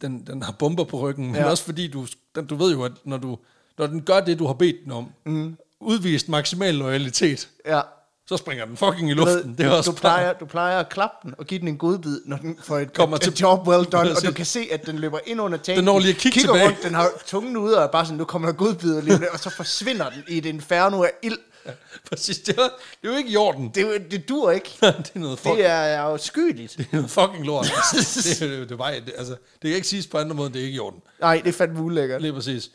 den, 0.00 0.26
den 0.26 0.42
har 0.42 0.52
bomber 0.52 0.84
på 0.84 0.98
ryggen, 1.00 1.26
men 1.26 1.34
ja. 1.34 1.50
også 1.50 1.64
fordi, 1.64 1.88
du, 1.88 2.06
den, 2.34 2.46
du 2.46 2.54
ved 2.54 2.72
jo, 2.72 2.84
at 2.84 2.92
når, 3.04 3.16
du, 3.16 3.38
når 3.78 3.86
den 3.86 4.02
gør 4.02 4.20
det, 4.20 4.38
du 4.38 4.46
har 4.46 4.54
bedt 4.54 4.76
den 4.84 4.92
om, 4.92 5.12
mm. 5.26 5.56
udvist 5.80 6.28
maksimal 6.28 6.74
loyalitet, 6.74 7.48
Ja. 7.66 7.80
Så 8.28 8.36
springer 8.36 8.64
den 8.64 8.76
fucking 8.76 9.10
i 9.10 9.14
luften. 9.14 9.36
ved, 9.50 9.56
det 9.56 9.66
er 9.66 9.70
også 9.70 9.90
du, 9.90 9.96
plejer, 9.96 10.32
du 10.32 10.44
plejer 10.44 10.78
at 10.80 10.88
klappe 10.88 11.16
den 11.22 11.34
og 11.38 11.46
give 11.46 11.60
den 11.60 11.68
en 11.68 11.76
godbid, 11.78 12.20
når 12.24 12.36
den 12.36 12.58
får 12.64 12.78
et, 12.78 12.92
Kommer 12.94 13.16
et, 13.16 13.22
til- 13.22 13.32
et 13.32 13.40
job 13.40 13.68
well 13.68 13.84
done, 13.84 14.10
og 14.16 14.22
du 14.26 14.32
kan 14.32 14.46
se, 14.46 14.68
at 14.72 14.86
den 14.86 14.98
løber 14.98 15.18
ind 15.26 15.40
under 15.40 15.58
tanken. 15.58 15.76
Den 15.76 15.84
når 15.84 15.98
lige 15.98 16.10
at 16.10 16.16
kigge 16.16 16.34
kigger 16.40 16.52
tilbage. 16.52 16.68
rundt, 16.68 16.82
den 16.82 16.94
har 16.94 17.10
tungen 17.26 17.56
ude, 17.56 17.78
og 17.78 17.82
er 17.84 17.86
bare 17.88 18.04
sådan, 18.04 18.18
nu 18.18 18.24
kommer 18.24 18.48
der 18.48 18.54
godbider 18.56 19.02
lige 19.02 19.32
og 19.32 19.38
så 19.40 19.50
forsvinder 19.50 20.10
den 20.10 20.22
i 20.28 20.38
et 20.38 20.46
inferno 20.46 21.02
af 21.02 21.10
ild. 21.22 21.38
Præcis, 22.10 22.38
det 22.38 22.58
er, 22.58 22.62
det 22.62 23.08
er 23.08 23.12
jo 23.12 23.16
ikke 23.16 23.30
i 23.30 23.36
orden. 23.36 23.70
Det, 23.74 24.10
det 24.10 24.28
dur 24.28 24.50
ikke. 24.50 24.70
det 24.80 25.10
er 25.14 25.18
noget, 25.18 25.38
fuck, 25.38 25.54
Det 25.56 25.66
er, 25.66 26.02
jo 26.02 26.16
skyldigt. 26.16 26.74
det 26.78 26.86
er 26.92 26.96
noget 26.96 27.10
fucking 27.10 27.46
lort. 27.46 27.64
det, 27.92 28.36
det, 28.40 28.40
det, 28.68 28.72
er 28.72 28.76
bare, 28.76 28.94
det, 28.94 29.12
altså, 29.18 29.32
det 29.32 29.62
kan 29.62 29.70
ikke 29.70 29.88
siges 29.88 30.06
på 30.06 30.18
andre 30.18 30.34
måder, 30.34 30.50
det 30.50 30.60
er 30.60 30.64
ikke 30.64 30.76
i 30.76 30.78
orden. 30.78 31.00
Nej, 31.20 31.40
det 31.44 31.48
er 31.48 31.52
fandme 31.58 31.80
ulækkert. 31.82 32.22
Lige 32.22 32.32
præcis. 32.32 32.70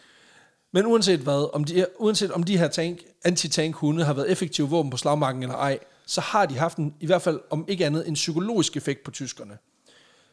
Men 0.72 0.86
uanset 0.86 1.20
hvad, 1.20 1.56
om 1.56 1.64
de, 1.64 1.86
uanset 2.00 2.32
om 2.32 2.44
de 2.44 2.58
her 2.58 2.68
tank, 2.68 3.00
anti-tank 3.26 3.76
hunde 3.76 4.04
har 4.04 4.14
været 4.14 4.32
effektive 4.32 4.70
våben 4.70 4.92
på 4.92 4.98
slagmarken 4.98 5.44
eller 5.44 5.56
ej, 5.56 5.80
så 6.06 6.22
har 6.22 6.46
de 6.46 6.58
haft 6.58 6.78
en, 6.78 6.94
i 7.00 7.06
hvert 7.06 7.22
fald 7.22 7.40
om 7.50 7.66
ikke 7.68 7.86
andet, 7.86 8.08
en 8.08 8.14
psykologisk 8.14 8.78
effekt 8.78 9.04
på 9.04 9.12
tyskerne. 9.12 9.58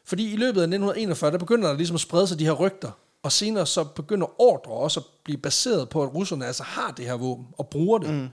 Fordi 0.04 0.32
i 0.32 0.36
løbet 0.36 0.60
af 0.60 0.64
1941, 0.64 1.30
der 1.30 1.38
begynder 1.38 1.68
der 1.68 1.76
ligesom 1.76 1.94
at 1.94 2.00
sprede 2.00 2.26
sig 2.26 2.38
de 2.38 2.44
her 2.44 2.52
rygter, 2.52 2.90
og 3.22 3.32
senere 3.32 3.66
så 3.66 3.84
begynder 3.84 4.40
ordre 4.40 4.72
også 4.72 5.00
at 5.00 5.06
blive 5.24 5.38
baseret 5.38 5.88
på, 5.88 6.02
at 6.02 6.14
russerne 6.14 6.46
altså 6.46 6.62
har 6.62 6.90
det 6.90 7.04
her 7.04 7.14
våben 7.14 7.46
og 7.58 7.68
bruger 7.68 7.98
det. 7.98 8.10
Mm. 8.10 8.28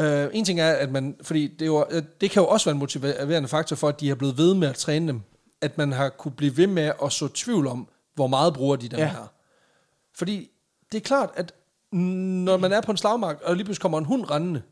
Uh, 0.00 0.28
en 0.32 0.44
ting 0.44 0.60
er, 0.60 0.72
at 0.72 0.92
man, 0.92 1.16
fordi 1.22 1.46
det, 1.46 1.66
jo, 1.66 1.86
øh, 1.90 2.02
det 2.20 2.30
kan 2.30 2.42
jo 2.42 2.48
også 2.48 2.66
være 2.66 2.72
en 2.72 2.78
motiverende 2.78 3.48
faktor 3.48 3.76
for, 3.76 3.88
at 3.88 4.00
de 4.00 4.08
har 4.08 4.14
blevet 4.14 4.38
ved 4.38 4.54
med 4.54 4.68
at 4.68 4.74
træne 4.74 5.08
dem, 5.08 5.20
at 5.60 5.78
man 5.78 5.92
har 5.92 6.08
kunne 6.08 6.32
blive 6.32 6.56
ved 6.56 6.66
med 6.66 6.92
at 7.02 7.12
så 7.12 7.28
tvivl 7.28 7.66
om, 7.66 7.88
hvor 8.14 8.26
meget 8.26 8.54
bruger 8.54 8.76
de 8.76 8.88
dem 8.88 8.98
ja. 8.98 9.08
her. 9.08 9.32
Fordi 10.14 10.50
det 10.92 10.98
er 10.98 11.02
klart, 11.02 11.30
at 11.34 11.52
når 11.92 12.56
man 12.56 12.72
er 12.72 12.80
på 12.80 12.90
en 12.90 12.96
slagmark, 12.96 13.40
og 13.44 13.56
lige 13.56 13.64
pludselig 13.64 13.82
kommer 13.82 13.98
en 13.98 14.04
hund 14.04 14.30
rendende, 14.30 14.62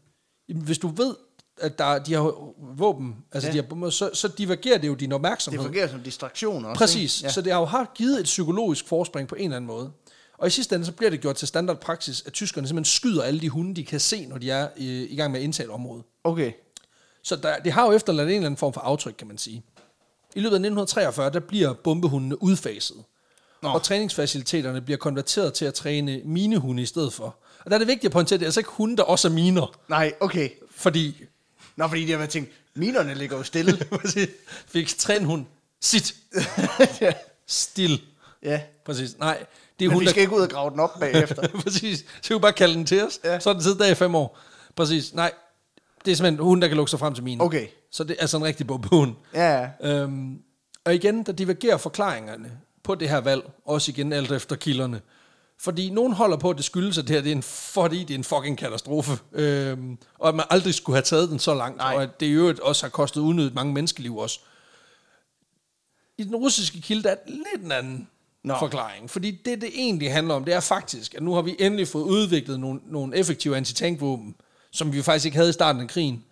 hvis 0.54 0.78
du 0.78 0.88
ved, 0.88 1.14
at 1.60 1.78
der, 1.78 1.84
er- 1.84 1.98
de 1.98 2.14
har 2.14 2.34
våben, 2.76 3.16
altså 3.32 3.48
Ja. 3.50 3.60
de 3.62 3.78
har, 3.80 3.90
så, 3.90 4.10
så 4.14 4.28
divergerer 4.28 4.78
det 4.78 4.88
jo 4.88 4.94
din 4.94 5.08
Det 5.10 5.14
opmærksomhed. 5.14 5.62
fungerer 5.62 5.88
som 5.88 6.00
distraktion 6.02 6.64
også. 6.64 6.78
Præcis, 6.78 7.22
ja. 7.22 7.28
så 7.28 7.42
det 7.42 7.52
har 7.52 7.60
jo 7.60 7.66
haft 7.66 7.94
givet 7.94 8.18
et 8.20 8.24
psykologisk 8.24 8.86
forspring 8.88 9.28
på 9.28 9.34
en 9.34 9.42
eller 9.44 9.56
anden 9.56 9.66
måde. 9.66 9.90
Og 10.38 10.46
i 10.46 10.50
sidste 10.50 10.74
ende, 10.74 10.86
så 10.86 10.92
bliver 10.92 11.10
det 11.10 11.20
gjort 11.20 11.36
til 11.36 11.48
standardpraksis, 11.48 12.22
at 12.26 12.32
tyskerne 12.32 12.68
simpelthen 12.68 12.84
skyder 12.92 13.22
alle 13.22 13.40
de 13.40 13.48
hunde, 13.48 13.74
de 13.74 13.84
kan 13.84 14.00
se, 14.00 14.26
når 14.26 14.38
de 14.38 14.50
er 14.50 14.68
i, 14.76 15.02
i 15.06 15.16
gang 15.16 15.32
med 15.32 15.40
at 15.40 15.44
indtage 15.44 15.66
et 15.66 15.72
område. 15.72 16.02
Okay. 16.24 16.52
Så 17.22 17.36
der, 17.36 17.58
det 17.58 17.72
har 17.72 17.86
jo 17.86 17.92
efterladt 17.92 18.28
en 18.28 18.34
eller 18.34 18.46
anden 18.46 18.56
form 18.58 18.72
for 18.72 18.80
aftryk, 18.80 19.14
kan 19.18 19.26
man 19.28 19.38
sige. 19.38 19.62
I 20.34 20.40
løbet 20.40 20.54
af 20.56 20.60
1943, 20.60 21.30
der 21.30 21.40
bliver 21.40 21.72
bombehundene 21.72 22.42
udfaset. 22.42 22.96
Nå. 23.62 23.68
Og 23.68 23.82
træningsfaciliteterne 23.82 24.80
bliver 24.80 24.98
konverteret 24.98 25.54
til 25.54 25.64
at 25.64 25.74
træne 25.74 26.20
minehunde 26.24 26.82
i 26.82 26.86
stedet 26.86 27.12
for. 27.12 27.36
Og 27.64 27.70
der 27.70 27.74
er 27.74 27.78
det 27.78 27.88
vigtigt 27.88 28.04
at 28.04 28.12
pointere, 28.12 28.34
at 28.34 28.40
det 28.40 28.46
er 28.46 28.48
altså 28.48 28.60
ikke 28.60 28.70
hunde, 28.70 28.96
der 28.96 29.02
også 29.02 29.28
er 29.28 29.32
miner. 29.32 29.76
Nej, 29.88 30.12
okay. 30.20 30.48
Fordi, 30.76 31.24
Nå, 31.76 31.88
fordi 31.88 32.04
de 32.04 32.10
har 32.10 32.18
været 32.18 32.30
tænkt, 32.30 32.50
minerne 32.74 33.14
ligger 33.14 33.36
jo 33.36 33.42
stille. 33.42 33.78
fik 34.72 34.88
træne 34.88 35.24
hund. 35.26 35.46
Sit. 35.80 36.14
ja. 37.00 37.12
Stil. 37.46 38.02
ja. 38.42 38.60
Præcis. 38.84 39.18
Nej, 39.18 39.38
det 39.78 39.84
er 39.84 39.88
Men 39.88 39.94
hunde, 39.94 40.00
vi 40.00 40.04
der 40.04 40.10
skal 40.10 40.20
ikke 40.22 40.36
ud 40.36 40.40
og 40.40 40.48
grave 40.50 40.70
den 40.70 40.80
op 40.80 41.00
bagefter. 41.00 41.48
Præcis. 41.64 42.04
Så 42.22 42.34
vi 42.34 42.40
bare 42.40 42.52
kalde 42.52 42.74
den 42.74 42.86
til 42.86 43.02
os. 43.06 43.20
Ja. 43.24 43.40
Så 43.40 43.50
er 43.50 43.54
den 43.54 43.62
siddet 43.62 43.78
der 43.78 43.86
i 43.86 43.94
fem 43.94 44.14
år. 44.14 44.38
Præcis. 44.76 45.14
Nej, 45.14 45.32
det 46.04 46.12
er 46.12 46.16
simpelthen 46.16 46.44
hunden, 46.44 46.62
der 46.62 46.68
kan 46.68 46.76
lukke 46.76 46.90
sig 46.90 46.98
frem 46.98 47.14
til 47.14 47.24
mine. 47.24 47.44
Okay. 47.44 47.66
Så 47.92 48.04
det 48.04 48.16
er 48.16 48.20
altså 48.20 48.36
en 48.36 48.44
rigtig 48.44 48.66
bombehund. 48.66 49.14
ja, 49.34 49.60
ja. 49.60 49.68
Øhm, 49.92 50.38
og 50.84 50.94
igen, 50.94 51.22
der 51.22 51.32
divergerer 51.32 51.76
forklaringerne 51.76 52.50
på 52.88 52.94
det 52.94 53.08
her 53.08 53.20
valg, 53.20 53.42
også 53.64 53.90
igen 53.90 54.12
alt 54.12 54.32
efter 54.32 54.56
kilderne. 54.56 55.00
Fordi 55.60 55.90
nogen 55.90 56.12
holder 56.12 56.36
på, 56.36 56.50
at 56.50 56.56
det 56.56 56.64
skyldes, 56.64 56.98
at 56.98 57.08
det 57.08 57.16
her 57.16 57.22
det 57.22 57.32
er 57.32 57.36
en, 57.36 57.42
fordi 57.42 58.04
det 58.04 58.14
er 58.14 58.18
en 58.18 58.24
fucking 58.24 58.58
katastrofe. 58.58 59.18
Øhm, 59.32 59.98
og 60.18 60.28
at 60.28 60.34
man 60.34 60.46
aldrig 60.50 60.74
skulle 60.74 60.96
have 60.96 61.02
taget 61.02 61.30
den 61.30 61.38
så 61.38 61.54
langt. 61.54 61.76
Nej. 61.76 61.94
Og 61.94 62.02
at 62.02 62.20
det 62.20 62.26
i 62.26 62.30
øvrigt 62.30 62.60
også 62.60 62.86
har 62.86 62.90
kostet 62.90 63.20
unødigt 63.20 63.54
mange 63.54 63.72
menneskeliv 63.72 64.16
også. 64.16 64.40
I 66.18 66.24
den 66.24 66.36
russiske 66.36 66.80
kilde, 66.80 67.02
der 67.02 67.10
er 67.10 67.16
lidt 67.26 67.64
en 67.64 67.72
anden 67.72 68.08
Nå. 68.44 68.54
Forklaring. 68.58 69.10
Fordi 69.10 69.30
det, 69.30 69.60
det 69.60 69.70
egentlig 69.74 70.12
handler 70.12 70.34
om, 70.34 70.44
det 70.44 70.54
er 70.54 70.60
faktisk, 70.60 71.14
at 71.14 71.22
nu 71.22 71.34
har 71.34 71.42
vi 71.42 71.56
endelig 71.58 71.88
fået 71.88 72.04
udviklet 72.04 72.60
nogle, 72.60 72.80
nogle 72.86 73.16
effektive 73.16 73.56
antitankvåben, 73.56 74.34
som 74.70 74.92
vi 74.92 75.02
faktisk 75.02 75.24
ikke 75.26 75.36
havde 75.36 75.50
i 75.50 75.52
starten 75.52 75.82
af 75.82 75.88
krigen. 75.88 76.24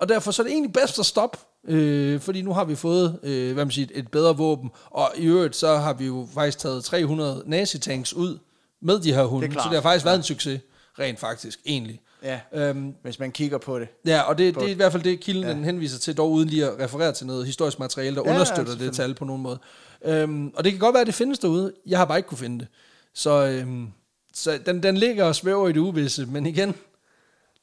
Og 0.00 0.08
derfor 0.08 0.30
så 0.30 0.42
er 0.42 0.44
det 0.44 0.52
egentlig 0.52 0.72
bedst 0.72 0.98
at 0.98 1.06
stoppe, 1.06 1.38
øh, 1.68 2.20
fordi 2.20 2.42
nu 2.42 2.52
har 2.52 2.64
vi 2.64 2.74
fået 2.74 3.18
øh, 3.22 3.52
hvad 3.54 3.64
man 3.64 3.70
siger, 3.70 3.86
et 3.94 4.08
bedre 4.10 4.36
våben, 4.36 4.70
og 4.90 5.10
i 5.16 5.26
øvrigt 5.26 5.56
så 5.56 5.76
har 5.76 5.92
vi 5.92 6.06
jo 6.06 6.28
faktisk 6.34 6.58
taget 6.58 6.84
300 6.84 7.42
nazitanks 7.46 8.12
ud 8.14 8.38
med 8.82 9.00
de 9.00 9.12
her 9.14 9.24
hunde, 9.24 9.46
Det 9.48 9.54
så 9.56 9.68
det 9.68 9.74
har 9.74 9.80
faktisk 9.82 10.04
været 10.04 10.16
en 10.16 10.22
succes, 10.22 10.60
rent 10.98 11.18
faktisk, 11.20 11.60
egentlig. 11.66 12.00
ja. 12.22 12.40
Øhm, 12.54 12.94
Hvis 13.02 13.18
man 13.18 13.32
kigger 13.32 13.58
på 13.58 13.78
det. 13.78 13.88
Ja, 14.06 14.20
og 14.20 14.38
det, 14.38 14.54
det 14.54 14.62
er 14.62 14.68
i 14.68 14.72
hvert 14.72 14.92
fald 14.92 15.02
det, 15.02 15.20
kilden 15.20 15.42
Ja. 15.42 15.48
ja. 15.48 15.54
den 15.54 15.64
henviser 15.64 15.98
til, 15.98 16.16
dog 16.16 16.30
uden 16.32 16.48
lige 16.48 16.66
at 16.66 16.78
referere 16.80 17.12
til 17.12 17.26
noget 17.26 17.46
historisk 17.46 17.78
materiale, 17.78 18.16
der 18.16 18.22
Ja, 18.22 18.28
ja, 18.28 18.32
ja, 18.34 18.36
understøtter 18.40 18.76
det 18.76 18.92
tal 18.94 19.14
på 19.14 19.24
nogen 19.24 19.42
måde. 19.42 19.58
Øhm, 20.04 20.52
og 20.56 20.64
det 20.64 20.72
kan 20.72 20.78
godt 20.80 20.94
være, 20.94 21.00
at 21.00 21.06
det 21.06 21.14
findes 21.14 21.38
derude. 21.38 21.72
Jeg 21.86 21.98
har 21.98 22.04
bare 22.04 22.18
ikke 22.18 22.28
kunne 22.28 22.38
finde 22.38 22.58
det. 22.58 22.68
Så, 23.14 23.46
øhm, 23.46 23.86
så 24.34 24.58
den, 24.66 24.82
den 24.82 24.96
ligger 24.96 25.24
og 25.24 25.34
svæver 25.36 25.68
i 25.68 25.72
det 25.72 25.78
uvisse, 25.80 26.26
men 26.26 26.46
igen, 26.46 26.74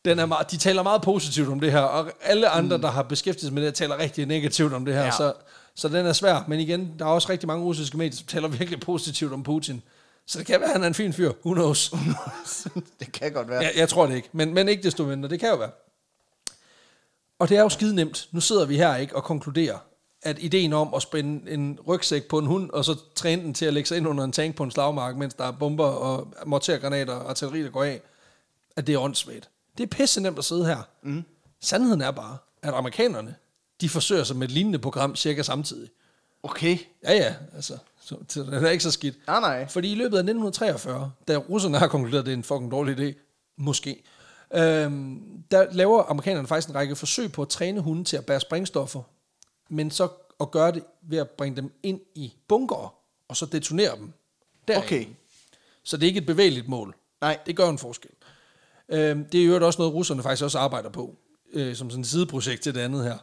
den 0.06 0.20
er 0.20 0.26
meget, 0.26 0.52
de 0.52 0.58
taler 0.58 0.84
meget 0.84 1.02
positivt 1.02 1.50
om 1.50 1.60
det 1.60 1.72
her, 1.72 1.80
og 1.80 2.12
alle 2.22 2.50
andre, 2.50 2.78
mm. 2.78 2.82
der 2.82 2.92
har 2.92 3.04
beskæftiget 3.04 3.48
sig 3.48 3.54
med 3.54 3.66
det, 3.66 3.74
taler 3.74 3.98
rigtig 4.00 4.26
negativt 4.26 4.74
om 4.74 4.86
det 4.86 4.94
her, 4.94 5.04
Ja. 5.04 5.12
så, 5.12 5.34
så 5.76 5.88
den 5.88 6.06
er 6.06 6.14
svær. 6.14 6.44
Men 6.48 6.60
igen, 6.60 6.92
der 7.00 7.06
er 7.06 7.10
også 7.10 7.30
rigtig 7.30 7.48
mange 7.48 7.66
russiske 7.66 7.98
medier, 7.98 8.18
som 8.18 8.26
taler 8.28 8.48
virkelig 8.48 8.80
positivt 8.80 9.34
om 9.34 9.44
Putin. 9.44 9.82
Så 10.28 10.40
det 10.40 10.48
kan 10.48 10.60
være, 10.60 10.70
at 10.70 10.74
han 10.74 10.84
er 10.84 10.88
en 10.88 10.94
fin 10.94 11.14
fyr. 11.14 11.32
Who 11.46 11.54
knows? 11.54 11.94
det 13.00 13.12
kan 13.12 13.32
godt 13.34 13.50
være. 13.50 13.60
Jeg, 13.62 13.72
jeg 13.76 13.90
tror 13.90 14.06
det 14.08 14.16
ikke, 14.16 14.30
men, 14.32 14.54
men 14.54 14.70
ikke 14.70 14.84
desto 14.84 15.04
mindre, 15.06 15.30
det 15.30 15.40
kan 15.40 15.50
jo 15.50 15.56
være. 15.56 15.72
Og 17.40 17.50
det 17.50 17.58
er 17.58 17.62
jo 17.62 17.70
skide 17.70 17.96
nemt. 17.96 18.28
Nu 18.32 18.40
sidder 18.42 18.66
vi 18.66 18.78
her 18.78 18.96
ikke 18.96 19.16
og 19.16 19.24
konkluderer, 19.24 19.78
at 20.24 20.38
ideen 20.40 20.74
om 20.74 20.94
at 20.94 21.02
spænde 21.02 21.52
en 21.52 21.80
rygsæk 21.88 22.28
på 22.28 22.38
en 22.38 22.46
hund, 22.46 22.70
og 22.70 22.86
så 22.86 22.96
træne 23.16 23.42
den 23.42 23.54
til 23.54 23.66
at 23.66 23.74
lægge 23.74 23.88
sig 23.88 23.98
ind 23.98 24.08
under 24.08 24.24
en 24.24 24.32
tank 24.32 24.56
på 24.56 24.64
en 24.64 24.72
slagmark, 24.72 25.16
mens 25.18 25.34
der 25.34 25.44
er 25.44 25.52
bomber 25.52 25.86
og 25.86 26.34
mortergranater 26.46 27.14
og 27.14 27.30
artilleri, 27.30 27.64
der 27.64 27.70
går 27.70 27.84
af, 27.84 28.02
at 28.76 28.88
det 28.88 28.96
er 28.96 29.00
åndssvagt. 29.00 29.50
Det 29.78 29.84
er 29.84 29.88
pisse 29.88 30.22
nemt 30.22 30.38
at 30.38 30.46
sidde 30.46 30.66
her. 30.66 30.82
Mm. 31.04 31.24
Sandheden 31.62 32.02
er 32.02 32.12
bare, 32.12 32.38
at 32.62 32.74
amerikanerne, 32.74 33.36
de 33.82 33.90
forsøger 33.90 34.24
sig 34.24 34.36
med 34.36 34.48
et 34.48 34.52
lignende 34.52 34.80
program 34.80 35.16
cirka 35.16 35.42
samtidig. 35.44 35.90
Okay. 36.44 36.78
Ja, 37.04 37.14
ja, 37.14 37.36
altså, 37.56 37.78
så, 38.02 38.16
så 38.28 38.44
det 38.44 38.64
er 38.64 38.70
ikke 38.70 38.84
så 38.84 38.92
skidt. 38.92 39.16
Nej, 39.28 39.40
nej. 39.40 39.68
Fordi 39.68 39.92
i 39.92 39.96
løbet 39.96 40.18
af 40.18 40.22
1943, 40.22 41.12
da 41.28 41.38
russerne 41.38 41.78
har 41.78 41.88
konkluderet, 41.88 42.20
at 42.22 42.26
det 42.26 42.32
er 42.32 42.38
en 42.38 42.44
fucking 42.44 42.72
dårlig 42.72 43.00
idé, 43.00 43.14
måske, 43.58 44.04
øhm, 44.54 45.44
der 45.52 45.66
laver 45.72 46.04
amerikanerne 46.04 46.48
faktisk 46.48 46.70
en 46.70 46.76
række 46.76 46.96
forsøg 46.96 47.32
på 47.32 47.42
at 47.42 47.50
træne 47.50 47.80
hunde 47.82 48.04
til 48.04 48.18
at 48.18 48.26
bære 48.26 48.40
sprængstoffer, 48.40 49.02
men 49.70 49.92
så 49.92 50.08
at 50.40 50.52
gøre 50.52 50.72
det 50.72 50.84
ved 51.02 51.18
at 51.18 51.30
bringe 51.30 51.56
dem 51.56 51.72
ind 51.84 52.00
i 52.16 52.34
bunker, 52.48 52.96
og 53.28 53.38
så 53.38 53.46
detonere 53.46 53.96
dem. 53.96 54.14
derinde. 54.68 54.86
Okay. 54.86 55.06
Så 55.84 55.98
det 55.98 56.04
er 56.04 56.08
ikke 56.08 56.18
et 56.18 56.26
bevægeligt 56.26 56.68
mål. 56.68 56.96
Nej. 57.22 57.40
Det 57.46 57.56
gør 57.56 57.70
en 57.70 57.78
forskel. 57.78 58.10
Øhm, 58.92 59.26
det 59.26 59.42
er 59.42 59.46
øvrigt 59.48 59.64
også 59.64 59.80
noget, 59.82 59.94
russerne 59.94 60.24
faktisk 60.24 60.44
også 60.44 60.60
arbejder 60.60 60.90
på, 60.90 61.16
øh, 61.54 61.76
som 61.76 61.90
sådan 61.90 62.02
et 62.02 62.08
sideprojekt 62.08 62.62
til 62.64 62.76
det 62.76 62.80
andet 62.82 63.04
her. 63.04 63.18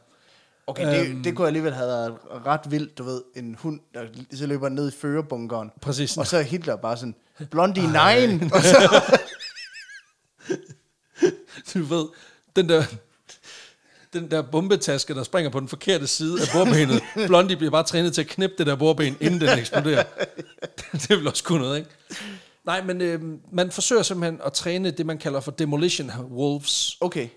Okay, 0.67 1.01
det, 1.01 1.09
Øhm. 1.09 1.23
det 1.23 1.37
kunne 1.37 1.47
alligevel 1.47 1.73
have 1.75 1.89
været 1.89 2.15
ret 2.47 2.61
vildt, 2.71 2.99
du 2.99 3.03
ved, 3.03 3.23
en 3.37 3.57
hund, 3.59 3.81
der 3.95 4.01
så 4.35 4.47
løber 4.47 4.69
ned 4.69 4.89
i 4.93 4.97
førerbunkeren. 4.97 5.71
Præcis. 5.81 6.17
Og 6.17 6.27
så 6.27 6.37
er 6.37 6.43
Hitler 6.43 6.77
bare 6.77 6.97
sådan, 6.97 7.15
Blondie 7.51 7.83
9, 7.83 7.89
og 8.55 8.63
så, 8.63 9.01
du 11.75 11.83
ved, 11.85 12.07
den 12.57 12.69
der, 12.69 12.85
den 14.13 14.31
der 14.31 14.43
bombetaske, 14.43 15.15
der 15.15 15.23
springer 15.23 15.51
på 15.51 15.61
den 15.61 15.69
forkerte 15.69 16.07
side 16.07 16.41
af 16.43 16.47
bordbenet. 16.53 17.03
Blondie 17.27 17.57
bliver 17.57 17.71
bare 17.71 17.83
trænet 17.85 18.15
til 18.15 18.21
at 18.21 18.27
knippe 18.27 18.55
det 18.59 18.67
der 18.67 18.77
bordben, 18.77 19.17
inden 19.21 19.41
den 19.41 19.59
eksploderer. 19.59 20.05
det 20.93 21.11
vil 21.11 21.29
også 21.29 21.45
kunne 21.45 21.61
noget, 21.63 21.79
ikke? 21.79 21.91
Nej, 22.69 22.83
men 22.83 23.01
øh, 23.01 23.21
man 23.53 23.71
forsøger 23.71 24.03
simpelthen 24.03 24.41
at 24.47 24.53
træne 24.53 24.91
det, 24.91 25.07
man 25.07 25.19
kalder 25.19 25.41
for 25.41 25.51
demolition 25.51 26.11
wolves. 26.31 26.97
okay, 27.01 27.29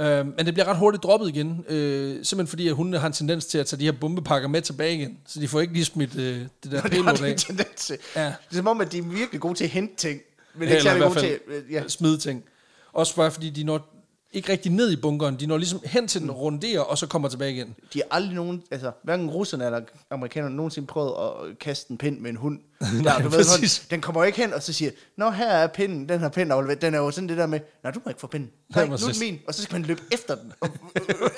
Øh, 0.00 0.26
men 0.26 0.46
det 0.46 0.54
bliver 0.54 0.66
ret 0.68 0.76
hurtigt 0.76 1.02
droppet 1.02 1.28
igen, 1.28 1.64
øh, 1.68 2.24
simpelthen 2.24 2.46
fordi, 2.46 2.68
at 2.68 2.74
hundene 2.74 2.98
har 2.98 3.06
en 3.06 3.12
tendens 3.12 3.46
til 3.46 3.58
at 3.58 3.66
tage 3.66 3.80
de 3.80 3.84
her 3.84 3.92
bombepakker 3.92 4.48
med 4.48 4.62
tilbage 4.62 4.94
igen, 4.94 5.18
så 5.26 5.40
de 5.40 5.48
får 5.48 5.60
ikke 5.60 5.72
lige 5.72 5.84
smidt 5.84 6.16
øh, 6.16 6.40
det 6.64 6.72
der 6.72 6.80
har 6.80 6.88
payload 6.88 7.16
de 7.16 7.24
af. 7.26 7.30
en 7.30 7.38
tendens 7.38 7.86
til. 7.86 7.98
Ja. 8.16 8.24
Det 8.24 8.32
er 8.50 8.56
som 8.56 8.66
om, 8.66 8.80
at 8.80 8.92
de 8.92 8.98
er 8.98 9.02
virkelig 9.02 9.40
gode 9.40 9.54
til 9.54 9.64
at 9.64 9.70
hente 9.70 9.96
ting, 9.96 10.20
men 10.54 10.62
ikke 10.62 10.76
Eller 10.76 10.80
i 10.80 10.82
særlig 10.82 11.02
gode 11.08 11.20
til, 11.20 11.38
fald 11.48 11.64
øh, 11.64 11.72
ja, 11.72 11.88
smide 11.88 12.18
ting. 12.18 12.44
Også 12.92 13.16
bare 13.16 13.30
fordi, 13.30 13.50
de 13.50 13.64
når 13.64 13.93
ikke 14.34 14.52
rigtig 14.52 14.72
ned 14.72 14.90
i 14.92 14.96
bunkeren, 14.96 15.36
de 15.40 15.46
når 15.46 15.56
ligesom 15.58 15.80
hen 15.84 16.08
til 16.08 16.20
den 16.20 16.30
runderer, 16.30 16.80
og 16.80 16.98
så 16.98 17.06
kommer 17.06 17.28
tilbage 17.28 17.52
igen. 17.52 17.74
de 17.92 17.98
har 17.98 18.16
aldrig 18.16 18.34
nogen, 18.34 18.62
altså 18.70 18.90
hverken 19.02 19.30
russerne 19.30 19.64
eller 19.64 19.80
amerikanerne 20.10 20.56
nogensinde 20.56 20.86
prøvet 20.86 21.12
at 21.50 21.58
kaste 21.58 21.90
en 21.90 21.98
pind 21.98 22.18
med 22.20 22.30
en 22.30 22.36
hund. 22.36 22.58
Nej, 23.02 23.22
du 23.22 23.28
præcis. 23.30 23.70
sådan, 23.70 23.86
den 23.90 24.00
kommer 24.00 24.24
ikke 24.24 24.38
hen, 24.38 24.52
og 24.52 24.62
så 24.62 24.72
siger, 24.72 24.90
nå 25.16 25.30
her 25.30 25.46
er 25.50 25.66
pinden, 25.66 26.08
den 26.08 26.20
her 26.20 26.28
pind 26.28 26.52
afleveret. 26.52 26.82
Den 26.82 26.94
er 26.94 26.98
jo 26.98 27.10
sådan 27.10 27.28
det 27.28 27.36
der 27.38 27.46
med, 27.46 27.60
nej 27.82 27.92
du 27.92 28.00
må 28.04 28.08
ikke 28.08 28.20
få 28.20 28.26
pinden. 28.26 28.50
Nej, 28.74 28.86
nu 28.86 28.92
er 28.92 28.96
den 28.96 29.14
min. 29.20 29.38
Og 29.48 29.54
så 29.54 29.62
skal 29.62 29.74
man 29.74 29.82
løbe 29.82 30.00
efter 30.12 30.34
den. 30.34 30.52
Og, 30.60 30.68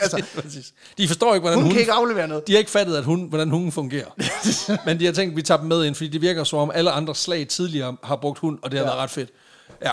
altså, 0.00 0.24
Præcis. 0.34 0.74
De 0.98 1.08
forstår 1.08 1.34
ikke, 1.34 1.40
hvordan 1.42 1.58
hun 1.58 1.64
hun, 1.64 1.72
kan 1.72 1.80
ikke 1.80 1.92
aflevere 1.92 2.28
noget. 2.28 2.46
de 2.46 2.52
har 2.52 2.58
ikke 2.58 2.70
fattet, 2.70 2.96
at 2.96 3.04
hun, 3.04 3.28
hvordan 3.28 3.50
hunden 3.50 3.72
fungerer. 3.72 4.08
Men 4.86 5.00
de 5.00 5.04
har 5.06 5.12
tænkt, 5.12 5.32
at 5.32 5.36
vi 5.36 5.42
tager 5.42 5.58
dem 5.58 5.68
med 5.68 5.84
ind, 5.84 5.94
fordi 5.94 6.08
det 6.08 6.20
virker 6.20 6.44
som 6.44 6.58
om 6.58 6.70
alle 6.74 6.90
andre 6.90 7.14
slag 7.14 7.48
tidligere 7.48 7.96
har 8.04 8.16
brugt 8.16 8.38
hund, 8.38 8.58
og 8.62 8.70
det 8.70 8.78
har 8.78 8.84
Ja. 8.86 8.90
ja. 8.90 8.94
været 8.96 9.02
ret 9.04 9.10
fedt. 9.10 9.30
Ja. 9.82 9.92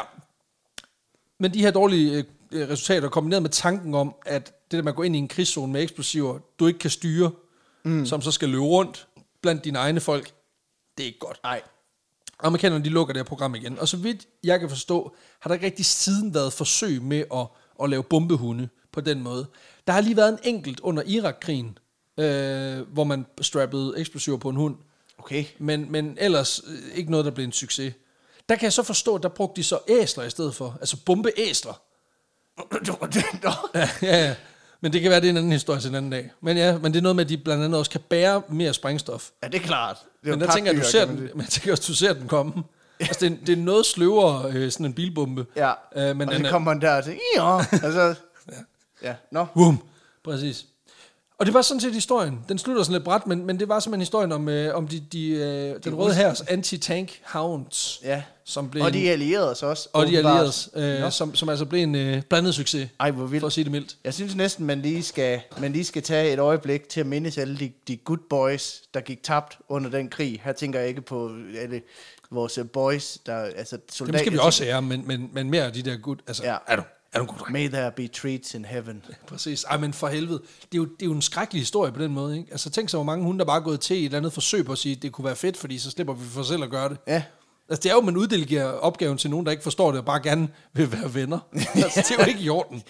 Men 1.39 1.53
de 1.53 1.59
her 1.61 1.71
dårlige 1.71 2.17
øh, 2.17 2.23
resultater 2.53 3.09
kombineret 3.09 3.41
med 3.41 3.49
tanken 3.49 3.93
om, 3.93 4.15
at 4.25 4.45
det 4.71 4.77
der 4.77 4.81
med 4.81 4.91
at 4.91 4.95
gå 4.95 5.03
ind 5.03 5.15
i 5.15 5.19
en 5.19 5.27
krigszone 5.27 5.73
med 5.73 5.81
eksplosiver, 5.81 6.39
du 6.59 6.67
ikke 6.67 6.79
kan 6.79 6.89
styre, 6.89 7.31
mm. 7.83 8.05
som 8.05 8.21
så 8.21 8.31
skal 8.31 8.49
løbe 8.49 8.63
rundt 8.63 9.07
blandt 9.41 9.63
dine 9.63 9.79
egne 9.79 9.99
folk, 9.99 10.31
det 10.97 11.03
er 11.03 11.07
ikke 11.07 11.19
godt. 11.19 11.39
Nej. 11.43 11.61
Amerikanerne 12.39 12.83
de 12.83 12.89
lukker 12.89 13.13
det 13.13 13.19
her 13.19 13.25
program 13.25 13.55
igen. 13.55 13.79
Og 13.79 13.87
så 13.87 13.97
vidt 13.97 14.27
jeg 14.43 14.59
kan 14.59 14.69
forstå, 14.69 15.15
har 15.39 15.47
der 15.47 15.53
ikke 15.53 15.65
rigtig 15.65 15.85
siden 15.85 16.33
været 16.33 16.53
forsøg 16.53 17.01
med 17.01 17.23
at, 17.33 17.47
at 17.83 17.89
lave 17.89 18.03
bombehunde 18.03 18.69
på 18.91 19.01
den 19.01 19.23
måde. 19.23 19.47
Der 19.87 19.93
har 19.93 20.01
lige 20.01 20.17
været 20.17 20.29
en 20.29 20.39
enkelt 20.43 20.79
under 20.79 21.03
Irak-krigen, 21.05 21.77
øh, 22.19 22.81
hvor 22.93 23.03
man 23.03 23.25
strappede 23.41 23.93
eksplosiver 23.97 24.37
på 24.37 24.49
en 24.49 24.55
hund. 24.55 24.75
Okay. 25.17 25.45
Men, 25.59 25.91
men 25.91 26.17
ellers 26.19 26.61
øh, 26.67 26.97
ikke 26.97 27.11
noget, 27.11 27.25
der 27.25 27.31
blev 27.31 27.45
en 27.45 27.51
succes. 27.51 27.93
Der 28.49 28.55
kan 28.55 28.63
jeg 28.63 28.73
så 28.73 28.83
forstå, 28.83 29.15
at 29.15 29.23
der 29.23 29.29
brugte 29.29 29.61
de 29.61 29.63
så 29.63 29.79
æsler 29.87 30.23
i 30.23 30.29
stedet 30.29 30.55
for. 30.55 30.77
Altså 30.79 30.97
bombeæsler. 31.05 31.81
Ja, 33.75 33.89
ja, 34.01 34.25
ja. 34.25 34.35
Men 34.81 34.93
det 34.93 35.01
kan 35.01 35.11
være, 35.11 35.19
det 35.21 35.27
er 35.27 35.31
en 35.31 35.37
anden 35.37 35.51
historie 35.51 35.79
til 35.79 35.89
en 35.89 35.95
anden 35.95 36.11
dag. 36.11 36.31
Men 36.41 36.57
ja, 36.57 36.77
men 36.77 36.91
det 36.93 36.97
er 36.97 37.01
noget 37.03 37.15
med, 37.15 37.23
at 37.23 37.29
de 37.29 37.37
blandt 37.37 37.63
andet 37.63 37.79
også 37.79 37.91
kan 37.91 38.01
bære 38.09 38.41
mere 38.49 38.73
sprængstof. 38.73 39.29
Ja, 39.43 39.47
det 39.47 39.55
er 39.61 39.65
klart. 39.65 39.97
Det 40.23 40.27
er 40.31 40.35
Men 40.35 40.47
der 40.47 40.53
tænker 40.53 40.71
jeg, 40.71 40.81
du 40.81 40.85
ser 40.87 41.05
den, 41.05 41.15
men 41.15 41.41
jeg 41.41 41.47
tænker 41.49 41.71
også, 41.71 41.83
du 41.87 41.93
ser 41.95 42.13
den 42.13 42.27
komme. 42.27 42.53
altså, 42.99 43.25
det 43.25 43.31
er, 43.31 43.45
det 43.45 43.53
er 43.59 43.61
noget 43.63 43.85
sløvere, 43.85 44.51
øh, 44.51 44.71
sådan 44.71 44.85
en 44.85 44.93
bilbombe. 44.93 45.45
Ja, 45.55 45.71
Øh, 45.95 46.15
men 46.17 46.27
og 46.29 46.33
den 46.35 46.41
så 46.41 46.47
er- 46.47 46.51
kommer 46.51 46.73
man 46.73 46.81
der 46.81 47.01
til, 47.01 47.13
ja, 47.37 47.57
altså, 47.59 48.15
ja, 49.03 49.15
nå. 49.31 49.45
Boom. 49.53 49.77
Præcis. 50.23 50.65
Og 51.37 51.45
det 51.45 51.53
var 51.53 51.61
sådan 51.61 51.81
set 51.81 51.93
historien. 51.93 52.39
Den 52.49 52.57
slutter 52.57 52.83
sådan 52.83 52.93
lidt 52.93 53.03
bræt, 53.03 53.27
men, 53.27 53.45
men 53.45 53.59
det 53.59 53.69
var 53.69 53.79
simpelthen 53.79 54.01
historien 54.01 54.31
om, 54.31 54.49
øh, 54.49 54.75
om 54.75 54.87
de, 54.87 54.99
de, 54.99 55.27
øh, 55.29 55.75
den 55.83 55.95
røde 55.95 56.13
hærs 56.15 56.41
anti-tank 56.41 57.19
hounds, 57.25 57.99
Ja, 58.03 58.23
som 58.45 58.69
blev 58.69 58.83
og 58.83 58.93
de 58.93 59.11
allierede 59.11 59.51
os 59.51 59.63
også. 59.63 59.89
og 59.93 60.07
de 60.07 60.17
allierede, 60.17 60.51
øh, 61.05 61.11
som, 61.11 61.35
som 61.35 61.49
altså 61.49 61.65
blev 61.65 61.83
en 61.83 61.95
øh, 61.95 62.21
blandet 62.21 62.55
succes, 62.55 62.89
Ej, 62.99 63.11
hvor 63.11 63.25
vildt. 63.25 63.41
for 63.41 63.47
at 63.47 63.53
sige 63.53 63.63
det 63.63 63.71
mildt. 63.71 63.95
Jeg 64.03 64.13
synes 64.13 64.35
næsten, 64.35 64.65
man 64.65 64.81
lige 64.81 65.03
skal, 65.03 65.41
man 65.57 65.71
lige 65.71 65.85
skal 65.85 66.03
tage 66.03 66.33
et 66.33 66.39
øjeblik 66.39 66.89
til 66.89 66.99
at 66.99 67.05
mindes 67.05 67.37
alle 67.37 67.57
de, 67.59 67.71
de 67.87 67.97
good 67.97 68.19
boys, 68.29 68.81
der 68.93 68.99
gik 69.01 69.23
tabt 69.23 69.57
under 69.69 69.89
den 69.89 70.09
krig. 70.09 70.41
Her 70.43 70.53
tænker 70.53 70.79
jeg 70.79 70.87
ikke 70.87 71.01
på 71.01 71.31
alle 71.61 71.81
vores 72.31 72.59
boys, 72.73 73.17
der 73.25 73.35
altså 73.35 73.77
soldater. 73.91 74.17
Dem 74.17 74.23
skal 74.23 74.33
vi 74.33 74.37
også 74.41 74.65
ære, 74.65 74.81
men, 74.81 75.07
men, 75.07 75.29
men 75.33 75.49
mere 75.49 75.63
af 75.63 75.73
de 75.73 75.81
der 75.81 75.97
good... 75.97 76.17
Altså, 76.27 76.43
ja. 76.43 76.57
er 76.67 76.75
du, 76.75 76.83
er 77.13 77.19
du 77.19 77.25
god? 77.25 77.51
May 77.51 77.67
there 77.69 77.91
be 77.91 78.07
treats 78.07 78.53
in 78.53 78.65
heaven. 78.65 79.03
Præcis. 79.27 79.63
Ej, 79.63 79.77
men 79.77 79.93
for 79.93 80.07
helvede. 80.07 80.39
Det 80.39 80.73
er, 80.73 80.77
jo, 80.77 80.85
det 80.85 81.01
er 81.01 81.05
jo 81.05 81.13
en 81.13 81.21
skrækkelig 81.21 81.61
historie 81.61 81.91
på 81.91 82.01
den 82.01 82.13
måde, 82.13 82.37
ikke? 82.37 82.51
Altså, 82.51 82.69
tænk 82.69 82.89
så, 82.89 82.97
hvor 82.97 83.03
mange 83.03 83.25
hunde, 83.25 83.39
der 83.39 83.45
bare 83.45 83.59
er 83.59 83.63
gået 83.63 83.79
til 83.79 83.97
et 83.97 84.05
eller 84.05 84.17
andet 84.17 84.33
forsøg 84.33 84.65
på 84.65 84.71
at 84.71 84.77
sige, 84.77 84.95
at 84.95 85.01
det 85.01 85.11
kunne 85.11 85.25
være 85.25 85.35
fedt, 85.35 85.57
fordi 85.57 85.77
så 85.77 85.91
slipper 85.91 86.13
vi 86.13 86.25
for 86.25 86.43
selv 86.43 86.63
at 86.63 86.69
gøre 86.69 86.89
det. 86.89 86.97
Ja, 87.07 87.23
Altså, 87.69 87.83
det 87.83 87.89
er 87.89 87.93
jo, 87.93 87.99
at 87.99 88.05
man 88.05 88.17
uddelegerer 88.17 88.71
opgaven 88.71 89.17
til 89.17 89.29
nogen, 89.29 89.45
der 89.45 89.51
ikke 89.51 89.63
forstår 89.63 89.91
det, 89.91 89.99
og 89.99 90.05
bare 90.05 90.19
gerne 90.21 90.47
vil 90.73 90.91
være 90.91 91.13
venner. 91.13 91.39
altså, 91.75 92.05
det 92.09 92.11
er 92.11 92.23
jo 92.23 92.29
ikke 92.29 92.41
i 92.41 92.49
orden. 92.49 92.83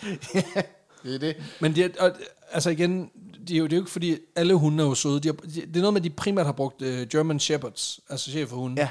det 1.03 1.15
er 1.15 1.19
det. 1.19 1.35
Men 1.59 1.75
det 1.75 1.85
er, 1.85 1.89
og, 1.99 2.11
altså 2.51 2.69
igen, 2.69 3.09
det 3.47 3.53
er, 3.53 3.57
jo, 3.57 3.63
det 3.63 3.73
er 3.73 3.77
jo 3.77 3.81
ikke 3.81 3.91
fordi, 3.91 4.17
alle 4.35 4.53
hunde 4.53 4.83
er 4.83 4.87
jo 4.87 4.95
søde. 4.95 5.19
De 5.19 5.27
har, 5.27 5.33
de, 5.33 5.61
det 5.61 5.77
er 5.77 5.81
noget 5.81 5.93
med, 5.93 6.01
at 6.01 6.03
de 6.03 6.09
primært 6.09 6.45
har 6.45 6.53
brugt 6.53 6.81
uh, 6.81 7.01
German 7.01 7.39
Shepherds, 7.39 7.99
altså 8.09 8.31
cheferhunde. 8.31 8.81
Ja. 8.81 8.89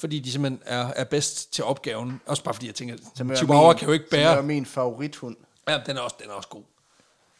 Fordi 0.00 0.18
de 0.18 0.32
simpelthen 0.32 0.60
er, 0.66 0.86
er 0.96 1.04
bedst 1.04 1.52
til 1.52 1.64
opgaven. 1.64 2.20
Også 2.26 2.42
bare 2.44 2.54
fordi, 2.54 2.66
jeg 2.66 2.74
tænker, 2.74 2.96
Som 3.16 3.36
Chihuahua 3.36 3.68
min- 3.72 3.78
kan 3.78 3.86
jo 3.88 3.92
ikke 3.92 4.04
Som 4.10 4.16
bære... 4.16 4.36
er 4.36 4.42
min 4.42 4.66
favorithund. 4.66 5.36
Ja, 5.68 5.78
den 5.86 5.96
er 5.96 6.00
også, 6.00 6.16
den 6.22 6.30
er 6.30 6.34
også 6.34 6.48
god. 6.48 6.62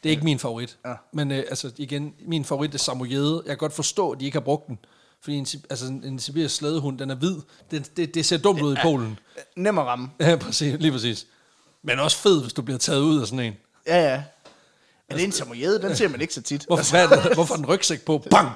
Det 0.03 0.09
er 0.09 0.11
ikke 0.11 0.25
min 0.25 0.39
favorit. 0.39 0.79
Ja. 0.87 0.95
Men 1.13 1.31
øh, 1.31 1.39
altså, 1.39 1.71
igen, 1.77 2.15
min 2.27 2.45
favorit 2.45 2.75
er 2.75 2.79
Samoyede. 2.79 3.35
Jeg 3.45 3.51
kan 3.51 3.59
godt 3.59 3.73
forstå, 3.73 4.11
at 4.11 4.21
de 4.21 4.25
ikke 4.25 4.35
har 4.37 4.41
brugt 4.45 4.67
den. 4.67 4.79
Fordi 5.23 5.37
en, 5.37 5.47
altså, 5.71 5.87
en, 5.87 6.05
en 6.05 6.19
sibirisk 6.19 6.55
slædehund, 6.57 6.99
den 6.99 7.11
er 7.11 7.15
hvid. 7.15 7.37
Det, 7.71 7.97
det, 7.97 8.15
det 8.15 8.27
ser 8.27 8.39
dumt 8.39 8.61
ud 8.61 8.73
i 8.73 8.77
Polen. 8.83 9.19
Nem 9.57 9.79
at 9.79 9.85
ramme. 9.87 10.11
Ja, 10.21 10.37
præcis, 10.37 10.77
lige 10.81 10.93
præcis. 10.93 11.27
Men 11.83 11.99
også 12.01 12.17
fed, 12.17 12.41
hvis 12.43 12.53
du 12.53 12.63
bliver 12.63 12.79
taget 12.79 13.01
ud 13.01 13.21
af 13.21 13.27
sådan 13.27 13.41
en. 13.41 13.55
Ja, 13.87 14.11
ja. 14.13 14.23
Er 15.09 15.15
det 15.17 15.25
en 15.25 15.33
samoyede? 15.33 15.83
Den 15.83 15.97
ser 15.97 16.09
man 16.09 16.21
ikke 16.21 16.35
så 16.35 16.43
tit. 16.43 16.65
Hvorfor, 16.65 17.07
hvad 17.07 17.35
hvorfor 17.35 17.55
den 17.57 17.67
rygsæk 17.67 18.05
på? 18.05 18.19
Bang! 18.31 18.51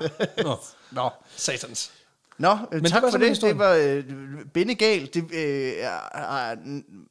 Nå, 0.45 0.57
Nå. 0.91 1.11
satans. 1.37 1.91
Nå, 2.39 2.57
øh, 2.73 2.81
det 2.83 2.91
tak 2.91 3.03
var 3.03 3.11
for 3.11 3.19
det. 3.19 3.43
Det 3.43 3.59
var 3.59 3.73
øh, 3.75 4.05
bindegal. 4.53 5.09
Det 5.15 5.25
øh, 5.35 5.73
jeg 5.81 6.01
har 6.15 6.49
jeg 6.49 6.59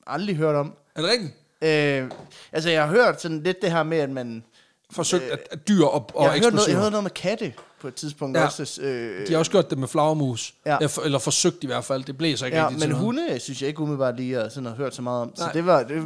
aldrig 0.08 0.36
hørt 0.36 0.56
om. 0.56 0.74
Er 0.96 1.02
det 1.02 1.10
rigtigt? 1.12 1.34
Øh, 1.62 2.12
altså, 2.52 2.70
jeg 2.70 2.82
har 2.88 2.90
hørt 2.90 3.22
sådan 3.22 3.44
lidt 3.44 3.62
det 3.62 3.72
her 3.72 3.84
med, 3.84 3.98
at 3.98 4.10
man... 4.10 4.44
Forsøgt 4.92 5.24
at, 5.24 5.40
at 5.52 5.68
dyr 5.68 5.84
og, 5.86 6.10
og 6.14 6.24
jeg, 6.24 6.32
har 6.32 6.52
noget, 6.52 6.68
jeg 6.68 6.76
noget 6.90 7.04
med 7.04 7.12
katte 7.12 7.54
på 7.82 7.88
et 7.88 7.96
tidspunkt 7.96 8.38
Ja. 8.38 8.46
også. 8.46 8.82
Øh, 8.82 9.28
De 9.28 9.32
har 9.32 9.40
også 9.40 9.52
gjort 9.52 9.70
det 9.70 9.78
med 9.78 9.88
flagermus. 9.88 10.54
Ja. 10.66 10.78
Eller 11.04 11.20
forsøgt 11.20 11.64
i 11.64 11.68
hvert 11.68 11.86
fald. 11.86 12.04
Det 12.04 12.18
blev 12.18 12.38
så 12.38 12.46
ikke 12.46 12.58
ja, 12.58 12.64
rigtigt 12.64 12.82
til 12.82 12.90
men 12.90 12.96
noget. 12.96 13.06
hunde 13.06 13.40
synes 13.40 13.62
jeg 13.62 13.68
ikke 13.68 13.80
umiddelbart 13.82 14.16
lige 14.16 14.40
at 14.40 14.52
sådan 14.54 14.66
har 14.68 14.76
hørt 14.76 14.96
så 14.96 15.02
meget 15.02 15.22
om. 15.22 15.36
Så 15.36 15.44
Nej. 15.44 15.52
det 15.52 15.66
var, 15.66 15.84
det 15.84 16.04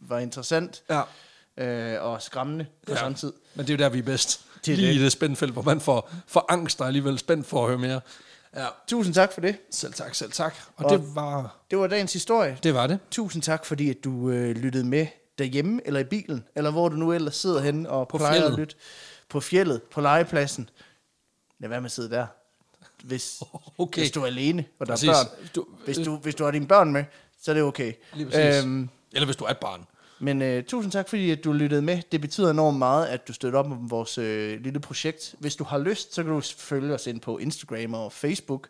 var 0.00 0.18
interessant 0.18 0.82
Ja. 0.90 1.00
øh, 1.94 2.04
og 2.04 2.22
skræmmende 2.22 2.66
på 2.86 2.92
Ja. 2.92 2.98
samme 2.98 3.16
tid. 3.16 3.32
Men 3.54 3.66
det 3.66 3.72
er 3.72 3.76
jo 3.78 3.84
der, 3.84 3.88
vi 3.88 3.98
er 3.98 4.02
bedst. 4.02 4.40
Det 4.66 4.72
er 4.72 4.76
Lige 4.76 4.88
det. 4.88 4.94
i 4.94 5.04
det 5.04 5.12
spændfelt, 5.12 5.52
hvor 5.52 5.62
man 5.62 5.80
får, 5.80 6.10
får 6.26 6.46
angst 6.48 6.80
og 6.80 6.86
alligevel 6.86 7.18
spændt 7.18 7.46
for 7.46 7.62
at 7.62 7.68
høre 7.68 7.78
mere. 7.78 8.00
Ja. 8.56 8.66
Tusind 8.88 9.14
tak 9.14 9.32
for 9.32 9.40
det. 9.40 9.56
Selv 9.70 9.92
tak, 9.92 10.14
selv 10.14 10.32
tak. 10.32 10.54
Og, 10.76 10.84
Og- 10.84 10.90
det 10.90 11.14
var 11.14 11.56
Det 11.70 11.78
var 11.78 11.86
dagens 11.86 12.12
historie. 12.12 12.58
det. 12.62 12.74
Var 12.74 12.86
det. 12.86 12.98
Tusind 13.10 13.42
tak, 13.42 13.64
fordi 13.64 13.90
at 13.90 13.96
du 14.04 14.30
øh, 14.30 14.56
lyttede 14.56 14.84
med 14.84 15.06
derhjemme, 15.38 15.80
eller 15.84 16.00
i 16.00 16.04
bilen, 16.04 16.44
eller 16.54 16.70
hvor 16.70 16.88
du 16.88 16.96
nu 16.96 17.12
ellers 17.12 17.36
sidder 17.36 17.60
henne 17.60 17.90
og 17.90 18.08
På 18.08 18.18
plejer 18.18 18.32
fjeldet. 18.34 18.52
at 18.52 18.58
lytte. 18.58 18.74
På 19.28 19.40
fjellet, 19.40 19.82
på 19.82 20.00
legepladsen. 20.00 20.70
Lad 21.58 21.68
være 21.68 21.80
med 21.80 21.86
at 21.86 21.92
sidde 21.92 22.10
der. 22.10 22.26
Hvis, 23.02 23.42
Okay. 23.78 24.00
hvis 24.00 24.10
du 24.10 24.22
er 24.22 24.26
alene, 24.26 24.64
og 24.78 24.86
der 24.86 24.92
Præcis. 24.92 25.08
er 25.08 25.12
børn. 25.12 25.48
Du- 25.54 25.66
Hvis 25.84 25.96
du, 25.98 26.16
hvis 26.16 26.34
du 26.34 26.44
har 26.44 26.50
dine 26.50 26.66
børn 26.66 26.92
med, 26.92 27.04
så 27.42 27.50
er 27.50 27.54
det 27.54 27.62
okay. 27.62 27.92
Lige 28.14 28.26
præcis. 28.30 28.64
Øhm, 28.64 28.88
Eller 29.12 29.26
hvis 29.26 29.36
du 29.36 29.44
er 29.44 29.48
et 29.48 29.58
barn. 29.58 29.86
Men 30.22 30.42
øh, 30.42 30.64
tusind 30.64 30.92
tak, 30.92 31.08
fordi 31.08 31.30
at 31.30 31.44
du 31.44 31.52
lyttede 31.52 31.82
med. 31.82 32.02
Det 32.12 32.20
betyder 32.20 32.50
enormt 32.50 32.78
meget, 32.78 33.06
at 33.06 33.28
du 33.28 33.32
støtter 33.32 33.58
op 33.58 33.66
om 33.66 33.90
vores 33.90 34.18
øh, 34.18 34.60
lille 34.60 34.80
projekt. 34.80 35.34
Hvis 35.38 35.56
du 35.56 35.64
har 35.64 35.78
lyst, 35.78 36.14
så 36.14 36.22
kan 36.22 36.32
du 36.32 36.40
følge 36.40 36.94
os 36.94 37.06
ind 37.06 37.20
på 37.20 37.38
Instagram 37.38 37.94
og 37.94 38.12
Facebook, 38.12 38.68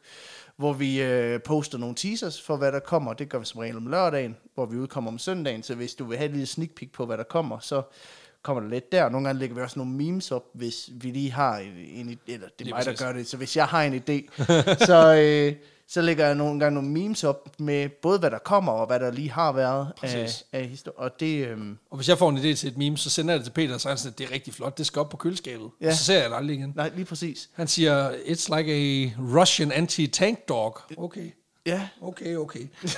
hvor 0.56 0.72
vi 0.72 1.02
øh, 1.02 1.40
poster 1.42 1.78
nogle 1.78 1.94
teasers 1.94 2.42
for, 2.42 2.56
hvad 2.56 2.72
der 2.72 2.78
kommer. 2.78 3.12
Det 3.12 3.28
gør 3.28 3.38
vi 3.38 3.44
som 3.44 3.60
regel 3.60 3.76
om 3.76 3.86
lørdagen, 3.86 4.36
hvor 4.54 4.66
vi 4.66 4.76
udkommer 4.76 5.10
om 5.10 5.18
søndagen. 5.18 5.62
Så 5.62 5.74
hvis 5.74 5.94
du 5.94 6.04
vil 6.04 6.18
have 6.18 6.26
et 6.26 6.32
lille 6.32 6.46
sneak 6.46 6.70
peek 6.70 6.92
på, 6.92 7.06
hvad 7.06 7.16
der 7.16 7.24
kommer, 7.24 7.58
så 7.58 7.82
kommer 8.42 8.62
der 8.62 8.68
lidt 8.68 8.92
der. 8.92 9.08
Nogle 9.08 9.28
gange 9.28 9.38
lægger 9.38 9.56
vi 9.56 9.62
også 9.62 9.78
nogle 9.78 9.92
memes 9.92 10.30
op, 10.30 10.44
hvis 10.54 10.90
vi 10.92 11.10
lige 11.10 11.32
har 11.32 11.58
en, 11.58 11.72
en 11.76 12.08
idé. 12.08 12.32
Eller 12.32 12.48
det 12.48 12.60
er 12.60 12.64
Lige 12.64 12.74
mig, 12.74 12.84
der 12.84 12.90
præcis. 12.90 13.06
gør 13.06 13.12
det. 13.12 13.26
Så 13.26 13.36
hvis 13.36 13.56
jeg 13.56 13.66
har 13.66 13.82
en 13.82 13.94
idé, 13.94 14.44
så... 14.86 15.14
Øh, 15.14 15.56
så 15.88 16.00
lægger 16.02 16.26
jeg 16.26 16.34
nogle 16.34 16.60
gange 16.60 16.74
nogle 16.74 16.90
memes 16.90 17.24
op 17.24 17.48
med 17.58 17.88
både, 17.88 18.18
hvad 18.18 18.30
der 18.30 18.38
kommer, 18.38 18.72
og 18.72 18.86
hvad 18.86 19.00
der 19.00 19.10
lige 19.10 19.30
har 19.30 19.52
været 19.52 19.86
af, 19.86 19.94
Præcis. 19.96 20.44
af 20.52 20.68
historie. 20.68 20.98
Og 20.98 21.20
det, 21.20 21.46
øhm, 21.46 21.78
Og 21.90 21.96
hvis 21.96 22.08
jeg 22.08 22.18
får 22.18 22.30
en 22.30 22.38
idé 22.38 22.54
til 22.54 22.68
et 22.68 22.76
meme, 22.76 22.98
så 22.98 23.10
sender 23.10 23.34
jeg 23.34 23.38
det 23.38 23.44
til 23.46 23.52
Peter, 23.52 23.74
og 23.74 23.80
så 23.80 23.88
han 23.88 23.98
sådan, 23.98 24.12
at 24.12 24.18
det 24.18 24.28
er 24.28 24.32
rigtig 24.32 24.54
flot, 24.54 24.78
det 24.78 24.86
skal 24.86 25.00
op 25.00 25.08
på 25.08 25.16
køleskabet. 25.16 25.70
Ja. 25.80 25.88
Og 25.88 25.94
så 25.94 26.04
ser 26.04 26.20
jeg 26.20 26.30
det 26.30 26.36
aldrig 26.36 26.56
igen. 26.56 26.72
nej, 26.76 26.90
lige 26.94 27.04
præcis. 27.04 27.48
Han 27.54 27.68
siger, 27.68 28.10
it's 28.12 28.56
like 28.56 28.72
a 28.72 29.10
Russian 29.40 29.72
anti-tank 29.72 30.48
dog. 30.48 30.78
Okay, 30.96 31.32
Ja, 31.66 31.88
okay, 32.00 32.36
okay. 32.36 32.66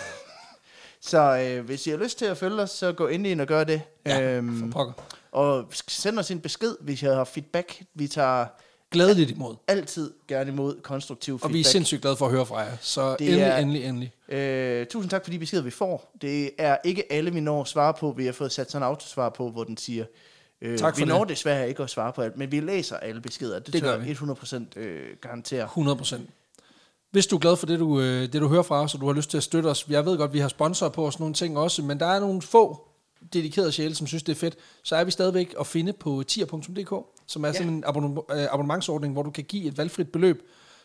så 1.01 1.39
øh, 1.39 1.65
hvis 1.65 1.87
I 1.87 1.91
har 1.91 1.97
lyst 1.97 2.19
til 2.19 2.25
at 2.25 2.37
følge 2.37 2.63
os, 2.63 2.71
så 2.71 2.93
gå 2.93 3.07
ind 3.07 3.27
ind 3.27 3.41
og 3.41 3.47
gør 3.47 3.65
det. 3.65 3.83
Ja, 4.07 4.17
for 4.17 4.37
øhm, 4.39 4.71
pokker. 4.71 4.93
og 5.33 5.65
send 5.89 6.19
os 6.19 6.31
en 6.31 6.41
besked, 6.41 6.77
hvis 6.81 7.03
I 7.03 7.05
har 7.07 7.25
feedback. 7.25 7.83
Vi 7.95 8.09
tager 8.09 8.47
Glædeligt 8.95 9.31
imod. 9.31 9.55
altid 9.69 10.11
gerne 10.29 10.51
imod 10.53 10.81
konstruktiv 10.83 11.35
feedback. 11.35 11.45
Og 11.51 11.55
vi 11.55 11.61
er 11.61 11.65
sindssygt 11.65 12.03
glade 12.03 12.17
for 12.17 12.27
at 12.27 12.33
høre 12.33 12.47
fra 12.47 12.59
jer. 12.59 12.77
Så 12.81 13.17
Det 13.19 13.21
endelig, 13.27 13.43
er- 13.43 13.57
endelig, 13.57 13.85
endelig. 13.85 14.13
Øh, 14.39 14.87
tusind 14.87 15.11
tak 15.11 15.25
for 15.25 15.31
de 15.31 15.39
beskeder, 15.39 15.63
vi 15.63 15.71
får. 15.71 16.13
Det 16.23 16.51
er 16.59 16.77
ikke 16.85 17.13
alle, 17.13 17.33
vi 17.33 17.41
når 17.41 17.61
at 17.61 17.69
svare 17.69 17.95
på. 17.95 18.15
Vi 18.17 18.25
har 18.27 18.33
fået 18.33 18.53
sat 18.53 18.71
sådan 18.71 18.83
en 18.83 18.89
autosvar 18.89 19.29
på, 19.29 19.51
hvor 19.51 19.65
den 19.65 19.77
siger, 19.77 20.05
øh, 20.63 20.79
Tak 20.79 20.95
for 20.95 20.97
vi 20.97 21.01
det. 21.01 21.09
når 21.09 21.25
desværre 21.25 21.69
ikke 21.69 21.83
at 21.83 21.91
svare 21.91 22.13
på 22.13 22.23
alt, 22.23 22.37
men 22.37 22.53
vi 22.53 22.61
læser 22.61 22.97
alle 22.97 23.21
beskeder. 23.21 23.59
Det, 23.59 23.73
Det 23.73 23.83
tør 23.83 23.97
vi. 23.99 24.11
100% 24.15 24.77
øh, 24.77 25.01
garantere. 25.21 25.65
100 25.65 25.97
procent. 25.97 26.31
Hvis 27.11 27.27
du 27.27 27.37
er 27.37 27.41
glad 27.41 27.57
for 27.57 27.67
det 27.67 27.79
du, 27.79 28.01
øh, 28.01 28.23
det, 28.23 28.33
du 28.33 28.49
hører 28.49 28.63
fra 28.63 28.83
os, 28.83 28.95
og 28.95 29.01
du 29.01 29.07
har 29.07 29.13
lyst 29.13 29.31
til 29.31 29.37
at 29.37 29.43
støtte 29.43 29.67
os, 29.67 29.87
jeg 29.89 30.07
ved 30.07 30.17
godt, 30.19 30.33
vi 30.33 30.39
har 30.39 30.49
sponsorer 30.49 30.91
på 30.91 31.07
os 31.07 31.19
nogle 31.21 31.35
ting 31.35 31.59
også, 31.59 31.83
men 31.83 32.01
der 32.01 32.07
er 32.07 32.21
nogle 32.21 32.43
få 32.43 32.89
dedikerede 33.33 33.73
sjæle, 33.73 33.95
som 33.95 34.07
synes, 34.07 34.23
det 34.23 34.33
er 34.33 34.37
fedt, 34.41 34.57
så 34.83 34.97
er 34.97 35.05
vi 35.05 35.11
stadigvæk 35.11 35.55
at 35.61 35.67
finde 35.67 35.93
på 35.93 36.23
tier.dk, 36.29 36.93
som 37.27 37.45
er 37.45 37.49
ja. 37.49 37.53
sådan 37.53 37.73
en 37.73 37.85
abonnement, 37.87 38.27
øh, 38.33 38.45
abonnementsordning, 38.51 39.13
hvor 39.13 39.23
du 39.23 39.31
kan 39.31 39.45
give 39.45 39.65
et 39.65 39.79
valgfrit 39.79 40.13
beløb. 40.13 40.43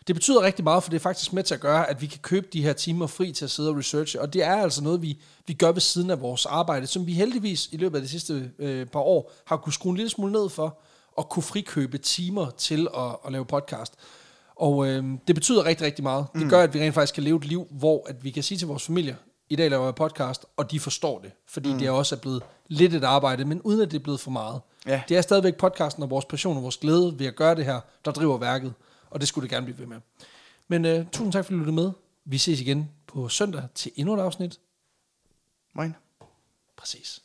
Det 0.08 0.16
betyder 0.16 0.42
rigtig 0.42 0.64
meget, 0.64 0.84
for 0.84 0.90
det 0.90 0.98
er 0.98 1.02
faktisk 1.02 1.34
med 1.34 1.44
til 1.44 1.54
at 1.54 1.60
gøre, 1.60 1.90
at 1.90 2.02
vi 2.02 2.06
kan 2.06 2.20
købe 2.22 2.48
de 2.54 2.62
her 2.64 2.74
timer 2.74 3.08
fri 3.08 3.32
til 3.32 3.46
at 3.46 3.52
sidde 3.52 3.70
og 3.70 3.78
researche, 3.78 4.22
og 4.22 4.34
det 4.34 4.44
er 4.44 4.56
altså 4.56 4.84
noget, 4.84 5.02
vi, 5.02 5.18
vi 5.48 5.54
gør 5.54 5.72
ved 5.72 5.82
siden 5.82 6.10
af 6.10 6.22
vores 6.22 6.46
arbejde, 6.46 6.88
som 6.88 7.08
vi 7.08 7.14
heldigvis 7.14 7.70
i 7.72 7.78
løbet 7.78 7.96
af 7.98 8.02
de 8.02 8.10
sidste 8.10 8.52
øh, 8.60 8.86
par 8.86 9.00
år 9.00 9.32
har 9.46 9.58
kunne 9.58 9.74
skrue 9.74 9.90
en 9.90 9.96
lille 9.98 10.10
smule 10.10 10.32
ned 10.32 10.50
for, 10.50 10.80
og 11.18 11.30
kunne 11.30 11.44
frikøbe 11.44 11.98
timer 11.98 12.50
til 12.50 12.88
at, 12.98 13.16
at 13.26 13.32
lave 13.32 13.46
podcast. 13.46 13.94
Og 14.56 14.88
øh, 14.88 15.04
det 15.28 15.36
betyder 15.36 15.66
rigtig, 15.66 15.86
rigtig 15.86 16.04
meget. 16.04 16.26
Det 16.34 16.42
Mm. 16.42 16.50
gør, 16.50 16.62
at 16.64 16.74
vi 16.74 16.80
rent 16.82 16.94
faktisk 16.94 17.14
kan 17.14 17.24
leve 17.24 17.38
et 17.38 17.46
liv, 17.46 17.68
hvor 17.72 18.06
at 18.10 18.24
vi 18.24 18.32
kan 18.32 18.44
sige 18.44 18.58
til 18.58 18.68
vores 18.68 18.84
familier, 18.86 19.16
i 19.50 19.56
dag 19.56 19.70
laver 19.70 19.86
jeg 19.86 19.96
podcast, 19.96 20.46
og 20.58 20.72
de 20.72 20.80
forstår 20.80 21.20
det. 21.20 21.32
Fordi 21.46 21.74
mm. 21.74 21.80
det 21.80 21.90
også 21.90 22.16
er 22.16 22.20
blevet 22.20 22.44
lidt 22.68 22.94
et 22.94 23.04
arbejde, 23.04 23.46
men 23.46 23.62
uden 23.62 23.82
at 23.82 23.92
det 23.92 24.00
er 24.00 24.04
blevet 24.04 24.20
for 24.20 24.32
meget. 24.32 24.62
Ja. 24.86 25.02
Det 25.10 25.18
er 25.18 25.22
stadigvæk 25.22 25.56
podcasten 25.56 26.04
og 26.04 26.10
vores 26.10 26.26
passion 26.26 26.58
og 26.58 26.64
vores 26.64 26.78
glæde 26.78 27.20
ved 27.20 27.26
at 27.26 27.36
gøre 27.36 27.56
det 27.56 27.66
her, 27.66 27.80
der 28.06 28.12
driver 28.12 28.38
værket. 28.38 28.74
Og 29.10 29.20
det 29.20 29.28
skulle 29.28 29.44
det 29.44 29.52
gerne 29.52 29.66
blive 29.66 29.80
ved 29.80 29.86
med. 29.86 29.98
Men 30.68 30.86
øh, 30.86 31.06
tusind 31.12 31.34
tak, 31.34 31.46
fordi 31.46 31.54
du 31.54 31.60
lyttede 31.60 31.76
med. 31.76 31.92
Vi 32.26 32.38
ses 32.38 32.62
igen 32.62 32.92
på 33.08 33.30
søndag 33.30 33.64
til 33.76 33.92
endnu 33.96 34.14
et 34.14 34.20
afsnit. 34.20 34.60
Moin. 35.74 35.96
Præcis. 36.78 37.22